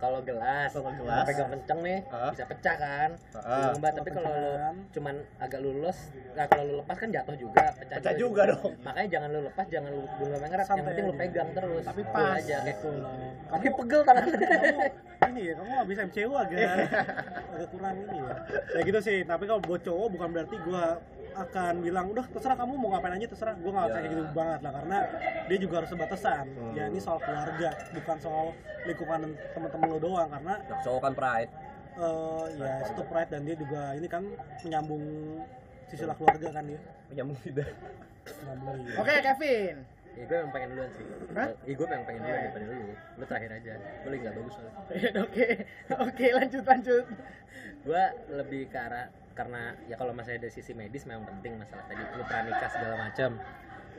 Kalau 0.00 0.24
gelas, 0.24 0.72
Kalau 0.72 0.82
kalau 0.82 0.96
gelas. 0.98 1.24
pegang 1.28 1.50
kenceng 1.52 1.80
nih 1.84 1.98
Hah? 2.08 2.32
bisa 2.32 2.44
pecah 2.48 2.74
kan? 2.74 3.10
Banget, 3.76 3.92
tapi 3.94 4.10
kalau 4.10 4.30
lu 4.32 4.52
cuman 4.90 5.14
agak 5.36 5.60
lulus, 5.60 5.98
nah 6.32 6.48
kalau 6.48 6.62
lu 6.64 6.74
lepas 6.80 6.96
kan 6.96 7.08
jatuh 7.10 7.36
juga, 7.36 7.64
pecah, 7.76 7.96
Pecah 8.00 8.14
juga 8.16 8.42
dong. 8.48 8.72
Makanya 8.80 9.08
jangan 9.10 9.28
lu 9.28 9.40
lepas, 9.44 9.66
jangan 9.68 9.90
lu 9.92 10.02
belum 10.16 10.38
main 10.40 10.48
ngerat, 10.48 10.66
yang 10.66 10.86
penting 10.88 11.04
lu 11.04 11.14
pegang 11.14 11.48
terus. 11.52 11.84
Tapi 11.84 12.02
pas. 12.08 12.32
aja 12.32 12.56
kayak 12.58 12.74
gitu 12.74 12.88
loh 12.90 13.12
Tapi 13.50 13.66
pegel 13.68 14.00
tangan. 14.02 14.24
kamu 14.24 14.80
ini 15.30 15.42
ya 15.44 15.54
kamu 15.54 15.68
nggak 15.70 15.88
bisa 15.92 16.00
MCU 16.02 16.30
agak 16.32 16.58
agak 17.52 17.68
kurang 17.70 17.94
ini 18.00 18.18
ya 18.18 18.34
ya 18.72 18.80
gitu 18.82 18.98
sih 18.98 19.18
tapi 19.22 19.44
kalau 19.44 19.60
buat 19.60 19.84
cowok 19.84 20.08
bukan 20.10 20.28
berarti 20.32 20.56
gua 20.64 20.96
akan 21.32 21.74
bilang 21.80 22.06
udah 22.08 22.24
terserah 22.26 22.54
kamu 22.54 22.72
mau 22.74 22.88
ngapain 22.90 23.14
aja 23.14 23.26
terserah 23.26 23.54
gua 23.56 23.70
nggak 23.72 23.86
Ya. 23.86 23.94
kayak 23.94 24.08
gitu 24.08 24.22
banget 24.32 24.60
lah 24.60 24.72
karena 24.72 24.98
dia 25.46 25.58
juga 25.58 25.74
harus 25.76 25.90
sebatasan 25.90 26.44
Hmm. 26.50 26.72
ya 26.72 26.84
ini 26.86 26.98
soal 26.98 27.18
keluarga 27.18 27.68
bukan 27.92 28.16
soal 28.18 28.46
lingkungan 28.82 29.20
teman-teman 29.50 29.86
lo 29.88 29.98
doang 29.98 30.28
karena 30.28 30.54
Nah, 30.60 30.80
cowok 30.80 31.00
kan 31.00 31.12
pride. 31.14 31.50
eh, 31.92 32.44
ya 32.56 32.72
itu 32.86 33.02
pride 33.04 33.30
dan 33.30 33.40
dia 33.42 33.56
juga 33.56 33.82
ini 33.92 34.06
kan 34.06 34.22
menyambung 34.60 35.04
sisilah 35.86 36.14
keluarga 36.14 36.48
kan 36.50 36.64
dia 36.64 36.80
Menyambung 37.08 37.38
tidak. 37.40 37.68
menyambung 38.40 38.76
iya. 38.80 38.94
Oke, 38.96 39.14
Kevin. 39.20 39.76
Ya 40.10 40.24
gue 40.24 40.36
emang 40.36 40.52
pengen 40.52 40.68
duluan 40.70 40.90
sih. 40.92 41.06
Hah? 41.32 41.48
Ya 41.60 41.72
gue 41.72 41.86
emang 41.86 42.04
pengen 42.04 42.20
duluan 42.20 42.40
daripada 42.40 42.64
lu. 42.66 42.78
Lu 43.16 43.24
terakhir 43.24 43.50
aja. 43.52 43.72
Lu 43.78 44.08
lagi 44.08 44.20
gak 44.20 44.34
bagus 44.34 44.52
soalnya. 44.52 44.72
Oke, 45.24 45.46
oke, 45.88 46.26
lanjut, 46.32 46.64
lanjut. 46.64 47.04
gue 47.80 48.04
lebih 48.30 48.62
ke 48.66 48.78
arah 48.78 49.06
karena 49.34 49.72
ya 49.86 49.94
kalau 49.94 50.12
masalah 50.12 50.42
dari 50.42 50.52
sisi 50.52 50.74
medis 50.74 51.06
memang 51.06 51.24
penting 51.26 51.56
masalah 51.56 51.84
tadi. 51.86 52.02
Lu 52.18 52.22
pranikah 52.26 52.70
segala 52.70 52.94
macam 52.98 53.30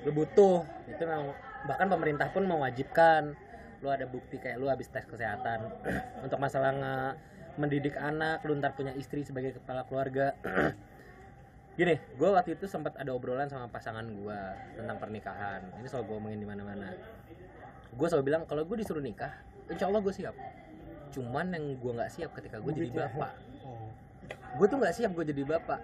lu 0.02 0.12
butuh. 0.14 0.66
Itu 0.90 1.04
memang 1.06 1.34
bahkan 1.66 1.88
pemerintah 1.88 2.28
pun 2.34 2.44
mewajibkan. 2.46 3.34
Lu 3.82 3.90
ada 3.90 4.06
bukti 4.06 4.38
kayak 4.38 4.58
lu 4.62 4.70
habis 4.70 4.90
tes 4.90 5.06
kesehatan. 5.06 5.70
Untuk 6.26 6.38
masalah 6.38 6.74
nge- 6.74 7.16
mendidik 7.60 8.00
anak 8.00 8.42
lu 8.48 8.56
ntar 8.58 8.74
punya 8.74 8.96
istri 8.96 9.26
sebagai 9.26 9.58
kepala 9.58 9.84
keluarga. 9.88 10.36
Gini 11.80 11.96
gue 12.20 12.30
waktu 12.30 12.60
itu 12.60 12.68
sempat 12.68 13.00
ada 13.00 13.16
obrolan 13.16 13.48
sama 13.48 13.72
pasangan 13.72 14.04
gue 14.04 14.40
tentang 14.76 14.98
pernikahan. 15.00 15.64
Ini 15.80 15.88
soal 15.88 16.04
gue 16.04 16.16
omongin 16.18 16.44
di 16.44 16.48
mana-mana. 16.48 16.92
Gue 17.96 18.08
selalu 18.08 18.24
bilang 18.28 18.44
kalau 18.48 18.64
gue 18.68 18.78
disuruh 18.80 19.02
nikah 19.02 19.32
insya 19.72 19.88
Allah 19.88 20.04
gue 20.04 20.14
siap. 20.14 20.36
Cuman 21.12 21.56
yang 21.56 21.80
gue 21.80 21.92
nggak 21.96 22.12
siap 22.12 22.32
ketika 22.36 22.60
gue 22.60 22.72
jadi 22.76 22.92
bapak. 22.92 23.32
oh. 23.64 23.88
Gue 24.52 24.66
tuh 24.68 24.78
nggak 24.78 24.94
siap 24.94 25.12
gue 25.12 25.26
jadi 25.26 25.44
bapak 25.48 25.80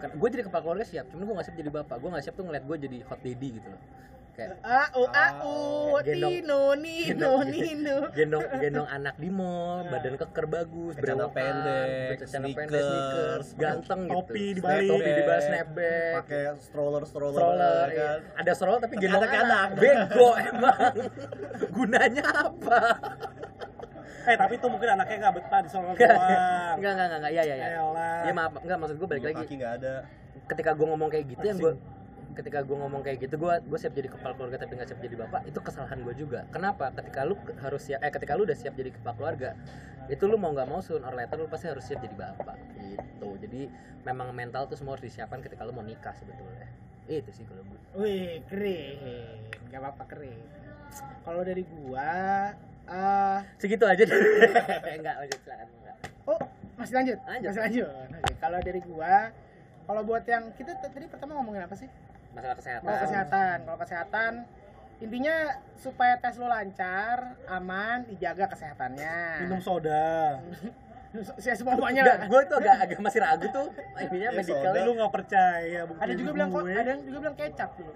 kan 0.00 0.10
gue 0.10 0.28
jadi 0.28 0.42
kepala 0.42 0.62
keluarga 0.62 0.84
siap 0.84 1.04
cuman 1.08 1.22
gue 1.22 1.34
nggak 1.36 1.46
siap 1.46 1.56
jadi 1.56 1.70
bapak 1.72 1.96
gue 1.96 2.08
nggak 2.08 2.24
siap 2.24 2.34
tuh 2.34 2.44
ngeliat 2.44 2.64
gue 2.64 2.76
jadi 2.80 2.98
hot 3.04 3.20
daddy 3.20 3.48
gitu 3.56 3.68
loh 3.68 3.82
kayak 4.30 4.56
Au, 4.94 5.04
au, 5.04 5.56
Gendong. 6.00 6.32
Tino, 6.32 6.62
Nino, 6.72 7.32
Nino. 7.44 7.96
gendong 8.16 8.46
gendong 8.56 8.88
anak 8.88 9.18
di 9.18 9.28
mall 9.28 9.84
badan 9.84 10.14
keker 10.16 10.46
bagus 10.46 10.94
Celana 10.96 11.28
berewokan, 11.28 11.34
pendek, 11.34 12.16
celana 12.24 12.48
pendek 12.48 12.80
sneakers, 12.80 13.48
ganteng 13.58 14.00
gitu 14.06 14.14
topi 14.16 14.44
dibalik. 14.56 14.88
topi 14.88 15.10
di 15.10 15.22
bawah 15.26 15.42
snapback 15.42 16.14
Pakai 16.24 16.42
stroller 16.56 17.02
stroller. 17.04 17.36
stroller 17.36 17.84
ya 17.84 17.98
kan? 17.98 18.18
iya. 18.22 18.38
ada 18.40 18.52
stroller 18.54 18.80
tapi 18.80 18.94
gendong 18.96 19.24
anak 19.26 19.66
bego 19.76 20.28
emang 20.48 20.94
gunanya 21.68 22.24
apa 22.46 22.80
eh 24.20 24.36
tapi 24.36 24.52
itu 24.56 24.66
mungkin 24.68 24.88
anaknya 24.90 25.16
nggak 25.22 25.34
betah 25.40 25.60
di 25.60 25.68
Solo 25.68 25.90
doang. 25.90 25.98
enggak 26.76 26.92
enggak 26.92 27.18
enggak 27.20 27.32
ya 27.32 27.42
ya 27.42 27.54
ya 27.56 27.68
Elah. 27.78 28.20
ya 28.28 28.32
maaf 28.32 28.52
enggak 28.58 28.78
maksud 28.78 28.96
gue 28.96 29.08
balik 29.08 29.22
Dua 29.22 29.30
lagi. 29.32 29.40
Kaki 29.44 29.54
nggak 29.56 29.74
ada. 29.80 29.94
ketika 30.46 30.70
gue 30.74 30.86
ngomong 30.86 31.08
kayak 31.08 31.24
gitu 31.28 31.44
yang 31.44 31.58
gue 31.58 31.74
ketika 32.30 32.58
gue 32.62 32.76
ngomong 32.78 33.02
kayak 33.02 33.18
gitu 33.20 33.34
gue 33.36 33.52
gue 33.58 33.78
siap 33.78 33.90
jadi 33.90 34.06
kepala 34.06 34.32
keluarga 34.34 34.56
tapi 34.58 34.72
nggak 34.78 34.88
siap 34.88 35.00
jadi 35.00 35.16
bapak 35.18 35.40
itu 35.46 35.58
kesalahan 35.58 35.98
gue 36.00 36.14
juga. 36.14 36.40
Kenapa? 36.48 36.90
Ketika 36.92 37.26
lu 37.26 37.34
harus 37.58 37.82
siap 37.82 38.00
eh 38.00 38.10
ketika 38.10 38.32
lu 38.38 38.46
udah 38.46 38.54
siap 38.54 38.74
jadi 38.74 38.90
kepala 38.90 39.14
keluarga 39.14 39.50
itu 40.06 40.24
lu 40.26 40.38
mau 40.38 40.50
nggak 40.50 40.66
mau 40.66 40.78
soon 40.80 41.02
or 41.02 41.14
later 41.14 41.38
lu 41.38 41.46
pasti 41.46 41.66
harus 41.66 41.82
siap 41.82 42.00
jadi 42.00 42.14
bapak 42.14 42.56
gitu. 42.78 43.28
Jadi 43.40 43.66
memang 44.02 44.30
mental 44.30 44.66
tuh 44.66 44.74
semua 44.74 44.94
harus 44.94 45.06
disiapkan 45.06 45.40
ketika 45.40 45.62
lu 45.62 45.72
mau 45.72 45.82
nikah 45.82 46.14
sebetulnya. 46.14 46.66
Itu 47.06 47.30
sih 47.30 47.42
kalau 47.42 47.66
gue 47.66 47.78
Wih, 47.98 48.46
keren. 48.46 49.42
Gak 49.66 49.82
apa-apa, 49.82 50.04
keren. 50.06 50.38
Kalau 51.22 51.42
dari 51.42 51.62
gua, 51.62 52.54
eh 52.90 53.38
segitu 53.62 53.84
aja 53.86 54.02
deh 54.02 54.18
enggak 54.98 55.16
lanjut 55.22 55.38
silakan 55.46 55.66
enggak 55.70 55.96
oh, 56.26 56.40
Masih 56.80 56.96
lanjut. 56.96 57.18
Lanjut. 57.28 57.48
Masih 57.52 57.60
lanjut. 57.60 57.86
Oke, 57.92 58.32
kalau 58.40 58.58
dari 58.64 58.80
gua 58.80 59.28
kalau 59.84 60.00
buat 60.00 60.24
yang 60.24 60.48
kita 60.56 60.80
tadi 60.80 61.04
pertama 61.12 61.36
ngomongin 61.36 61.68
apa 61.68 61.76
sih? 61.76 61.88
masalah 62.30 62.56
kesehatan 62.56 62.86
Kalau 62.86 63.00
kesehatan. 63.04 63.56
Kalau 63.66 63.78
kesehatan 63.82 64.32
intinya 65.00 65.36
supaya 65.80 66.14
tes 66.20 66.36
lo 66.36 66.46
lancar, 66.46 67.36
aman, 67.48 68.04
dijaga 68.08 68.48
kesehatannya. 68.52 69.48
minum 69.48 69.60
soda 69.60 70.40
Saya 71.36 71.54
semuanya 71.54 72.02
lah. 72.04 72.18
gue 72.22 72.40
tuh 72.44 72.56
agak 72.56 72.74
agak 72.80 72.98
masih 73.00 73.18
ragu 73.18 73.46
tuh 73.48 73.66
ininya 73.98 74.26
Ya, 74.26 74.32
medicalnya 74.32 74.70
soda. 74.72 74.86
lu 74.86 74.92
nggak 74.94 75.10
percaya 75.10 75.80
bukti 75.82 76.00
Ada 76.00 76.12
juga 76.14 76.30
bilang 76.30 76.48
kok, 76.48 76.62
ada 76.62 76.86
yang 76.88 77.02
juga 77.02 77.18
bilang 77.20 77.36
kecap 77.36 77.70
dulu. 77.74 77.92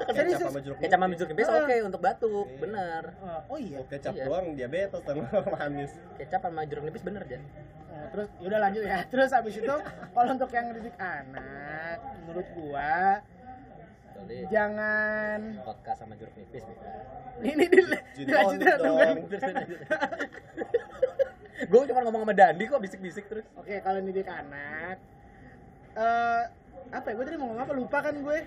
Kecap 0.00 0.14
Serius. 0.14 0.40
sama 0.40 0.58
jeruk 0.58 0.76
kecap 0.78 0.94
sama 0.94 1.06
nipis. 1.06 1.18
jeruk 1.18 1.30
nipis 1.30 1.46
Ah. 1.46 1.56
oke 1.60 1.76
untuk 1.84 2.00
batuk 2.00 2.48
bener 2.56 3.02
Oh 3.46 3.58
iya. 3.58 3.76
Oh, 3.76 3.86
kecap 3.86 4.12
Iya. 4.12 4.24
doang 4.24 4.46
diabetes 4.54 5.02
sama 5.02 5.22
manis 5.52 5.92
kecap 6.16 6.40
sama 6.40 6.60
jeruk 6.64 6.84
nipis 6.84 7.02
bener 7.02 7.22
aja 7.22 7.38
Nah, 7.88 8.06
terus 8.08 8.28
yaudah 8.38 8.60
lanjut 8.62 8.82
ya. 8.82 8.98
Terus 9.04 9.30
habis 9.30 9.54
itu 9.54 9.74
kalau 10.08 10.30
untuk 10.30 10.48
yang 10.48 10.66
didik 10.70 10.96
anak, 10.96 11.96
menurut 12.22 12.46
gua 12.54 13.20
Jadi 14.18 14.36
jangan 14.48 15.38
podcast 15.62 15.98
sama 16.00 16.14
jeruk 16.14 16.32
nipis 16.34 16.64
nih. 16.64 16.78
ini 17.44 17.64
dilanjutin 18.16 18.66
dong. 18.78 19.16
Gue 21.60 21.80
cuma 21.84 22.00
ngomong 22.00 22.22
sama 22.22 22.32
Dandi 22.32 22.64
kok 22.64 22.78
bisik-bisik 22.78 23.24
terus. 23.26 23.44
Oke, 23.54 23.74
kalau 23.80 23.98
didik 23.98 24.26
anak 24.26 24.96
eh 25.92 26.42
apa 26.88 27.06
ya? 27.06 27.14
Gue 27.14 27.24
tadi 27.24 27.36
mau 27.36 27.50
ngomong 27.50 27.64
apa? 27.64 27.72
Lupa 27.72 27.98
kan 28.00 28.14
gue. 28.14 28.38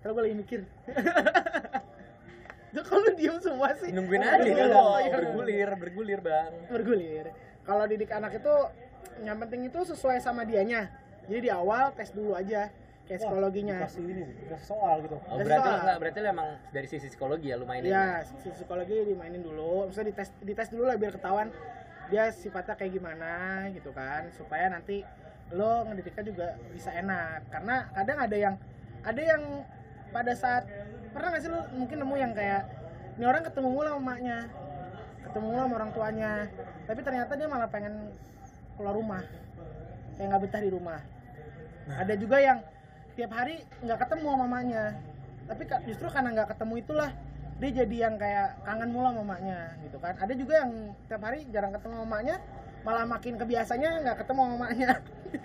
Terus 0.00 0.12
gue 0.12 0.22
lagi 0.22 0.36
mikir. 0.36 0.60
Tuh 2.72 2.82
kalau 2.82 3.08
diem 3.12 3.36
semua 3.38 3.68
sih. 3.76 3.92
Nungguin 3.92 4.18
Oh, 4.18 4.32
aja 4.32 4.48
kan 4.48 4.68
oh, 4.72 4.96
iya. 4.98 5.12
bergulir, 5.12 5.68
bergulir 5.76 6.20
bang. 6.20 6.52
bergulir. 6.66 7.26
Kalau 7.62 7.84
didik 7.84 8.10
anak 8.10 8.32
itu 8.34 8.54
yang 9.20 9.36
penting 9.38 9.68
itu 9.68 9.78
sesuai 9.84 10.18
sama 10.18 10.42
dianya. 10.42 10.88
Jadi 11.28 11.46
di 11.46 11.50
awal 11.52 11.92
tes 11.92 12.10
dulu 12.10 12.32
aja 12.32 12.72
kayak 13.04 13.18
Wah, 13.18 13.28
psikologinya. 13.28 13.76
dikasih 13.78 14.02
ini 14.04 14.24
dikasih 14.40 14.66
soal 14.68 15.02
gitu 15.02 15.14
Oh, 15.20 15.36
Ada 15.36 15.42
berarti 15.44 15.62
soal. 15.62 15.78
enggak, 15.78 15.96
berarti 16.00 16.18
lu 16.18 16.28
emang 16.28 16.48
dari 16.70 16.86
sisi 16.88 17.06
psikologi 17.06 17.46
ya 17.46 17.56
lu 17.56 17.66
mainin. 17.68 17.86
Iya, 17.86 18.06
si 18.40 18.48
psikologi 18.50 18.96
dimainin 19.04 19.42
dulu. 19.42 19.86
Maksudnya 19.86 20.08
dites 20.10 20.28
dites 20.40 20.68
dulu 20.72 20.84
lah 20.84 20.96
biar 20.96 21.12
ketahuan 21.12 21.52
dia 22.12 22.28
sifatnya 22.28 22.76
kayak 22.76 22.92
gimana 22.92 23.32
gitu 23.72 23.88
kan, 23.96 24.28
supaya 24.36 24.68
nanti 24.68 25.00
lo 25.56 25.88
ngedidiknya 25.88 26.24
juga 26.28 26.48
bisa 26.68 26.92
enak. 26.92 27.48
Karena 27.48 27.88
kadang 27.96 28.18
ada 28.20 28.36
yang 28.36 28.54
ada 29.00 29.22
yang 29.24 29.64
pada 30.12 30.32
saat 30.36 30.68
pernah 31.16 31.32
nggak 31.32 31.42
sih 31.42 31.48
lo 31.48 31.64
mungkin 31.72 32.04
nemu 32.04 32.14
yang 32.20 32.32
kayak 32.36 32.68
ini 33.16 33.24
orang 33.24 33.40
ketemu 33.44 33.68
mulu 33.72 33.88
sama 33.88 34.00
emaknya, 34.04 34.38
ketemu 35.24 35.46
mulu 35.48 35.62
sama 35.64 35.74
orang 35.80 35.92
tuanya, 35.96 36.32
tapi 36.84 37.00
ternyata 37.00 37.32
dia 37.32 37.48
malah 37.48 37.68
pengen 37.72 37.94
keluar 38.76 38.92
rumah, 38.92 39.24
kayak 40.20 40.26
nggak 40.32 40.42
betah 40.44 40.60
di 40.60 40.70
rumah. 40.72 41.00
Ada 41.88 42.14
juga 42.20 42.36
yang 42.40 42.60
tiap 43.16 43.32
hari 43.32 43.64
nggak 43.84 43.98
ketemu 44.04 44.26
sama 44.28 44.38
mamanya, 44.44 44.84
tapi 45.48 45.62
justru 45.88 46.06
karena 46.12 46.28
nggak 46.32 46.48
ketemu 46.56 46.74
itulah 46.80 47.10
dia 47.62 47.86
jadi 47.86 47.96
yang 48.10 48.18
kayak 48.18 48.58
kangen 48.66 48.90
mulu 48.90 49.06
sama 49.14 49.22
mamanya 49.22 49.78
gitu 49.86 50.02
kan. 50.02 50.18
Ada 50.18 50.34
juga 50.34 50.66
yang 50.66 50.72
tiap 51.06 51.22
hari 51.22 51.46
jarang 51.54 51.70
ketemu 51.70 51.94
mamanya 52.02 52.36
malah 52.82 53.06
makin 53.06 53.38
kebiasanya 53.38 54.02
nggak 54.02 54.16
ketemu 54.26 54.42
mamanya 54.42 54.90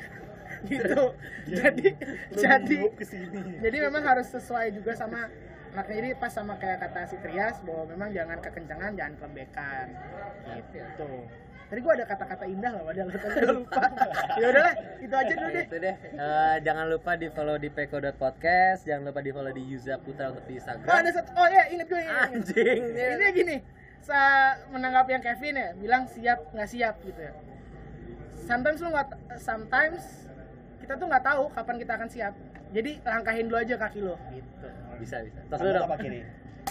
gitu. 0.74 1.04
Jadi 1.46 1.88
jadi 2.34 2.80
jadi 3.62 3.78
memang 3.86 4.02
harus 4.02 4.28
sesuai 4.34 4.74
juga 4.74 4.98
sama 4.98 5.30
anaknya. 5.78 5.96
Jadi 6.02 6.10
pas 6.18 6.34
sama 6.34 6.58
kayak 6.58 6.90
kata 6.90 7.06
si 7.06 7.22
Trias 7.22 7.62
bahwa 7.62 7.86
memang 7.94 8.10
jangan 8.10 8.42
kekencangan 8.42 8.98
jangan 8.98 9.14
kelembekan. 9.22 9.88
Gitu 10.74 11.12
tadi 11.68 11.80
gua 11.84 11.94
ada 11.94 12.06
kata-kata 12.08 12.46
indah 12.48 12.72
loh 12.72 12.82
gua 12.84 12.94
lupa 13.52 13.82
ya 14.42 14.46
udahlah 14.48 14.74
itu 14.98 15.16
aja 15.16 15.34
dulu 15.36 15.50
deh 15.52 15.66
Itu 15.68 15.78
deh. 15.78 15.96
Eh, 16.00 16.56
jangan 16.64 16.86
lupa 16.88 17.12
di 17.14 17.28
follow 17.28 17.56
di 17.56 17.70
peko.podcast, 17.70 18.82
jangan 18.84 19.12
lupa 19.12 19.20
di 19.20 19.32
follow 19.32 19.52
di 19.52 19.64
Yuza 19.64 20.00
Putra 20.00 20.32
untuk 20.32 20.48
di 20.48 20.56
oh 20.56 20.60
Instagram. 20.60 20.88
ada 20.88 21.12
satu 21.12 21.32
oh 21.34 21.48
ya 21.48 21.64
inget 21.68 21.88
gue 21.88 22.00
inget, 22.00 22.16
inget. 22.16 22.30
Anjing. 22.34 22.78
ini 23.14 23.26
gini 23.34 23.58
sa 24.00 24.20
menanggapi 24.72 25.12
yang 25.12 25.24
Kevin 25.24 25.56
ya 25.56 25.70
bilang 25.76 26.04
siap 26.08 26.40
nggak 26.56 26.70
siap 26.72 26.96
gitu 27.04 27.20
ya 27.20 27.34
sometimes 28.48 28.80
lu 28.80 28.88
nggak 28.88 29.08
sometimes 29.36 30.02
kita 30.80 30.96
tuh 30.96 31.08
nggak 31.12 31.26
tahu 31.26 31.44
kapan 31.52 31.76
kita 31.76 31.94
akan 32.00 32.08
siap 32.08 32.34
jadi 32.72 32.92
langkahin 33.04 33.52
dulu 33.52 33.60
aja 33.60 33.76
kaki 33.76 34.00
lo 34.00 34.16
gitu 34.32 34.68
Bisa, 34.98 35.20
bisa. 35.22 35.40
Tos 35.52 35.60
dulu 35.60 35.72
dong. 35.76 35.92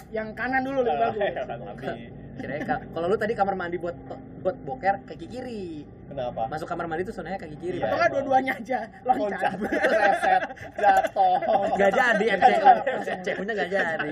yang 0.09 0.33
kanan 0.33 0.65
dulu 0.65 0.81
lebih 0.81 0.97
bagus 0.97 2.26
ka- 2.63 2.85
kalau 2.93 3.07
lu 3.07 3.17
tadi 3.17 3.33
kamar 3.33 3.55
mandi 3.55 3.77
buat 3.77 3.97
buat 4.41 4.57
boker 4.63 5.03
kaki 5.05 5.27
kiri. 5.27 5.83
kenapa 6.07 6.47
Masuk 6.47 6.71
kamar 6.71 6.87
mandi 6.87 7.03
tuh 7.03 7.11
sunahnya 7.11 7.35
kaki 7.35 7.57
kiri. 7.59 7.79
Iya. 7.79 7.85
atau 7.85 7.91
Bang. 7.91 7.99
nggak 7.99 8.11
dua-duanya 8.15 8.53
aja 8.57 8.79
loncat 9.03 9.59
reset 9.59 10.43
jatuh 10.77 11.37
Gak 11.77 11.91
jadi 11.93 12.25
MC 12.39 13.27
punya 13.35 13.53
gak 13.53 13.71
jadi. 13.71 14.11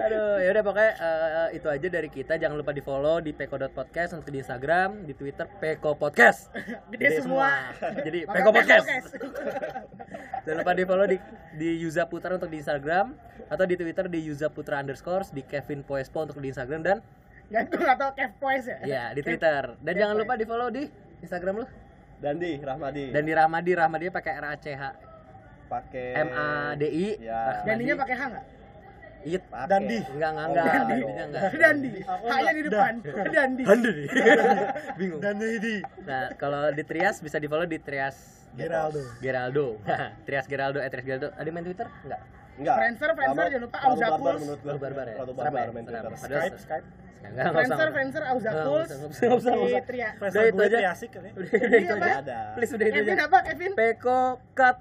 Aduh, 0.00 0.34
ya 0.42 0.48
udah 0.50 0.64
pokoknya 0.64 0.92
eh, 0.98 1.48
itu 1.54 1.68
aja 1.70 1.86
dari 1.86 2.08
kita. 2.10 2.34
Jangan 2.34 2.56
lupa 2.58 2.74
di 2.74 2.82
follow 2.82 3.22
di 3.22 3.30
peko.podcast 3.30 4.18
untuk 4.18 4.28
di 4.28 4.42
Instagram, 4.42 5.06
di 5.06 5.14
Twitter 5.14 5.46
Peko 5.46 5.94
Podcast. 5.94 6.50
gede 6.90 7.22
semua 7.22 7.70
Jadi 8.02 8.26
Peko 8.26 8.50
Podcast. 8.50 8.84
Podcast. 8.84 9.08
Jangan 10.42 10.58
lupa 10.64 10.72
di 10.74 10.84
follow 10.84 11.06
di 11.06 11.16
di 11.54 11.68
Yuza 11.78 12.04
Putra 12.06 12.34
untuk 12.34 12.50
di 12.50 12.58
Instagram 12.58 13.14
atau 13.46 13.64
di 13.66 13.74
Twitter 13.78 14.06
di 14.06 14.18
Yuza 14.22 14.50
Putra 14.50 14.82
underscore 14.82 15.30
di 15.30 15.42
Kevin 15.42 15.82
Poespo 15.82 16.22
untuk 16.22 16.38
di 16.38 16.50
Instagram 16.50 16.80
dan 16.82 16.98
dan 17.50 17.66
gue 17.66 17.76
nggak 17.76 17.98
tahu 17.98 18.10
Kev 18.14 18.32
Poise 18.36 18.70
ya 18.70 18.78
ya 18.82 19.04
di 19.10 19.20
Twitter. 19.20 19.74
Dan 19.76 19.92
jangan 19.92 20.14
lupa 20.16 20.34
di 20.34 20.44
follow 20.44 20.68
di 20.68 20.86
Instagram 21.20 21.54
lu 21.56 21.66
Dandi 22.16 22.52
Rahmadi 22.56 23.04
dan 23.10 23.22
di 23.22 23.32
Rahmadi 23.32 23.70
Rahmadi 23.74 24.06
pakai 24.08 24.32
R 24.34 24.46
A 24.46 24.54
C 24.54 24.66
H 24.70 24.82
pakai 25.66 26.06
M 26.16 26.28
A 26.30 26.48
D 26.74 26.82
I 26.84 27.06
Ya. 27.18 27.64
Dandinya 27.64 27.94
pakai 27.96 28.14
H 28.14 28.22
nggak? 28.28 28.44
Iya. 29.20 29.38
Dandi. 29.66 29.98
Enggak 30.06 30.30
enggak 30.30 30.46
Oh, 30.46 30.50
enggak. 30.50 30.64
Dandi. 30.64 30.98
Enggak. 31.04 31.42
Dandi 31.52 31.90
H-nya 32.00 32.52
di 32.52 32.62
depan 32.62 32.92
Dandi 33.36 33.62
Dandi. 33.62 33.92
Bingung. 34.98 35.20
dan 35.20 35.34
ini 35.36 35.74
Nah, 36.02 36.24
kalau 36.34 36.70
di 36.70 36.82
Trias 36.82 37.16
bisa 37.18 37.36
di 37.36 37.44
follow 37.44 37.64
di 37.64 37.76
Trias 37.76 38.16
Geraldo 38.50 39.02
Geraldo. 39.18 39.66
Trias 40.24 40.46
Geraldo, 40.46 40.78
eh 40.78 40.88
Trias 40.88 41.04
Geraldo. 41.04 41.28
Ada 41.32 41.48
main 41.48 41.62
Twitter? 41.62 41.86
Enggak. 42.00 42.20
enggak 42.56 42.76
Friendster, 42.76 43.08
Friendster, 43.12 43.46
jangan 43.48 43.62
lupa 43.62 43.78
Auzakus. 43.78 44.00
barbar 44.10 44.34
menurut 44.36 44.60
gua 44.60 44.64
Terlalu 44.64 44.80
barbar 44.80 45.06
ya? 45.06 45.14
barbar 45.16 45.64
ya? 45.64 45.70
main. 45.70 45.84
Twitter 45.84 46.02
Skype 46.16 46.56
Skype 46.58 46.86
Enggak, 47.20 47.44
enggak 47.46 47.46
usah. 47.46 47.52
Friendster, 47.52 47.88
Friendster, 47.92 48.22
Auzakus, 48.24 48.88
Nggak 48.88 49.36
usah, 49.36 49.52
nggak 49.52 49.68
usah, 49.68 50.40
itu 50.42 50.60
aja. 50.60 50.78
Triasik 50.80 51.10
Udah, 51.12 51.30
itu 51.30 51.36
Iya, 51.76 51.94
aja. 51.94 52.12
ada 52.18 52.38
Please 52.56 52.72
udah 52.72 52.86
itu 52.86 52.94
Kevin 52.96 53.12
aja. 53.12 53.24
apa 53.28 53.38
Kevin? 53.44 53.70
Peko 53.76 54.20
cut. 54.52 54.78